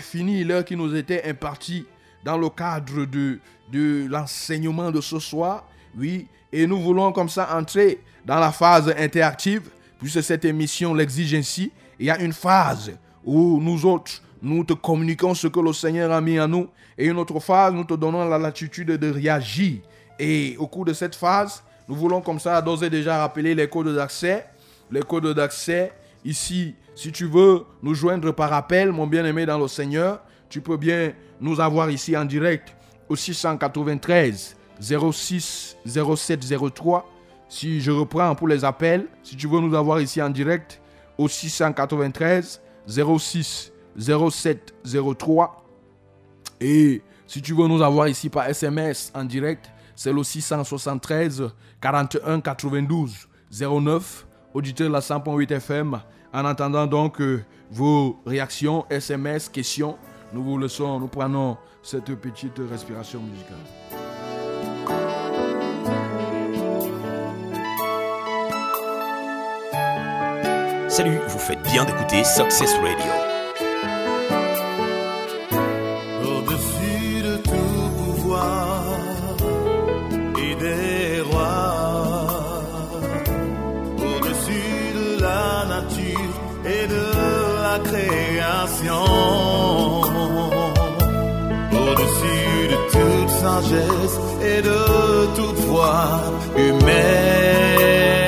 fini 0.00 0.42
l'heure 0.42 0.64
qui 0.64 0.74
nous 0.74 0.96
était 0.96 1.22
impartie 1.24 1.86
dans 2.24 2.36
le 2.36 2.48
cadre 2.48 3.04
de, 3.04 3.38
de 3.72 4.06
l'enseignement 4.08 4.90
de 4.90 5.00
ce 5.00 5.18
soir. 5.18 5.64
Oui, 5.96 6.28
et 6.52 6.66
nous 6.66 6.80
voulons 6.80 7.12
comme 7.12 7.28
ça 7.28 7.56
entrer 7.56 8.00
dans 8.24 8.38
la 8.38 8.52
phase 8.52 8.94
interactive, 8.98 9.68
puisque 9.98 10.22
cette 10.22 10.44
émission 10.44 10.94
l'exige 10.94 11.34
ainsi. 11.34 11.72
Il 11.98 12.06
y 12.06 12.10
a 12.10 12.20
une 12.20 12.32
phase 12.32 12.92
où 13.24 13.60
nous 13.60 13.84
autres, 13.84 14.22
nous 14.40 14.64
te 14.64 14.72
communiquons 14.72 15.34
ce 15.34 15.48
que 15.48 15.60
le 15.60 15.72
Seigneur 15.72 16.12
a 16.12 16.20
mis 16.20 16.38
en 16.38 16.48
nous. 16.48 16.68
Et 16.96 17.06
une 17.06 17.18
autre 17.18 17.38
phase, 17.40 17.72
nous 17.72 17.84
te 17.84 17.94
donnons 17.94 18.28
la 18.28 18.38
latitude 18.38 18.88
de 18.88 19.10
réagir. 19.10 19.80
Et 20.18 20.56
au 20.58 20.66
cours 20.66 20.84
de 20.84 20.92
cette 20.92 21.14
phase, 21.14 21.62
nous 21.88 21.94
voulons 21.94 22.20
comme 22.20 22.38
ça 22.38 22.60
d'ores 22.60 22.88
déjà 22.88 23.18
rappeler 23.18 23.54
les 23.54 23.68
codes 23.68 23.94
d'accès. 23.94 24.46
Les 24.90 25.02
codes 25.02 25.34
d'accès, 25.34 25.92
ici, 26.24 26.74
si 26.94 27.12
tu 27.12 27.26
veux 27.26 27.64
nous 27.82 27.94
joindre 27.94 28.32
par 28.32 28.52
appel, 28.52 28.90
mon 28.92 29.06
bien-aimé 29.06 29.46
dans 29.46 29.58
le 29.58 29.68
Seigneur, 29.68 30.20
tu 30.48 30.60
peux 30.60 30.76
bien 30.76 31.12
nous 31.40 31.60
avoir 31.60 31.90
ici 31.90 32.16
en 32.16 32.24
direct 32.24 32.74
au 33.08 33.16
693 33.16 34.56
06 34.80 35.76
07 35.86 36.40
03. 36.74 37.08
Si 37.48 37.80
je 37.80 37.90
reprends 37.90 38.34
pour 38.34 38.48
les 38.48 38.64
appels, 38.64 39.06
si 39.22 39.36
tu 39.36 39.46
veux 39.46 39.60
nous 39.60 39.74
avoir 39.74 40.00
ici 40.00 40.20
en 40.20 40.30
direct 40.30 40.80
au 41.16 41.28
693 41.28 42.60
06 42.86 43.72
07 43.98 44.74
03. 45.18 45.64
Et 46.60 47.02
si 47.26 47.42
tu 47.42 47.54
veux 47.54 47.66
nous 47.66 47.82
avoir 47.82 48.08
ici 48.08 48.28
par 48.28 48.46
SMS 48.48 49.12
en 49.14 49.24
direct, 49.24 49.70
c'est 49.94 50.12
le 50.12 50.22
673 50.22 51.50
41 51.80 52.40
92 52.40 53.28
09, 53.50 54.26
auditeur 54.54 54.88
de 54.88 54.92
la 54.92 55.00
100.8 55.00 55.52
FM. 55.52 56.00
En 56.32 56.44
attendant 56.44 56.86
donc 56.86 57.20
euh, 57.20 57.42
vos 57.70 58.20
réactions, 58.26 58.84
SMS, 58.90 59.48
questions, 59.48 59.96
nous 60.32 60.42
vous 60.42 60.58
laissons, 60.58 61.00
nous 61.00 61.08
prenons 61.08 61.56
cette 61.82 62.14
petite 62.14 62.60
respiration 62.70 63.20
musicale. 63.20 63.56
Salut, 70.88 71.20
vous 71.28 71.38
faites 71.38 71.62
bien 71.62 71.84
d'écouter 71.84 72.24
Success 72.24 72.74
Radio. 72.78 73.12
Au-dessus 76.24 77.22
de 77.22 77.36
tout 77.36 77.90
pouvoir 77.96 78.84
et 80.38 80.54
des 80.56 81.20
rois, 81.30 82.62
au-dessus 83.98 84.92
de 84.94 85.20
la 85.22 85.66
nature 85.66 86.34
et 86.64 86.86
de 86.88 87.04
la 87.62 87.78
création, 87.78 89.04
et 93.60 94.62
de 94.62 95.34
toute 95.34 95.58
foi 95.66 96.20
humaine. 96.56 98.27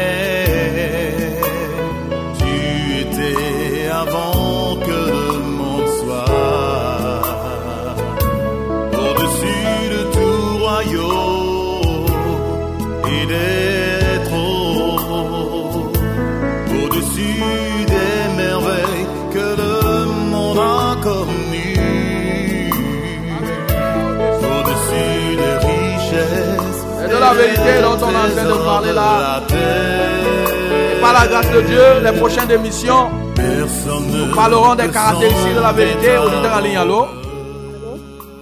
La 27.30 27.36
vérité 27.36 27.80
dont 27.82 27.96
on 28.04 28.10
est 28.10 28.16
en 28.16 28.34
train 28.34 28.44
de 28.44 28.64
parler 28.64 28.92
là. 28.92 29.40
Et 29.50 31.00
par 31.00 31.12
la 31.12 31.26
grâce 31.28 31.50
de 31.52 31.60
Dieu, 31.62 32.00
les 32.02 32.18
prochaines 32.18 32.50
émissions, 32.50 33.10
nous 33.38 34.34
parlerons 34.34 34.74
des 34.74 34.88
caractéristiques 34.88 35.54
de 35.54 35.60
la 35.60 35.72
vérité. 35.72 36.18
Auditeur 36.18 36.56
en 36.56 36.60
ligne, 36.60 36.76
allô? 36.76 37.06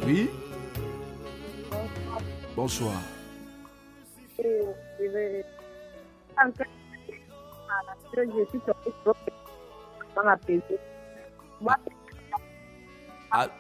Oui? 0.07 0.31
Bonsoir. 2.57 2.95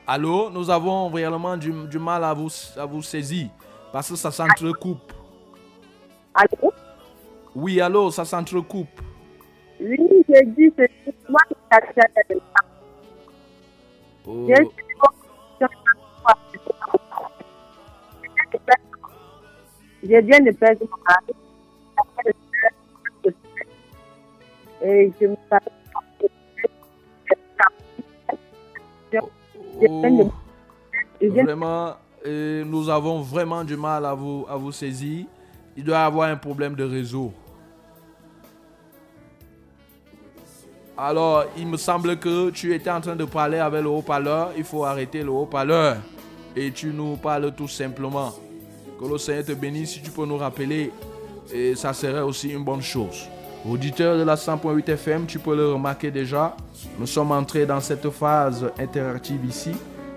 Allô, 0.07 0.51
nous 0.51 0.71
avons 0.71 1.09
réellement 1.11 1.57
du, 1.57 1.71
du 1.71 1.99
mal 1.99 2.25
à 2.25 2.33
vous, 2.33 2.49
à 2.77 2.87
vous 2.87 3.03
saisir 3.03 3.49
parce 3.93 4.09
que 4.09 4.17
ça 4.17 4.31
s'entrecoupe. 4.31 5.13
Allô? 6.39 6.73
Oui, 7.57 7.81
allô, 7.81 8.13
ça 8.13 8.25
s'entrecoupe. 8.25 9.01
Oui, 9.81 9.99
j'ai 10.29 10.45
dit, 10.47 10.73
c'est 10.77 10.89
moi 11.29 11.41
qui 11.49 11.57
Oh, 14.25 14.47
Je 20.05 20.21
viens 20.21 20.39
de 20.41 20.53
perdre 20.53 20.87
mon 20.89 20.99
mari. 21.03 21.35
Et 24.81 25.13
je 25.21 25.27
me 25.27 25.37
oh, 29.21 29.29
vraiment, 31.43 31.97
euh, 32.25 32.65
nous 32.65 32.89
avons 32.89 33.23
vraiment 33.23 33.65
du 33.65 33.77
mal 33.77 34.07
à 34.07 34.15
vous, 34.15 34.47
à 34.49 34.57
vous 34.57 34.71
saisir. 34.71 35.27
Il 35.79 35.85
doit 35.85 36.01
avoir 36.01 36.29
un 36.29 36.35
problème 36.35 36.75
de 36.75 36.83
réseau. 36.83 37.33
Alors, 40.97 41.45
il 41.57 41.69
me 41.69 41.77
semble 41.77 42.17
que 42.17 42.51
tu 42.51 42.75
étais 42.75 42.91
en 42.91 43.01
train 43.01 43.15
de 43.15 43.25
parler 43.25 43.59
avec 43.59 43.85
le 43.85 43.89
haut-parleur. 43.89 44.51
Il 44.57 44.65
faut 44.65 44.85
arrêter 44.85 45.23
le 45.23 45.31
haut-parleur. 45.31 45.99
Et 46.57 46.73
tu 46.73 46.89
nous 46.89 47.15
parles 47.15 47.53
tout 47.57 47.69
simplement. 47.69 48.35
Que 49.01 49.07
le 49.07 49.19
Seigneur 49.19 49.45
te 49.45 49.53
bénisse. 49.53 49.93
Si 49.93 50.03
tu 50.03 50.11
peux 50.11 50.27
nous 50.27 50.37
rappeler, 50.37 50.91
et 51.55 51.77
ça 51.77 51.93
serait 51.93 52.23
aussi 52.23 52.49
une 52.49 52.65
bonne 52.65 52.83
chose. 52.83 53.29
Auditeur 53.65 54.19
de 54.19 54.25
la 54.25 54.35
100.8 54.35 54.91
FM, 54.91 55.27
tu 55.27 55.39
peux 55.39 55.55
le 55.55 55.75
remarquer 55.75 56.11
déjà. 56.11 56.57
Nous 56.99 57.07
sommes 57.07 57.31
entrés 57.31 57.67
dans 57.67 57.81
cette 57.81 58.11
phase 58.11 58.69
interactive 58.81 59.45
ici 59.45 59.71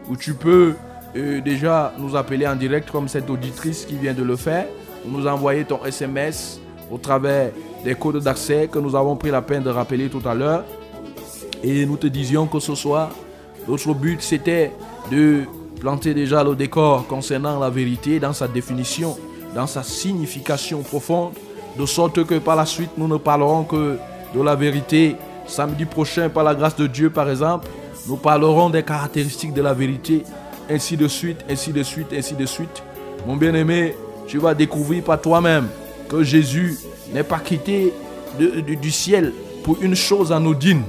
où 0.09 0.17
tu 0.17 0.33
peux 0.33 0.73
euh, 1.15 1.39
déjà 1.39 1.93
nous 1.99 2.15
appeler 2.15 2.47
en 2.47 2.55
direct 2.55 2.89
comme 2.89 3.07
cette 3.07 3.29
auditrice 3.29 3.85
qui 3.85 3.97
vient 3.97 4.15
de 4.15 4.23
le 4.23 4.35
faire 4.35 4.65
ou 5.05 5.17
nous 5.17 5.27
envoyer 5.27 5.63
ton 5.63 5.83
SMS 5.85 6.59
au 6.91 6.97
travers 6.97 7.51
des 7.83 7.95
codes 7.95 8.21
d'accès 8.21 8.67
que 8.71 8.79
nous 8.79 8.95
avons 8.95 9.15
pris 9.15 9.31
la 9.31 9.41
peine 9.41 9.63
de 9.63 9.69
rappeler 9.69 10.09
tout 10.09 10.21
à 10.27 10.33
l'heure. 10.33 10.63
Et 11.63 11.85
nous 11.85 11.97
te 11.97 12.07
disions 12.07 12.47
que 12.47 12.59
ce 12.59 12.75
soir, 12.75 13.09
notre 13.67 13.93
but 13.93 14.21
c'était 14.21 14.71
de 15.11 15.43
planter 15.79 16.13
déjà 16.13 16.43
le 16.43 16.55
décor 16.55 17.07
concernant 17.07 17.59
la 17.59 17.69
vérité 17.69 18.19
dans 18.19 18.33
sa 18.33 18.47
définition, 18.47 19.17
dans 19.55 19.67
sa 19.67 19.83
signification 19.83 20.81
profonde, 20.81 21.33
de 21.77 21.85
sorte 21.85 22.23
que 22.25 22.35
par 22.35 22.55
la 22.55 22.65
suite 22.65 22.91
nous 22.97 23.07
ne 23.07 23.17
parlerons 23.17 23.63
que 23.63 23.97
de 24.33 24.41
la 24.41 24.55
vérité. 24.55 25.15
Samedi 25.47 25.85
prochain, 25.85 26.29
par 26.29 26.43
la 26.43 26.55
grâce 26.55 26.75
de 26.75 26.87
Dieu 26.87 27.09
par 27.09 27.29
exemple, 27.29 27.67
nous 28.07 28.15
parlerons 28.15 28.69
des 28.69 28.83
caractéristiques 28.83 29.53
de 29.53 29.61
la 29.61 29.73
vérité, 29.73 30.23
ainsi 30.69 30.97
de 30.97 31.07
suite, 31.07 31.43
ainsi 31.49 31.71
de 31.71 31.83
suite, 31.83 32.07
ainsi 32.15 32.35
de 32.35 32.45
suite. 32.45 32.83
Mon 33.27 33.35
bien-aimé, 33.35 33.95
tu 34.31 34.37
vas 34.37 34.53
découvrir 34.53 35.03
par 35.03 35.19
toi-même 35.19 35.67
que 36.07 36.23
Jésus 36.23 36.79
n'est 37.13 37.21
pas 37.21 37.39
quitté 37.39 37.91
du 38.39 38.89
ciel 38.89 39.33
pour 39.61 39.75
une 39.81 39.93
chose 39.93 40.31
anodine. 40.31 40.83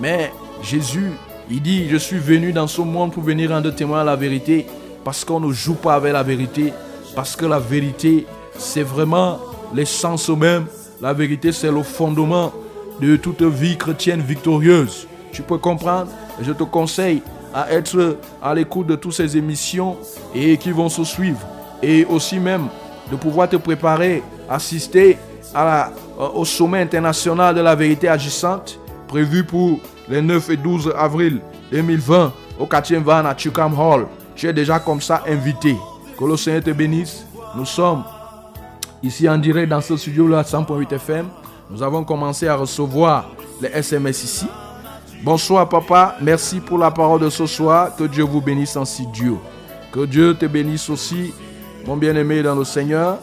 Mais 0.00 0.32
Jésus, 0.64 1.12
il 1.48 1.62
dit, 1.62 1.88
je 1.88 1.96
suis 1.96 2.18
venu 2.18 2.52
dans 2.52 2.66
ce 2.66 2.80
monde 2.80 3.12
pour 3.12 3.22
venir 3.22 3.50
rendre 3.50 3.70
témoin 3.70 4.00
à 4.00 4.04
la 4.04 4.16
vérité, 4.16 4.66
parce 5.04 5.24
qu'on 5.24 5.38
ne 5.38 5.52
joue 5.52 5.76
pas 5.76 5.94
avec 5.94 6.12
la 6.12 6.24
vérité, 6.24 6.72
parce 7.14 7.36
que 7.36 7.46
la 7.46 7.60
vérité, 7.60 8.26
c'est 8.58 8.82
vraiment 8.82 9.38
l'essence 9.72 10.28
même. 10.30 10.66
La 11.00 11.12
vérité, 11.12 11.52
c'est 11.52 11.70
le 11.70 11.84
fondement 11.84 12.52
de 13.00 13.14
toute 13.14 13.42
vie 13.42 13.76
chrétienne 13.76 14.22
victorieuse. 14.22 15.06
Tu 15.30 15.42
peux 15.42 15.58
comprendre? 15.58 16.10
Je 16.42 16.50
te 16.50 16.64
conseille 16.64 17.22
à 17.54 17.70
être 17.70 18.18
à 18.42 18.52
l'écoute 18.56 18.88
de 18.88 18.96
toutes 18.96 19.12
ces 19.12 19.36
émissions 19.36 19.96
et 20.34 20.56
qui 20.56 20.72
vont 20.72 20.88
se 20.88 21.04
suivre. 21.04 21.38
Et 21.80 22.04
aussi 22.04 22.40
même 22.40 22.66
de 23.10 23.16
pouvoir 23.16 23.48
te 23.48 23.56
préparer, 23.56 24.22
assister 24.48 25.18
à 25.54 25.90
euh, 26.20 26.28
au 26.34 26.44
sommet 26.44 26.80
international 26.80 27.54
de 27.54 27.60
la 27.60 27.74
vérité 27.74 28.08
agissante 28.08 28.78
prévu 29.06 29.44
pour 29.44 29.78
les 30.08 30.20
9 30.20 30.50
et 30.50 30.56
12 30.56 30.92
avril 30.96 31.40
2020 31.70 32.32
au 32.58 32.66
4e 32.66 33.02
van 33.02 33.24
à 33.24 33.34
Chukam 33.36 33.78
Hall. 33.78 34.06
Tu 34.34 34.46
es 34.46 34.52
déjà 34.52 34.78
comme 34.78 35.00
ça 35.00 35.22
invité. 35.28 35.76
Que 36.18 36.24
le 36.24 36.36
Seigneur 36.36 36.62
te 36.62 36.70
bénisse. 36.70 37.24
Nous 37.56 37.64
sommes 37.64 38.02
ici 39.02 39.28
en 39.28 39.38
direct 39.38 39.68
dans 39.68 39.80
ce 39.80 39.96
studio-là 39.96 40.42
100.8 40.42 40.94
FM. 40.94 41.26
Nous 41.70 41.82
avons 41.82 42.04
commencé 42.04 42.48
à 42.48 42.56
recevoir 42.56 43.30
les 43.60 43.68
SMS 43.68 44.24
ici. 44.24 44.46
Bonsoir 45.22 45.68
papa, 45.68 46.16
merci 46.20 46.60
pour 46.60 46.78
la 46.78 46.90
parole 46.90 47.20
de 47.20 47.30
ce 47.30 47.46
soir. 47.46 47.94
Que 47.96 48.04
Dieu 48.04 48.24
vous 48.24 48.40
bénisse 48.40 48.76
ainsi 48.76 49.06
Dieu. 49.08 49.36
Que 49.92 50.04
Dieu 50.04 50.34
te 50.34 50.46
bénisse 50.46 50.90
aussi, 50.90 51.32
mon 51.86 51.96
bien-aimé 51.96 52.42
dans 52.42 52.54
le 52.54 52.64
Seigneur. 52.64 53.18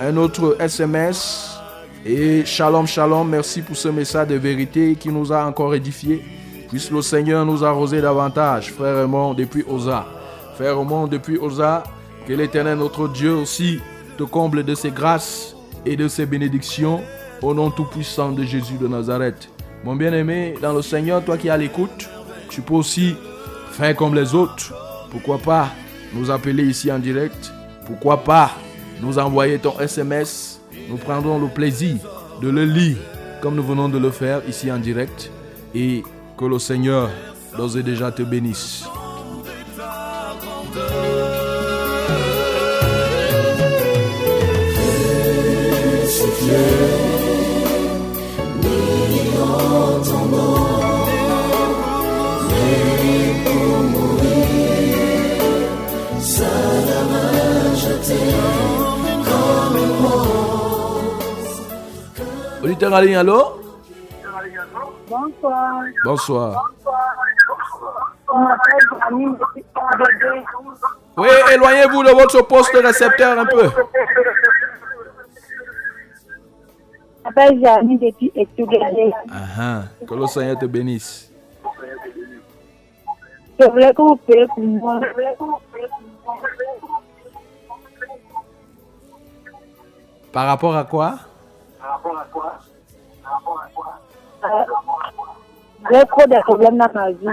Un 0.00 0.16
autre 0.16 0.56
SMS. 0.60 1.58
Et 2.06 2.44
shalom, 2.44 2.86
shalom, 2.86 3.28
merci 3.28 3.62
pour 3.62 3.76
ce 3.76 3.88
message 3.88 4.28
de 4.28 4.36
vérité 4.36 4.96
qui 4.98 5.08
nous 5.08 5.32
a 5.32 5.44
encore 5.44 5.74
édifié. 5.74 6.24
Puisse 6.68 6.90
le 6.90 7.02
Seigneur 7.02 7.44
nous 7.44 7.64
arroser 7.64 8.00
davantage, 8.00 8.72
frère 8.72 8.96
Raymond, 8.96 9.34
depuis 9.34 9.64
Osa. 9.68 10.06
Frère 10.54 10.78
Raymond, 10.78 11.06
depuis 11.06 11.38
Osa, 11.38 11.82
que 12.26 12.32
l'Éternel, 12.32 12.78
notre 12.78 13.08
Dieu 13.08 13.34
aussi, 13.34 13.80
te 14.16 14.22
comble 14.22 14.64
de 14.64 14.74
ses 14.74 14.90
grâces 14.90 15.56
et 15.84 15.96
de 15.96 16.08
ses 16.08 16.26
bénédictions 16.26 17.02
au 17.42 17.54
nom 17.54 17.70
tout-puissant 17.70 18.32
de 18.32 18.44
Jésus 18.44 18.78
de 18.80 18.86
Nazareth. 18.86 19.48
Mon 19.84 19.96
bien-aimé, 19.96 20.54
dans 20.60 20.72
le 20.72 20.82
Seigneur, 20.82 21.24
toi 21.24 21.36
qui 21.36 21.50
as 21.50 21.56
l'écoute, 21.56 22.08
tu 22.48 22.60
peux 22.60 22.74
aussi 22.74 23.16
faire 23.72 23.94
comme 23.94 24.14
les 24.14 24.34
autres. 24.34 24.72
Pourquoi 25.10 25.38
pas 25.38 25.68
nous 26.14 26.30
appeler 26.30 26.64
ici 26.64 26.90
en 26.90 26.98
direct 26.98 27.52
Pourquoi 27.88 28.22
pas 28.22 28.50
nous 29.00 29.18
envoyer 29.18 29.58
ton 29.58 29.80
SMS 29.80 30.60
Nous 30.90 30.98
prendrons 30.98 31.38
le 31.38 31.48
plaisir 31.48 31.96
de 32.42 32.50
le 32.50 32.64
lire 32.64 32.98
comme 33.40 33.54
nous 33.54 33.62
venons 33.62 33.88
de 33.88 33.98
le 33.98 34.10
faire 34.10 34.42
ici 34.46 34.70
en 34.70 34.78
direct. 34.78 35.30
Et 35.74 36.02
que 36.36 36.44
le 36.44 36.58
Seigneur 36.58 37.10
d'ores 37.56 37.78
et 37.78 37.82
déjà 37.82 38.12
te 38.12 38.22
bénisse. 38.22 38.84
Allô 62.82 63.60
Bonsoir. 65.08 65.82
Bonsoir. 66.04 66.72
Oui, 71.16 71.28
éloignez-vous 71.52 72.02
de 72.04 72.10
votre 72.10 72.42
poste 72.46 72.76
récepteur 72.76 73.38
un 73.38 73.46
peu. 73.46 73.70
Ah. 79.30 79.82
Que 80.06 80.14
le 80.14 80.26
Seigneur 80.26 80.58
te 80.58 80.66
bénisse. 80.66 81.32
Je 83.58 83.66
voulais 83.66 83.92
que 83.92 84.02
vous 84.02 84.16
payiez 84.16 84.46
pour 84.46 84.62
moi. 84.64 85.00
Par 90.32 90.46
rapport 90.46 90.76
à 90.76 90.84
quoi? 90.84 91.18
J'ai 95.90 96.04
trop 96.06 96.26
de 96.26 96.40
problèmes 96.42 96.76
dans 96.78 96.90
ma 96.94 97.10
vie. 97.10 97.26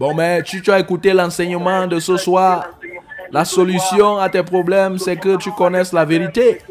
Bon, 0.00 0.14
mais 0.14 0.42
tu, 0.42 0.62
tu 0.62 0.70
as 0.70 0.78
écouté 0.78 1.12
l'enseignement 1.12 1.86
de 1.86 1.98
ce 2.00 2.16
soir. 2.16 2.66
La 3.30 3.44
solution 3.44 4.18
à 4.18 4.28
tes 4.28 4.42
problèmes, 4.42 4.96
c'est 4.98 5.16
que 5.16 5.36
tu 5.36 5.50
connaisses 5.52 5.92
la 5.92 6.04
vérité. 6.04 6.62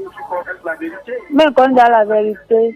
Mais 1.31 1.45
dans 1.51 1.67
la 1.89 2.03
vérité, 2.05 2.75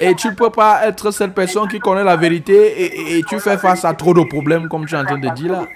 Et 0.00 0.14
tu 0.16 0.28
ne 0.28 0.34
peux 0.34 0.50
pas 0.50 0.86
être 0.86 1.10
cette 1.12 1.34
personne 1.34 1.68
qui 1.68 1.78
connaît 1.78 2.02
la 2.04 2.16
vérité 2.16 2.54
et, 2.82 2.84
et- 2.84 3.18
et 3.18 3.22
tu 3.22 3.38
fais 3.38 3.56
face 3.56 3.84
à 3.84 3.94
trop 3.94 4.12
de 4.14 4.22
problèmes, 4.24 4.68
comme 4.68 4.84
tu 4.86 4.94
es 4.94 4.98
en 4.98 5.04
train 5.04 5.18
de 5.18 5.28
dire 5.30 5.52
là. 5.52 5.66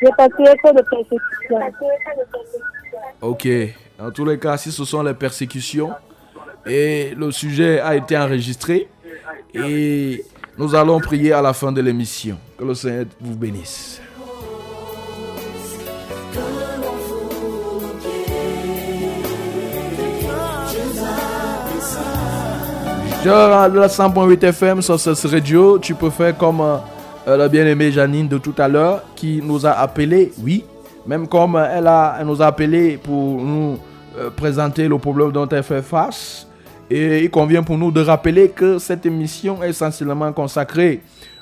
J'ai 0.00 0.08
trop 0.08 0.72
de 0.72 0.82
persécutions. 0.82 1.60
Ok. 3.20 3.48
Dans 3.98 4.10
tous 4.10 4.24
les 4.24 4.38
cas, 4.38 4.56
si 4.56 4.72
ce 4.72 4.84
sont 4.84 5.02
les 5.02 5.14
persécutions, 5.14 5.90
et 6.66 7.14
le 7.16 7.30
sujet 7.30 7.80
a 7.80 7.94
été 7.94 8.16
enregistré, 8.16 8.88
et 9.54 10.24
nous 10.56 10.74
allons 10.74 11.00
prier 11.00 11.32
à 11.32 11.42
la 11.42 11.52
fin 11.52 11.72
de 11.72 11.80
l'émission. 11.80 12.38
Que 12.58 12.64
le 12.64 12.74
Seigneur 12.74 13.06
vous 13.20 13.36
bénisse. 13.36 14.00
Sur 23.22 23.34
la 23.34 23.68
100.8 23.68 24.44
FM 24.46 24.80
sur 24.80 24.98
ce 24.98 25.28
radio, 25.28 25.78
tu 25.78 25.94
peux 25.94 26.08
faire 26.08 26.34
comme 26.38 26.62
euh, 27.30 27.34
euh, 27.34 27.36
la 27.36 27.48
bien-aimée 27.48 27.92
Janine 27.92 28.28
de 28.28 28.38
tout 28.38 28.54
à 28.58 28.68
l'heure 28.68 29.02
qui 29.14 29.40
nous 29.42 29.66
a 29.66 29.70
appelé, 29.72 30.32
oui, 30.42 30.64
même 31.06 31.28
comme 31.28 31.56
elle, 31.56 31.86
a, 31.86 32.16
elle 32.20 32.26
nous 32.26 32.42
a 32.42 32.46
appelé 32.46 32.98
pour 33.02 33.40
nous 33.40 33.78
euh, 34.18 34.30
présenter 34.30 34.88
le 34.88 34.98
problème 34.98 35.32
dont 35.32 35.48
elle 35.48 35.62
fait 35.62 35.82
face. 35.82 36.46
Et 36.90 37.24
il 37.24 37.30
convient 37.30 37.62
pour 37.62 37.78
nous 37.78 37.92
de 37.92 38.00
rappeler 38.00 38.48
que 38.48 38.78
cette 38.78 39.06
émission 39.06 39.62
est 39.62 39.70
essentiellement 39.70 40.32
consacrée 40.32 41.00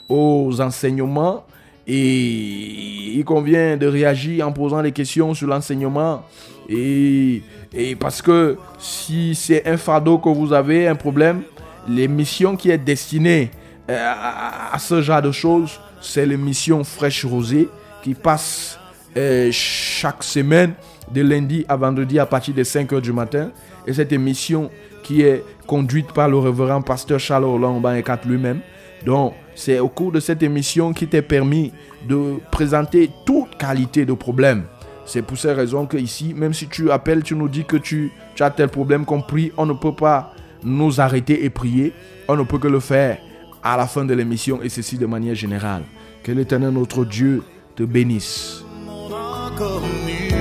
aux 0.09 0.61
enseignements 0.61 1.45
et 1.86 3.16
il 3.16 3.24
convient 3.24 3.78
de 3.78 3.86
réagir 3.86 4.47
en 4.47 4.53
posant 4.53 4.82
des 4.82 4.93
questions 4.93 5.32
sur 5.32 5.49
l'enseignement. 5.49 6.22
Et, 6.68 7.43
et 7.72 7.97
parce 7.97 8.20
que 8.20 8.59
si 8.78 9.34
c'est 9.34 9.66
un 9.66 9.78
fardeau 9.78 10.18
que 10.18 10.28
vous 10.28 10.53
avez, 10.53 10.86
un 10.86 10.95
problème, 10.97 11.41
l'émission 11.89 12.57
qui 12.57 12.70
est 12.70 12.76
destinée 12.76 13.51
euh, 13.51 13.68
à, 13.89 14.74
à 14.74 14.78
ce 14.78 15.01
genre 15.03 15.22
de 15.22 15.32
choses, 15.32 15.80
c'est 16.01 16.26
l'émission 16.26 16.84
Fraîche 16.84 17.24
Rosée 17.24 17.68
qui 18.03 18.14
passe 18.14 18.78
euh, 19.16 19.49
chaque 19.51 20.22
semaine 20.22 20.74
de 21.12 21.22
lundi 21.22 21.64
à 21.68 21.76
vendredi 21.76 22.18
à 22.18 22.26
partir 22.26 22.55
de 22.55 22.62
5h 22.62 23.01
du 23.01 23.12
matin. 23.12 23.51
Et 23.86 23.93
cette 23.93 24.12
émission 24.12 24.70
qui 25.03 25.22
est 25.22 25.43
conduite 25.66 26.12
par 26.12 26.28
le 26.28 26.39
révérend 26.39 26.82
pasteur 26.82 27.18
Charles 27.18 27.45
Roland 27.45 27.80
Banyekat 27.80 28.20
lui-même. 28.26 28.61
Donc, 29.05 29.34
c'est 29.55 29.78
au 29.78 29.89
cours 29.89 30.12
de 30.12 30.20
cette 30.20 30.43
émission 30.43 30.93
qui 30.93 31.07
t'est 31.09 31.22
permis 31.22 31.72
de 32.07 32.34
présenter 32.51 33.11
toute 33.24 33.57
qualité 33.57 34.05
de 34.05 34.12
problème. 34.12 34.64
C'est 35.05 35.22
pour 35.22 35.39
ces 35.39 35.53
raisons 35.53 35.86
que 35.86 35.97
ici, 35.97 36.34
même 36.34 36.53
si 36.53 36.68
tu 36.68 36.91
appelles, 36.91 37.22
tu 37.22 37.34
nous 37.34 37.49
dis 37.49 37.64
que 37.64 37.78
tu, 37.78 38.12
tu 38.34 38.43
as 38.43 38.51
tel 38.51 38.68
problème 38.68 39.07
compris, 39.07 39.53
on 39.57 39.64
ne 39.64 39.72
peut 39.72 39.95
pas 39.95 40.34
nous 40.62 41.01
arrêter 41.01 41.45
et 41.45 41.51
prier. 41.51 41.95
On 42.28 42.36
ne 42.36 42.43
peut 42.43 42.59
que 42.59 42.68
le 42.68 42.80
faire 42.80 43.16
à 43.63 43.77
la 43.77 43.87
fin 43.87 44.05
de 44.05 44.15
l'émission 44.15 44.61
et 44.63 44.69
ceci 44.69 44.97
de 44.99 45.07
manière 45.07 45.35
générale. 45.35 45.83
Que 46.23 46.33
l'éternel 46.33 46.71
notre 46.71 47.05
Dieu 47.05 47.43
te 47.77 47.83
bénisse. 47.83 48.65
monde 48.87 49.13
inconnu 49.13 50.35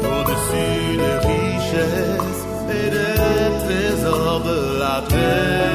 au-dessus 0.00 0.96
des 1.02 1.18
richesses 1.28 2.44
et 2.70 2.90
des 2.90 3.16
trésors 3.64 4.40
de 4.44 4.78
la 4.78 5.02
terre. 5.08 5.74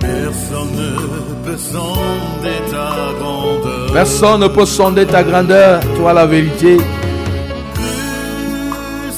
Personne 0.00 0.72
ne 0.72 1.44
peut 1.44 1.56
sonder 1.56 2.58
ta 2.70 2.90
grandeur. 3.18 3.92
Personne 3.92 4.40
ne 4.40 4.48
peut 4.48 4.66
sonder 4.66 5.06
ta 5.06 5.22
grandeur, 5.22 5.80
toi 5.96 6.12
la 6.12 6.26
vérité. 6.26 6.76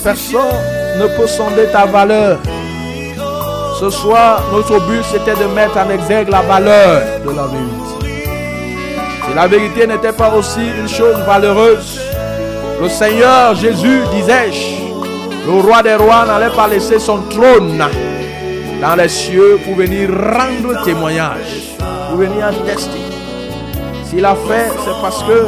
Personne 0.02 0.79
ne 0.98 1.06
peut 1.16 1.26
sonder 1.26 1.66
ta 1.72 1.86
valeur. 1.86 2.38
Ce 3.78 3.90
soir, 3.90 4.42
notre 4.52 4.78
but 4.86 5.02
c'était 5.10 5.38
de 5.40 5.46
mettre 5.54 5.78
en 5.78 5.88
exergue 5.90 6.28
la 6.28 6.42
valeur 6.42 7.02
de 7.24 7.30
la 7.30 7.46
vérité. 7.46 7.80
Si 9.26 9.34
la 9.34 9.46
vérité 9.46 9.86
n'était 9.86 10.12
pas 10.12 10.30
aussi 10.34 10.60
une 10.78 10.88
chose 10.88 11.16
valeureuse, 11.26 12.00
le 12.82 12.88
Seigneur 12.88 13.54
Jésus, 13.54 14.02
disais-je, 14.12 15.46
le 15.46 15.60
roi 15.60 15.82
des 15.82 15.94
rois 15.94 16.26
n'allait 16.26 16.54
pas 16.54 16.68
laisser 16.68 16.98
son 16.98 17.18
trône 17.22 17.82
dans 18.82 18.94
les 18.96 19.08
cieux 19.08 19.58
pour 19.64 19.76
venir 19.76 20.10
rendre 20.10 20.84
témoignage, 20.84 21.76
pour 22.08 22.18
venir 22.18 22.46
attester. 22.46 23.00
S'il 24.04 24.24
a 24.24 24.34
fait, 24.34 24.70
c'est 24.84 25.00
parce 25.00 25.22
que 25.22 25.46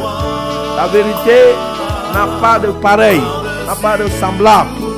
la 0.77 0.87
vérité 0.87 1.53
n'a 2.13 2.27
pas 2.41 2.59
de 2.59 2.71
pareil, 2.71 3.21
n'a 3.67 3.75
pas 3.75 3.97
de 3.97 4.07
semblable 4.19 4.92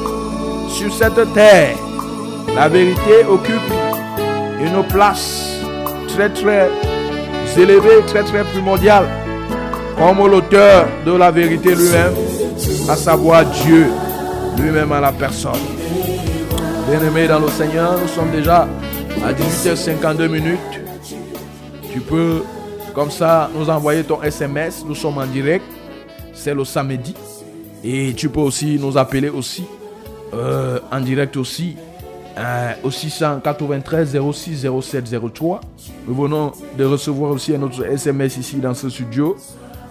sur 0.76 0.94
cette 0.94 1.34
terre. 1.34 1.78
La 2.54 2.68
vérité 2.68 3.24
occupe 3.30 3.72
une 4.60 4.84
place 4.88 5.62
très 6.10 6.30
très 6.30 6.70
élevée, 7.58 8.02
très 8.08 8.24
très 8.24 8.44
primordiale, 8.44 9.08
comme 9.98 10.28
l'auteur 10.30 10.86
de 11.06 11.14
la 11.14 11.32
vérité 11.32 11.74
lui-même, 11.74 12.14
à 12.90 12.96
savoir 12.98 13.46
Dieu 13.46 13.88
lui-même 14.58 14.92
à 14.92 15.00
la 15.00 15.14
personne. 15.14 15.64
Bien-aimé 16.90 17.28
dans 17.28 17.40
le 17.40 17.48
Seigneur, 17.48 17.98
nous 17.98 18.10
sommes 18.10 18.32
déjà 18.32 18.68
à 19.24 19.32
18h52 19.32 20.28
minutes. 20.28 20.60
Tu 21.94 22.02
peux 22.02 22.44
comme 22.94 23.12
ça 23.12 23.50
nous 23.58 23.70
envoyer 23.70 24.04
ton 24.04 24.22
SMS. 24.22 24.84
Nous 24.86 24.96
sommes 24.96 25.20
en 25.20 25.26
direct. 25.26 25.64
C'est 26.34 26.54
le 26.54 26.66
samedi. 26.66 27.16
Et 27.82 28.14
tu 28.14 28.28
peux 28.28 28.42
aussi 28.42 28.78
nous 28.78 28.98
appeler 28.98 29.30
aussi 29.30 29.64
euh, 30.36 30.80
en 30.92 31.00
direct 31.00 31.38
aussi 31.38 31.76
euh, 32.38 32.74
au 32.84 32.92
693 32.92 34.18
06 34.34 34.68
07 34.82 35.16
03. 35.34 35.62
Nous 36.08 36.14
venons 36.16 36.52
de 36.78 36.84
recevoir 36.84 37.32
aussi 37.32 37.56
un 37.56 37.62
autre 37.62 37.86
SMS 37.86 38.38
ici 38.38 38.58
dans 38.58 38.74
ce 38.74 38.90
studio. 38.90 39.38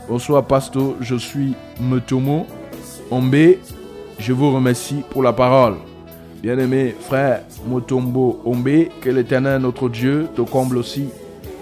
Bonsoir 0.09 0.45
pasteur, 0.45 0.95
je 1.01 1.16
suis 1.16 1.55
Metomo 1.80 2.47
Ombe. 3.11 3.57
Je 4.18 4.32
vous 4.32 4.53
remercie 4.55 5.03
pour 5.11 5.22
la 5.22 5.32
parole. 5.32 5.76
Bien-aimé 6.42 6.95
frère 7.01 7.40
Motombo 7.66 8.42
Ombe, 8.45 8.88
que 9.01 9.09
l'éternel 9.09 9.62
notre 9.62 9.88
Dieu 9.88 10.28
te 10.36 10.42
comble 10.42 10.76
aussi 10.76 11.09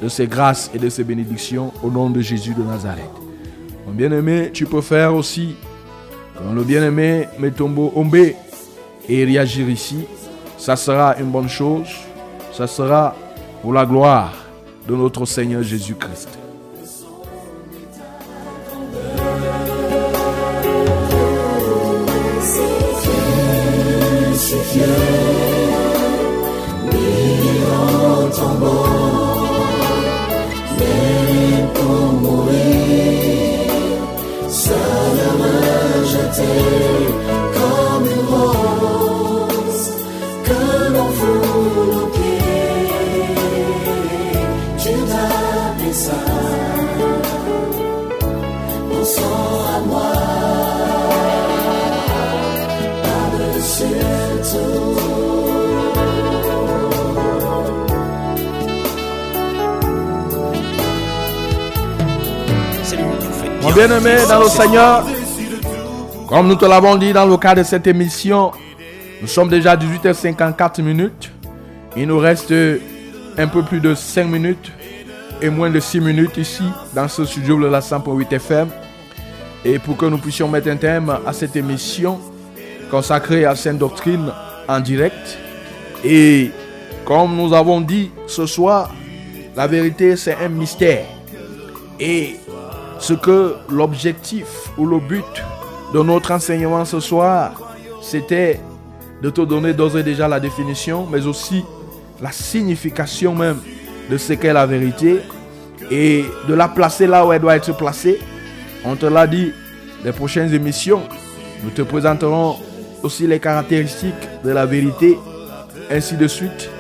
de 0.03 0.09
ses 0.09 0.27
grâces 0.27 0.73
et 0.75 0.79
de 0.79 0.89
ses 0.89 1.05
bénédictions 1.05 1.73
au 1.85 1.91
nom 1.91 2.11
de 2.11 2.21
Jésus 2.21 2.53
de 2.55 2.65
Nazareth. 2.65 3.05
Mon 3.87 3.93
bien-aimé, 3.93 4.51
tu 4.53 4.67
peux 4.67 4.81
faire 4.81 5.15
aussi, 5.15 5.55
comme 6.37 6.57
le 6.57 6.65
bien-aimé 6.65 7.29
Metombo 7.39 7.93
Ombe, 7.95 8.17
et 9.09 9.25
réagir 9.25 9.69
ici. 9.69 10.05
Ça 10.59 10.77
sera 10.77 11.17
une 11.19 11.31
bonne 11.31 11.49
chose. 11.49 11.89
Ça 12.53 12.67
sera 12.67 13.15
pour 13.61 13.73
la 13.73 13.85
gloire 13.85 14.33
de 14.87 14.95
notre 14.95 15.25
Seigneur 15.25 15.63
Jésus-Christ. 15.63 16.42
Dans 64.03 64.41
le 64.41 64.49
Seigneur, 64.49 65.07
comme 66.29 66.49
nous 66.49 66.57
te 66.57 66.65
l'avons 66.65 66.97
dit 66.97 67.13
dans 67.13 67.25
le 67.25 67.37
cadre 67.37 67.63
de 67.63 67.67
cette 67.67 67.87
émission, 67.87 68.51
nous 69.21 69.29
sommes 69.29 69.49
déjà 69.49 69.73
à 69.73 69.77
18h54 69.77 70.83
minutes. 70.83 71.31
Il 71.97 72.09
nous 72.09 72.19
reste 72.19 72.53
un 73.39 73.47
peu 73.47 73.63
plus 73.63 73.79
de 73.79 73.95
5 73.95 74.25
minutes 74.25 74.73
et 75.41 75.51
moins 75.51 75.71
de 75.71 75.79
6 75.79 76.01
minutes 76.01 76.37
ici 76.37 76.65
dans 76.93 77.07
ce 77.07 77.25
studio 77.25 77.61
de 77.61 77.67
la 77.67 77.79
100.8 77.79 78.35
FM. 78.35 78.69
Et 79.65 79.79
pour 79.79 79.97
que 79.97 80.07
nous 80.07 80.19
puissions 80.19 80.49
mettre 80.49 80.69
un 80.69 80.77
thème 80.77 81.17
à 81.25 81.33
cette 81.33 81.55
émission 81.55 82.19
consacrée 82.91 83.45
à 83.45 83.55
Sainte 83.55 83.79
Doctrine 83.79 84.33
en 84.69 84.81
direct. 84.81 85.39
Et 86.05 86.51
comme 87.05 87.37
nous 87.37 87.55
avons 87.55 87.81
dit 87.81 88.11
ce 88.27 88.47
soir, 88.47 88.93
la 89.55 89.69
vérité 89.69 90.17
c'est 90.17 90.35
un 90.35 90.49
mystère. 90.49 91.05
Et 92.01 92.37
ce 93.03 93.15
que 93.15 93.57
l'objectif 93.69 94.71
ou 94.79 94.87
le 94.87 95.01
but 95.01 95.25
de 95.93 96.01
notre 96.03 96.31
enseignement 96.31 96.85
ce 96.85 97.01
soir, 97.01 97.75
c'était 98.01 98.61
de 99.21 99.29
te 99.29 99.41
donner 99.41 99.75
d'ores 99.75 99.99
et 99.99 100.05
déjà 100.05 100.29
la 100.29 100.39
définition, 100.39 101.07
mais 101.11 101.27
aussi 101.27 101.65
la 102.21 102.31
signification 102.31 103.35
même 103.35 103.59
de 104.09 104.17
ce 104.17 104.35
qu'est 104.35 104.53
la 104.53 104.67
vérité 104.67 105.21
et 105.91 106.25
de 106.49 106.55
la 106.55 106.69
placer 106.69 107.09
là 107.09 107.27
où 107.27 107.33
elle 107.33 107.41
doit 107.41 107.57
être 107.57 107.77
placée. 107.77 108.21
On 108.85 108.95
te 108.95 109.07
l'a 109.07 109.27
dit, 109.27 109.53
les 110.05 110.13
prochaines 110.13 110.55
émissions, 110.55 111.03
nous 111.65 111.71
te 111.71 111.83
présenterons 111.83 112.57
aussi 113.03 113.27
les 113.27 113.41
caractéristiques 113.41 114.15
de 114.45 114.51
la 114.51 114.65
vérité, 114.65 115.19
ainsi 115.91 116.17
de 116.17 116.29
suite. 116.29 116.71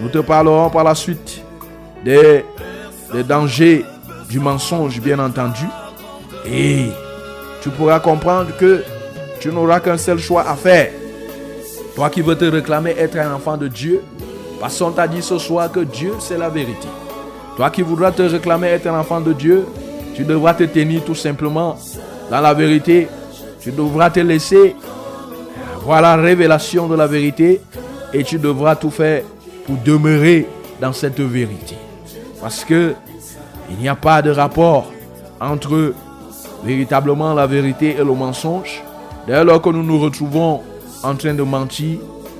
Nous 0.00 0.08
te 0.08 0.18
parlerons 0.18 0.70
par 0.70 0.82
la 0.82 0.96
suite 0.96 1.40
des, 2.04 2.44
des 3.12 3.22
dangers 3.22 3.84
du 4.28 4.40
mensonge, 4.40 5.00
bien 5.00 5.18
entendu. 5.18 5.66
Et 6.46 6.86
tu 7.62 7.70
pourras 7.70 8.00
comprendre 8.00 8.56
que 8.56 8.84
tu 9.40 9.48
n'auras 9.48 9.80
qu'un 9.80 9.96
seul 9.96 10.18
choix 10.18 10.48
à 10.48 10.54
faire. 10.54 10.90
Toi 11.94 12.10
qui 12.10 12.20
veux 12.20 12.36
te 12.36 12.44
réclamer 12.44 12.94
être 12.98 13.16
un 13.18 13.34
enfant 13.34 13.56
de 13.56 13.68
Dieu, 13.68 14.02
parce 14.60 14.78
qu'on 14.78 14.90
t'a 14.90 15.08
dit 15.08 15.22
ce 15.22 15.38
soir 15.38 15.70
que 15.70 15.80
Dieu, 15.80 16.12
c'est 16.20 16.38
la 16.38 16.48
vérité. 16.48 16.88
Toi 17.56 17.70
qui 17.70 17.82
voudras 17.82 18.12
te 18.12 18.22
réclamer 18.22 18.68
être 18.68 18.86
un 18.86 18.98
enfant 18.98 19.20
de 19.20 19.32
Dieu, 19.32 19.66
tu 20.14 20.24
devras 20.24 20.54
te 20.54 20.64
tenir 20.64 21.04
tout 21.04 21.14
simplement 21.14 21.76
dans 22.30 22.40
la 22.40 22.54
vérité. 22.54 23.08
Tu 23.60 23.72
devras 23.72 24.10
te 24.10 24.20
laisser 24.20 24.76
avoir 25.80 26.02
la 26.02 26.16
révélation 26.16 26.86
de 26.86 26.94
la 26.94 27.06
vérité 27.06 27.60
et 28.12 28.22
tu 28.22 28.38
devras 28.38 28.76
tout 28.76 28.90
faire 28.90 29.22
pour 29.66 29.76
demeurer 29.84 30.46
dans 30.80 30.92
cette 30.92 31.20
vérité. 31.20 31.74
Parce 32.40 32.64
que 32.64 32.94
il 33.70 33.76
n'y 33.78 33.88
a 33.88 33.94
pas 33.96 34.22
de 34.22 34.30
rapport 34.30 34.92
entre 35.40 35.94
véritablement 36.64 37.34
la 37.34 37.46
vérité 37.46 37.96
et 37.98 38.04
le 38.04 38.14
mensonge. 38.14 38.82
Dès 39.26 39.44
lors 39.44 39.60
que 39.60 39.68
nous 39.70 39.82
nous 39.82 40.00
retrouvons 40.00 40.62
en 41.02 41.14
train 41.14 41.34
de 41.34 41.42
mentir, 41.42 41.98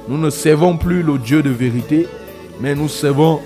nous 0.09 0.19
ne 0.19 0.31
servons 0.31 0.77
plus 0.77 1.03
le 1.03 1.19
Dieu 1.19 1.43
de 1.43 1.51
vérité, 1.51 2.09
mais 2.61 2.75
nous 2.75 2.89
servons 2.89 3.41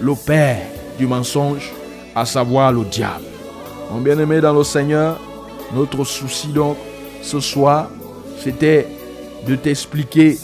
le 0.00 0.14
Père 0.14 0.62
du 0.98 1.06
mensonge, 1.06 1.72
à 2.14 2.24
savoir 2.24 2.72
le 2.72 2.84
diable. 2.84 3.24
Mon 3.90 4.00
bien-aimé 4.00 4.40
dans 4.40 4.52
le 4.52 4.64
Seigneur, 4.64 5.20
notre 5.74 6.04
souci 6.04 6.48
donc 6.48 6.76
ce 7.20 7.40
soir, 7.40 7.88
c'était 8.38 8.86
de 9.46 9.56
t'expliquer, 9.56 10.38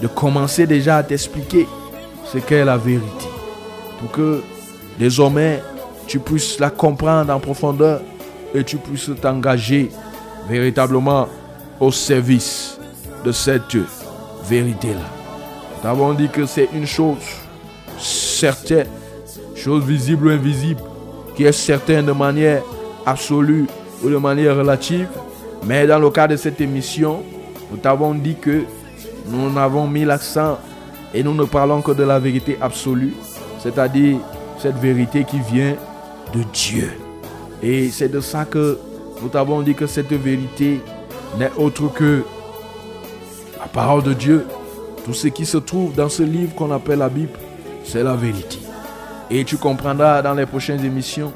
de 0.00 0.06
commencer 0.06 0.66
déjà 0.66 0.98
à 0.98 1.02
t'expliquer 1.02 1.68
ce 2.24 2.38
qu'est 2.38 2.64
la 2.64 2.76
vérité. 2.76 3.26
Pour 4.00 4.10
que 4.10 4.42
désormais 4.98 5.62
tu 6.10 6.18
puisses 6.18 6.58
la 6.58 6.70
comprendre 6.70 7.32
en 7.32 7.38
profondeur 7.38 8.00
et 8.52 8.64
tu 8.64 8.78
puisses 8.78 9.12
t'engager 9.22 9.90
véritablement 10.48 11.28
au 11.78 11.92
service 11.92 12.80
de 13.24 13.30
cette 13.30 13.76
vérité-là. 14.44 15.06
Nous 15.80 15.88
avons 15.88 16.12
dit 16.12 16.28
que 16.28 16.46
c'est 16.46 16.68
une 16.74 16.84
chose 16.84 17.22
certaine, 17.96 18.88
chose 19.54 19.84
visible 19.84 20.26
ou 20.26 20.30
invisible, 20.30 20.80
qui 21.36 21.44
est 21.44 21.52
certaine 21.52 22.06
de 22.06 22.12
manière 22.12 22.64
absolue 23.06 23.68
ou 24.02 24.10
de 24.10 24.16
manière 24.16 24.56
relative. 24.56 25.06
Mais 25.64 25.86
dans 25.86 26.00
le 26.00 26.10
cas 26.10 26.26
de 26.26 26.34
cette 26.34 26.60
émission, 26.60 27.22
nous 27.70 27.76
t'avons 27.76 28.14
dit 28.14 28.34
que 28.34 28.64
nous 29.28 29.56
avons 29.56 29.86
mis 29.86 30.04
l'accent 30.04 30.58
et 31.14 31.22
nous 31.22 31.34
ne 31.34 31.44
parlons 31.44 31.82
que 31.82 31.92
de 31.92 32.02
la 32.02 32.18
vérité 32.18 32.58
absolue, 32.60 33.14
c'est-à-dire 33.60 34.16
cette 34.58 34.76
vérité 34.78 35.22
qui 35.22 35.38
vient 35.38 35.76
de 36.32 36.42
Dieu. 36.52 36.90
Et 37.62 37.90
c'est 37.90 38.08
de 38.08 38.20
ça 38.20 38.44
que 38.44 38.78
nous 39.22 39.28
t'avons 39.28 39.60
dit 39.62 39.74
que 39.74 39.86
cette 39.86 40.12
vérité 40.12 40.80
n'est 41.38 41.50
autre 41.56 41.92
que 41.92 42.22
la 43.58 43.66
parole 43.66 44.02
de 44.02 44.14
Dieu. 44.14 44.46
Tout 45.04 45.14
ce 45.14 45.28
qui 45.28 45.46
se 45.46 45.58
trouve 45.58 45.94
dans 45.94 46.08
ce 46.08 46.22
livre 46.22 46.54
qu'on 46.54 46.72
appelle 46.72 46.98
la 46.98 47.08
Bible, 47.08 47.38
c'est 47.84 48.02
la 48.02 48.14
vérité. 48.14 48.58
Et 49.30 49.44
tu 49.44 49.56
comprendras 49.56 50.22
dans 50.22 50.34
les 50.34 50.46
prochaines 50.46 50.84
émissions, 50.84 51.32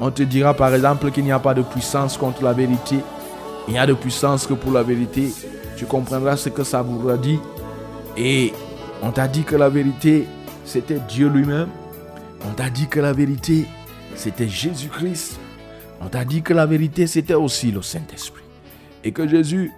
on 0.00 0.10
te 0.10 0.22
dira 0.22 0.54
par 0.54 0.74
exemple 0.74 1.10
qu'il 1.10 1.24
n'y 1.24 1.32
a 1.32 1.38
pas 1.38 1.54
de 1.54 1.62
puissance 1.62 2.16
contre 2.16 2.42
la 2.42 2.52
vérité. 2.52 2.96
Il 3.66 3.72
n'y 3.72 3.78
a 3.78 3.86
de 3.86 3.94
puissance 3.94 4.46
que 4.46 4.54
pour 4.54 4.72
la 4.72 4.82
vérité. 4.82 5.32
Tu 5.76 5.84
comprendras 5.84 6.36
ce 6.36 6.48
que 6.48 6.64
ça 6.64 6.82
voudra 6.82 7.16
dire. 7.16 7.40
Et 8.16 8.52
on 9.02 9.10
t'a 9.10 9.28
dit 9.28 9.44
que 9.44 9.56
la 9.56 9.68
vérité, 9.68 10.26
c'était 10.64 10.98
Dieu 11.08 11.28
lui-même. 11.28 11.68
On 12.48 12.52
t'a 12.52 12.70
dit 12.70 12.86
que 12.86 13.00
la 13.00 13.12
vérité, 13.12 13.66
c'était 14.18 14.48
Jésus-Christ. 14.48 15.38
On 16.00 16.06
t'a 16.06 16.24
dit 16.24 16.42
que 16.42 16.52
la 16.52 16.66
vérité, 16.66 17.06
c'était 17.06 17.34
aussi 17.34 17.70
le 17.70 17.82
Saint-Esprit. 17.82 18.42
Et 19.04 19.12
que 19.12 19.26
Jésus, 19.26 19.70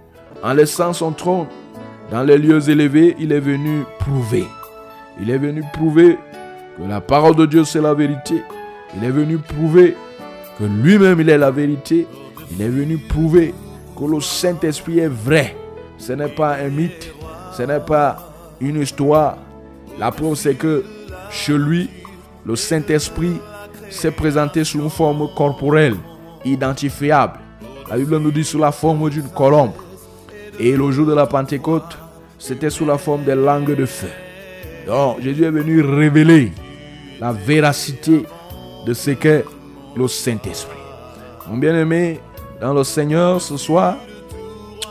en 0.43 0.53
laissant 0.53 0.93
son 0.93 1.11
trône 1.11 1.45
dans 2.09 2.23
les 2.23 2.37
lieux 2.37 2.69
élevés, 2.69 3.15
il 3.19 3.31
est 3.31 3.39
venu 3.39 3.83
prouver. 3.99 4.45
Il 5.21 5.29
est 5.29 5.37
venu 5.37 5.63
prouver 5.73 6.17
que 6.75 6.83
la 6.83 7.01
parole 7.01 7.35
de 7.35 7.45
Dieu, 7.45 7.63
c'est 7.63 7.81
la 7.81 7.93
vérité. 7.93 8.41
Il 8.97 9.03
est 9.03 9.11
venu 9.11 9.37
prouver 9.37 9.95
que 10.57 10.63
lui-même, 10.63 11.21
il 11.21 11.29
est 11.29 11.37
la 11.37 11.51
vérité. 11.51 12.07
Il 12.51 12.61
est 12.61 12.69
venu 12.69 12.97
prouver 12.97 13.53
que 13.95 14.05
le 14.05 14.19
Saint-Esprit 14.19 14.99
est 14.99 15.07
vrai. 15.07 15.55
Ce 15.99 16.13
n'est 16.13 16.27
pas 16.29 16.55
un 16.55 16.69
mythe. 16.69 17.13
Ce 17.55 17.61
n'est 17.61 17.79
pas 17.79 18.33
une 18.59 18.81
histoire. 18.81 19.37
La 19.99 20.11
preuve, 20.11 20.35
c'est 20.35 20.55
que 20.55 20.83
chez 21.29 21.57
lui, 21.57 21.89
le 22.43 22.55
Saint-Esprit 22.55 23.39
s'est 23.91 24.11
présenté 24.11 24.63
sous 24.63 24.79
une 24.79 24.89
forme 24.89 25.29
corporelle, 25.35 25.95
identifiable. 26.45 27.39
La 27.89 27.97
Bible 27.97 28.17
nous 28.17 28.31
dit 28.31 28.43
sous 28.43 28.57
la 28.57 28.71
forme 28.71 29.09
d'une 29.09 29.29
colombe. 29.29 29.73
Et 30.59 30.75
le 30.75 30.91
jour 30.91 31.05
de 31.05 31.13
la 31.13 31.25
Pentecôte, 31.25 31.97
c'était 32.39 32.69
sous 32.69 32.85
la 32.85 32.97
forme 32.97 33.23
des 33.23 33.35
langues 33.35 33.75
de 33.75 33.85
feu. 33.85 34.09
Donc 34.87 35.21
Jésus 35.21 35.43
est 35.43 35.51
venu 35.51 35.81
révéler 35.81 36.51
la 37.19 37.31
véracité 37.31 38.25
de 38.85 38.93
ce 38.93 39.11
qu'est 39.11 39.45
le 39.95 40.07
Saint-Esprit. 40.07 40.77
Mon 41.49 41.57
bien-aimé, 41.57 42.19
dans 42.59 42.73
le 42.73 42.83
Seigneur, 42.83 43.41
ce 43.41 43.57
soir, 43.57 43.97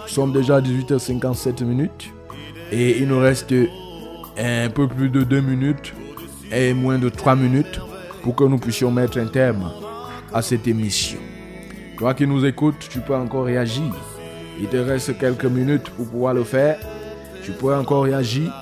nous 0.03 0.09
sommes 0.09 0.33
déjà 0.33 0.57
à 0.57 0.61
18h57 0.61 1.65
minutes 1.65 2.11
et 2.71 2.99
il 2.99 3.09
nous 3.09 3.19
reste 3.19 3.55
un 4.39 4.69
peu 4.71 4.87
plus 4.87 5.09
de 5.09 5.23
2 5.23 5.41
minutes 5.41 5.93
et 6.53 6.73
moins 6.75 6.99
de 6.99 7.09
3 7.09 7.37
minutes 7.37 7.81
pour 8.23 8.35
que 8.35 8.45
nous 8.45 8.59
puissions 8.59 8.91
mettre 8.91 9.19
un 9.19 9.27
terme 9.27 9.71
à 10.33 10.43
cette 10.43 10.67
émission. 10.67 11.19
Toi 11.99 12.15
qui 12.15 12.27
nous 12.27 12.45
écoutes, 12.45 12.89
tu 12.89 13.01
peux 13.01 13.15
encore 13.15 13.45
réagir. 13.45 13.93
Il 14.61 14.67
te 14.69 14.77
reste 14.77 15.19
quelques 15.19 15.47
minutes 15.47 15.91
pour 15.91 16.07
pouvoir 16.07 16.35
le 16.35 16.45
faire. 16.45 16.79
Tu 17.43 17.53
peux 17.53 17.75
encore 17.75 18.05
réagir. 18.05 18.53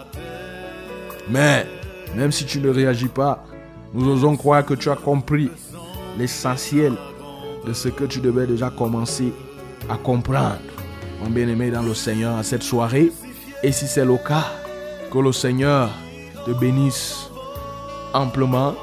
Mais 1.30 1.66
même 2.16 2.32
si 2.32 2.44
tu 2.44 2.60
ne 2.60 2.70
réagis 2.70 3.08
pas, 3.08 3.44
nous 3.92 4.08
osons 4.08 4.36
croire 4.36 4.64
que 4.64 4.74
tu 4.74 4.90
as 4.90 4.96
compris 4.96 5.50
l'essentiel 6.18 6.94
de 7.66 7.72
ce 7.72 7.88
que 7.88 8.04
tu 8.04 8.20
devais 8.20 8.46
déjà 8.46 8.70
commencer 8.70 9.32
à 9.88 9.96
comprendre, 9.96 10.58
mon 11.22 11.30
bien-aimé 11.30 11.70
dans 11.70 11.82
le 11.82 11.94
Seigneur, 11.94 12.36
à 12.36 12.42
cette 12.42 12.62
soirée. 12.62 13.12
Et 13.62 13.72
si 13.72 13.86
c'est 13.86 14.04
le 14.04 14.16
cas, 14.16 14.46
que 15.12 15.18
le 15.18 15.32
Seigneur 15.32 15.90
te 16.44 16.50
bénisse 16.52 17.30
amplement, 18.14 18.74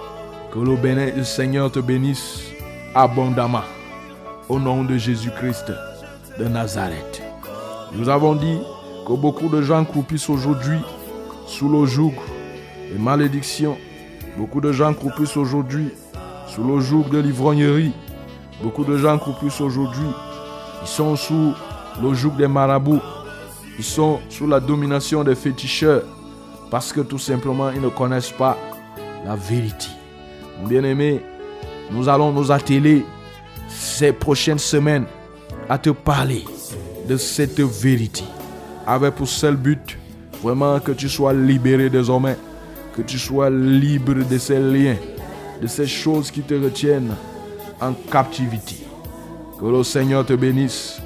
que 0.55 0.61
le, 0.61 1.23
Seigneur 1.25 1.69
te 1.69 1.79
bénisse 1.79 2.39
abondamment. 2.93 3.63
Au 4.47 4.57
nom 4.57 4.85
de 4.85 4.95
Jésus-Christ 4.97 5.73
de 6.39 6.45
Nazareth. 6.45 7.21
Nous 7.93 8.07
avons 8.07 8.35
dit 8.35 8.59
que 9.05 9.13
beaucoup 9.13 9.49
de 9.49 9.61
gens 9.61 9.83
croupissent 9.83 10.29
aujourd'hui 10.29 10.79
sous 11.45 11.67
le 11.67 11.85
joug 11.85 12.13
des 12.89 12.97
malédictions. 12.97 13.77
Beaucoup 14.37 14.61
de 14.61 14.71
gens 14.71 14.93
croupissent 14.93 15.35
aujourd'hui 15.35 15.89
sous 16.47 16.63
le 16.63 16.79
joug 16.79 17.03
de 17.11 17.17
l'ivrognerie. 17.17 17.91
Beaucoup 18.63 18.85
de 18.85 18.95
gens 18.95 19.17
croupissent 19.17 19.59
aujourd'hui. 19.59 20.07
Ils 20.83 20.87
sont 20.87 21.17
sous 21.17 21.53
le 22.01 22.13
joug 22.13 22.31
des 22.37 22.47
marabouts. 22.47 23.01
Ils 23.77 23.83
sont 23.83 24.21
sous 24.29 24.47
la 24.47 24.61
domination 24.61 25.25
des 25.25 25.35
féticheurs 25.35 26.03
parce 26.71 26.93
que 26.93 27.01
tout 27.01 27.19
simplement 27.19 27.71
ils 27.71 27.81
ne 27.81 27.89
connaissent 27.89 28.31
pas 28.31 28.57
la 29.25 29.35
vérité. 29.35 29.94
Mon 30.59 30.67
bien-aimé, 30.67 31.21
nous 31.91 32.07
allons 32.07 32.31
nous 32.31 32.51
atteler 32.51 33.05
ces 33.69 34.11
prochaines 34.11 34.59
semaines 34.59 35.05
à 35.69 35.77
te 35.77 35.89
parler 35.89 36.43
de 37.07 37.17
cette 37.17 37.59
vérité. 37.59 38.23
Avec 38.87 39.15
pour 39.15 39.27
seul 39.27 39.55
but 39.55 39.97
vraiment 40.41 40.79
que 40.79 40.91
tu 40.91 41.09
sois 41.09 41.33
libéré 41.33 41.89
désormais, 41.89 42.37
que 42.95 43.01
tu 43.01 43.17
sois 43.17 43.49
libre 43.49 44.13
de 44.13 44.37
ces 44.37 44.59
liens, 44.59 44.95
de 45.61 45.67
ces 45.67 45.87
choses 45.87 46.31
qui 46.31 46.41
te 46.41 46.53
retiennent 46.53 47.15
en 47.81 47.93
captivité. 48.11 48.75
Que 49.59 49.65
le 49.65 49.83
Seigneur 49.83 50.25
te 50.25 50.33
bénisse 50.33 50.99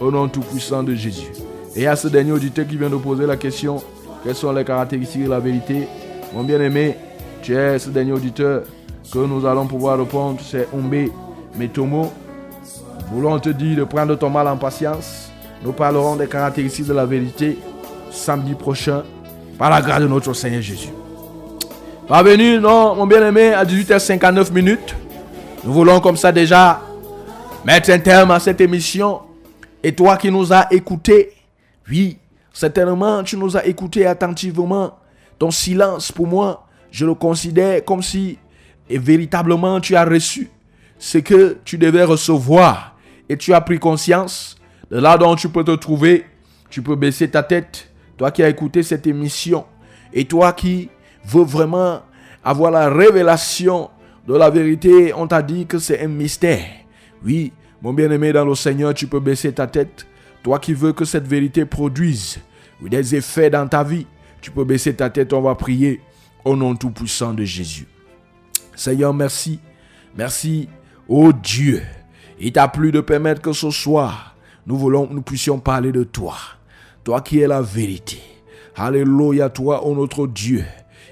au 0.00 0.10
nom 0.10 0.28
tout-puissant 0.28 0.82
de 0.82 0.94
Jésus. 0.94 1.32
Et 1.74 1.86
à 1.86 1.96
ce 1.96 2.08
dernier 2.08 2.32
auditeur 2.32 2.66
qui 2.66 2.76
vient 2.76 2.90
de 2.90 2.96
poser 2.96 3.26
la 3.26 3.36
question, 3.36 3.82
quelles 4.24 4.34
sont 4.34 4.52
les 4.52 4.64
caractéristiques 4.64 5.24
de 5.24 5.30
la 5.30 5.40
vérité? 5.40 5.88
Mon 6.34 6.44
bien-aimé, 6.44 6.96
tu 7.42 7.54
es 7.56 7.78
ce 7.78 7.90
dernier 7.90 8.12
auditeur 8.12 8.62
que 9.10 9.18
nous 9.18 9.46
allons 9.46 9.66
pouvoir 9.66 9.98
répondre, 9.98 10.40
c'est 10.42 10.68
Ombe 10.72 11.10
Metomo. 11.56 12.12
Voulons 13.10 13.38
te 13.38 13.50
dire 13.50 13.78
de 13.78 13.84
prendre 13.84 14.14
ton 14.16 14.30
mal 14.30 14.48
en 14.48 14.56
patience. 14.56 15.30
Nous 15.62 15.72
parlerons 15.72 16.16
des 16.16 16.26
caractéristiques 16.26 16.86
de 16.86 16.92
la 16.94 17.06
vérité 17.06 17.58
samedi 18.10 18.54
prochain 18.54 19.02
par 19.58 19.70
la 19.70 19.80
grâce 19.80 20.00
de 20.00 20.08
notre 20.08 20.32
Seigneur 20.34 20.62
Jésus. 20.62 20.90
Parvenu, 22.08 22.58
non, 22.58 22.96
mon 22.96 23.06
bien-aimé, 23.06 23.52
à 23.52 23.64
18h59 23.64 24.52
minutes. 24.52 24.94
Nous 25.64 25.72
voulons 25.72 26.00
comme 26.00 26.16
ça 26.16 26.32
déjà 26.32 26.80
mettre 27.64 27.90
un 27.90 27.98
terme 27.98 28.30
à 28.32 28.40
cette 28.40 28.60
émission. 28.60 29.20
Et 29.82 29.94
toi 29.94 30.16
qui 30.16 30.30
nous 30.30 30.52
as 30.52 30.72
écoutés, 30.72 31.32
oui, 31.88 32.18
certainement 32.52 33.22
tu 33.22 33.36
nous 33.36 33.56
as 33.56 33.66
écoutés 33.66 34.06
attentivement. 34.06 34.98
Ton 35.38 35.50
silence 35.50 36.12
pour 36.12 36.26
moi, 36.26 36.66
je 36.90 37.06
le 37.06 37.14
considère 37.14 37.84
comme 37.84 38.02
si 38.02 38.38
et 38.92 38.98
véritablement 38.98 39.80
tu 39.80 39.96
as 39.96 40.04
reçu 40.04 40.50
ce 40.98 41.16
que 41.18 41.56
tu 41.64 41.78
devais 41.78 42.04
recevoir 42.04 42.94
et 43.28 43.38
tu 43.38 43.54
as 43.54 43.60
pris 43.62 43.78
conscience 43.78 44.56
de 44.90 44.98
là 44.98 45.16
dont 45.16 45.34
tu 45.34 45.48
peux 45.48 45.64
te 45.64 45.74
trouver. 45.74 46.26
Tu 46.68 46.82
peux 46.82 46.94
baisser 46.94 47.28
ta 47.28 47.42
tête, 47.42 47.90
toi 48.18 48.30
qui 48.30 48.42
as 48.42 48.48
écouté 48.50 48.82
cette 48.82 49.06
émission 49.06 49.64
et 50.12 50.26
toi 50.26 50.52
qui 50.52 50.90
veux 51.24 51.42
vraiment 51.42 52.02
avoir 52.44 52.70
la 52.70 52.90
révélation 52.90 53.88
de 54.28 54.34
la 54.34 54.50
vérité, 54.50 55.12
on 55.14 55.26
t'a 55.26 55.42
dit 55.42 55.66
que 55.66 55.78
c'est 55.78 56.04
un 56.04 56.08
mystère. 56.08 56.64
Oui, 57.24 57.52
mon 57.80 57.92
bien-aimé 57.94 58.32
dans 58.32 58.44
le 58.44 58.54
Seigneur, 58.54 58.92
tu 58.94 59.06
peux 59.06 59.20
baisser 59.20 59.52
ta 59.52 59.66
tête. 59.66 60.06
Toi 60.42 60.58
qui 60.58 60.74
veux 60.74 60.92
que 60.92 61.04
cette 61.04 61.26
vérité 61.26 61.64
produise, 61.64 62.40
des 62.80 63.14
effets 63.14 63.48
dans 63.48 63.66
ta 63.66 63.84
vie, 63.84 64.06
tu 64.40 64.50
peux 64.50 64.64
baisser 64.64 64.94
ta 64.94 65.08
tête, 65.08 65.32
on 65.32 65.40
va 65.40 65.54
prier 65.54 66.00
au 66.44 66.56
nom 66.56 66.74
tout-puissant 66.74 67.32
de 67.32 67.44
Jésus. 67.44 67.86
Seigneur, 68.74 69.12
merci. 69.14 69.60
Merci, 70.16 70.68
oh 71.08 71.32
Dieu. 71.32 71.82
Il 72.38 72.52
t'a 72.52 72.68
plu 72.68 72.92
de 72.92 73.00
permettre 73.00 73.40
que 73.40 73.52
ce 73.52 73.70
soir, 73.70 74.36
nous 74.66 74.76
voulons, 74.76 75.08
nous 75.10 75.22
puissions 75.22 75.58
parler 75.58 75.92
de 75.92 76.04
toi. 76.04 76.36
Toi 77.04 77.20
qui 77.20 77.40
es 77.40 77.46
la 77.46 77.62
vérité. 77.62 78.20
Alléluia, 78.76 79.48
toi, 79.48 79.82
oh 79.84 79.94
notre 79.94 80.26
Dieu. 80.26 80.64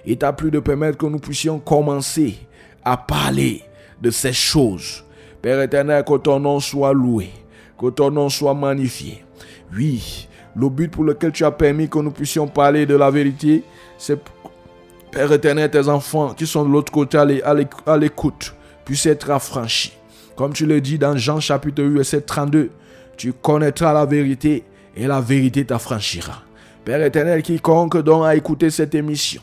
Il 0.06 0.18
t'a 0.18 0.32
plu 0.32 0.50
de 0.50 0.60
permettre 0.60 0.98
que 0.98 1.06
nous 1.06 1.18
puissions 1.18 1.58
commencer 1.58 2.38
à 2.84 2.96
parler 2.96 3.62
de 4.00 4.10
ces 4.10 4.32
choses. 4.32 5.04
Père 5.42 5.60
éternel, 5.60 6.04
que 6.04 6.16
ton 6.18 6.40
nom 6.40 6.60
soit 6.60 6.92
loué, 6.92 7.30
que 7.78 7.90
ton 7.90 8.10
nom 8.10 8.28
soit 8.28 8.54
magnifié. 8.54 9.24
Oui, 9.74 10.28
le 10.56 10.68
but 10.68 10.90
pour 10.90 11.04
lequel 11.04 11.32
tu 11.32 11.44
as 11.44 11.50
permis 11.50 11.88
que 11.88 11.98
nous 11.98 12.10
puissions 12.10 12.48
parler 12.48 12.86
de 12.86 12.96
la 12.96 13.10
vérité, 13.10 13.62
c'est 13.98 14.20
Père 15.10 15.32
éternel, 15.32 15.70
tes 15.70 15.88
enfants 15.88 16.34
qui 16.34 16.46
sont 16.46 16.64
de 16.64 16.70
l'autre 16.70 16.92
côté 16.92 17.18
à 17.18 17.96
l'écoute 17.96 18.54
puissent 18.84 19.06
être 19.06 19.30
affranchis. 19.30 19.92
Comme 20.36 20.52
tu 20.52 20.66
le 20.66 20.80
dis 20.80 20.98
dans 20.98 21.16
Jean 21.16 21.40
chapitre 21.40 21.82
8, 21.82 21.96
verset 21.96 22.20
32, 22.20 22.70
tu 23.16 23.32
connaîtras 23.32 23.92
la 23.92 24.06
vérité 24.06 24.64
et 24.96 25.06
la 25.06 25.20
vérité 25.20 25.64
t'affranchira. 25.64 26.42
Père 26.84 27.02
éternel, 27.02 27.42
quiconque 27.42 27.98
donc 28.02 28.24
a 28.24 28.36
écouté 28.36 28.70
cette 28.70 28.94
émission 28.94 29.42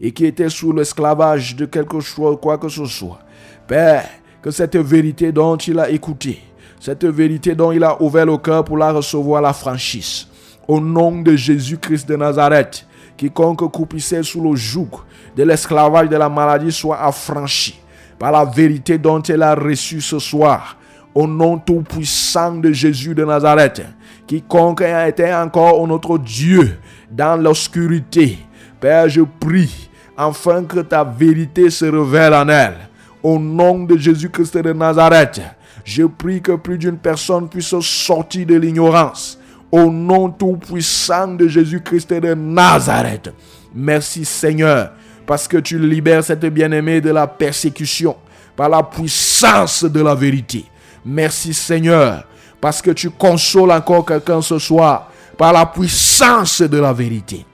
et 0.00 0.12
qui 0.12 0.24
était 0.24 0.48
sous 0.48 0.72
l'esclavage 0.72 1.56
de 1.56 1.66
quelque 1.66 1.98
chose, 2.00 2.38
quoi 2.40 2.56
que 2.56 2.68
ce 2.68 2.86
soit, 2.86 3.18
Père, 3.66 4.08
que 4.40 4.52
cette 4.52 4.76
vérité 4.76 5.32
dont 5.32 5.56
il 5.56 5.80
a 5.80 5.90
écouté, 5.90 6.38
cette 6.78 7.04
vérité 7.04 7.56
dont 7.56 7.72
il 7.72 7.82
a 7.82 8.00
ouvert 8.00 8.24
le 8.24 8.38
cœur 8.38 8.64
pour 8.64 8.78
la 8.78 8.92
recevoir, 8.92 9.42
la 9.42 9.52
franchisse. 9.52 10.28
Au 10.68 10.80
nom 10.80 11.22
de 11.22 11.34
Jésus-Christ 11.34 12.08
de 12.08 12.14
Nazareth, 12.14 12.86
quiconque 13.18 13.70
coupissait 13.70 14.22
sous 14.22 14.40
le 14.40 14.56
joug 14.56 14.88
de 15.36 15.42
l'esclavage 15.42 16.08
de 16.08 16.16
la 16.16 16.30
maladie 16.30 16.72
soit 16.72 17.02
affranchi 17.02 17.78
par 18.18 18.32
la 18.32 18.44
vérité 18.44 18.96
dont 18.96 19.20
il 19.20 19.42
a 19.42 19.54
reçu 19.54 20.00
ce 20.00 20.18
soir. 20.18 20.76
Au 21.14 21.26
nom 21.26 21.58
tout-puissant 21.58 22.54
de 22.54 22.70
Jésus 22.72 23.14
de 23.14 23.24
Nazareth, 23.24 23.82
quiconque 24.26 24.82
a 24.82 25.08
été 25.08 25.34
encore 25.34 25.86
notre 25.86 26.16
Dieu 26.18 26.78
dans 27.10 27.36
l'obscurité, 27.40 28.38
Père, 28.80 29.08
je 29.08 29.22
prie 29.22 29.90
afin 30.16 30.64
que 30.64 30.80
ta 30.80 31.02
vérité 31.02 31.70
se 31.70 31.84
révèle 31.84 32.34
en 32.34 32.48
elle. 32.48 32.76
Au 33.22 33.38
nom 33.38 33.84
de 33.84 33.96
Jésus-Christ 33.96 34.58
de 34.58 34.72
Nazareth, 34.72 35.40
je 35.84 36.04
prie 36.04 36.40
que 36.40 36.52
plus 36.52 36.78
d'une 36.78 36.98
personne 36.98 37.48
puisse 37.48 37.74
sortir 37.80 38.46
de 38.46 38.54
l'ignorance. 38.54 39.37
Au 39.70 39.90
nom 39.90 40.30
tout-puissant 40.30 41.28
de 41.28 41.46
Jésus-Christ 41.46 42.12
de 42.12 42.34
Nazareth. 42.34 43.32
Merci 43.74 44.24
Seigneur, 44.24 44.92
parce 45.26 45.46
que 45.46 45.58
tu 45.58 45.78
libères 45.78 46.24
cette 46.24 46.46
bien-aimée 46.46 47.00
de 47.00 47.10
la 47.10 47.26
persécution 47.26 48.16
par 48.56 48.68
la 48.68 48.82
puissance 48.82 49.84
de 49.84 50.00
la 50.00 50.14
vérité. 50.14 50.64
Merci 51.04 51.52
Seigneur, 51.52 52.24
parce 52.60 52.80
que 52.80 52.90
tu 52.92 53.10
consoles 53.10 53.70
encore 53.70 54.06
quelqu'un 54.06 54.40
ce 54.40 54.58
soir 54.58 55.10
par 55.36 55.52
la 55.52 55.66
puissance 55.66 56.62
de 56.62 56.78
la 56.78 56.92
vérité. 56.92 57.44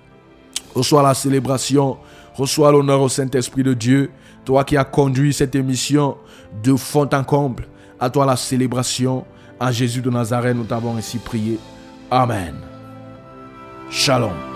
Reçois 0.74 1.02
la 1.02 1.14
célébration, 1.14 1.98
reçois 2.34 2.72
l'honneur 2.72 3.02
au 3.02 3.08
Saint-Esprit 3.08 3.62
de 3.62 3.74
Dieu, 3.74 4.10
toi 4.44 4.64
qui 4.64 4.76
as 4.76 4.84
conduit 4.84 5.32
cette 5.32 5.54
émission 5.54 6.16
de 6.62 6.76
fond 6.76 7.08
en 7.12 7.24
comble. 7.24 7.66
À 7.98 8.10
toi 8.10 8.26
la 8.26 8.36
célébration. 8.36 9.24
En 9.60 9.70
Jésus 9.70 10.00
de 10.00 10.10
Nazareth, 10.10 10.56
nous 10.56 10.64
t'avons 10.64 10.96
ainsi 10.96 11.18
prié. 11.18 11.58
Amen. 12.14 12.54
Shalom. 13.90 14.53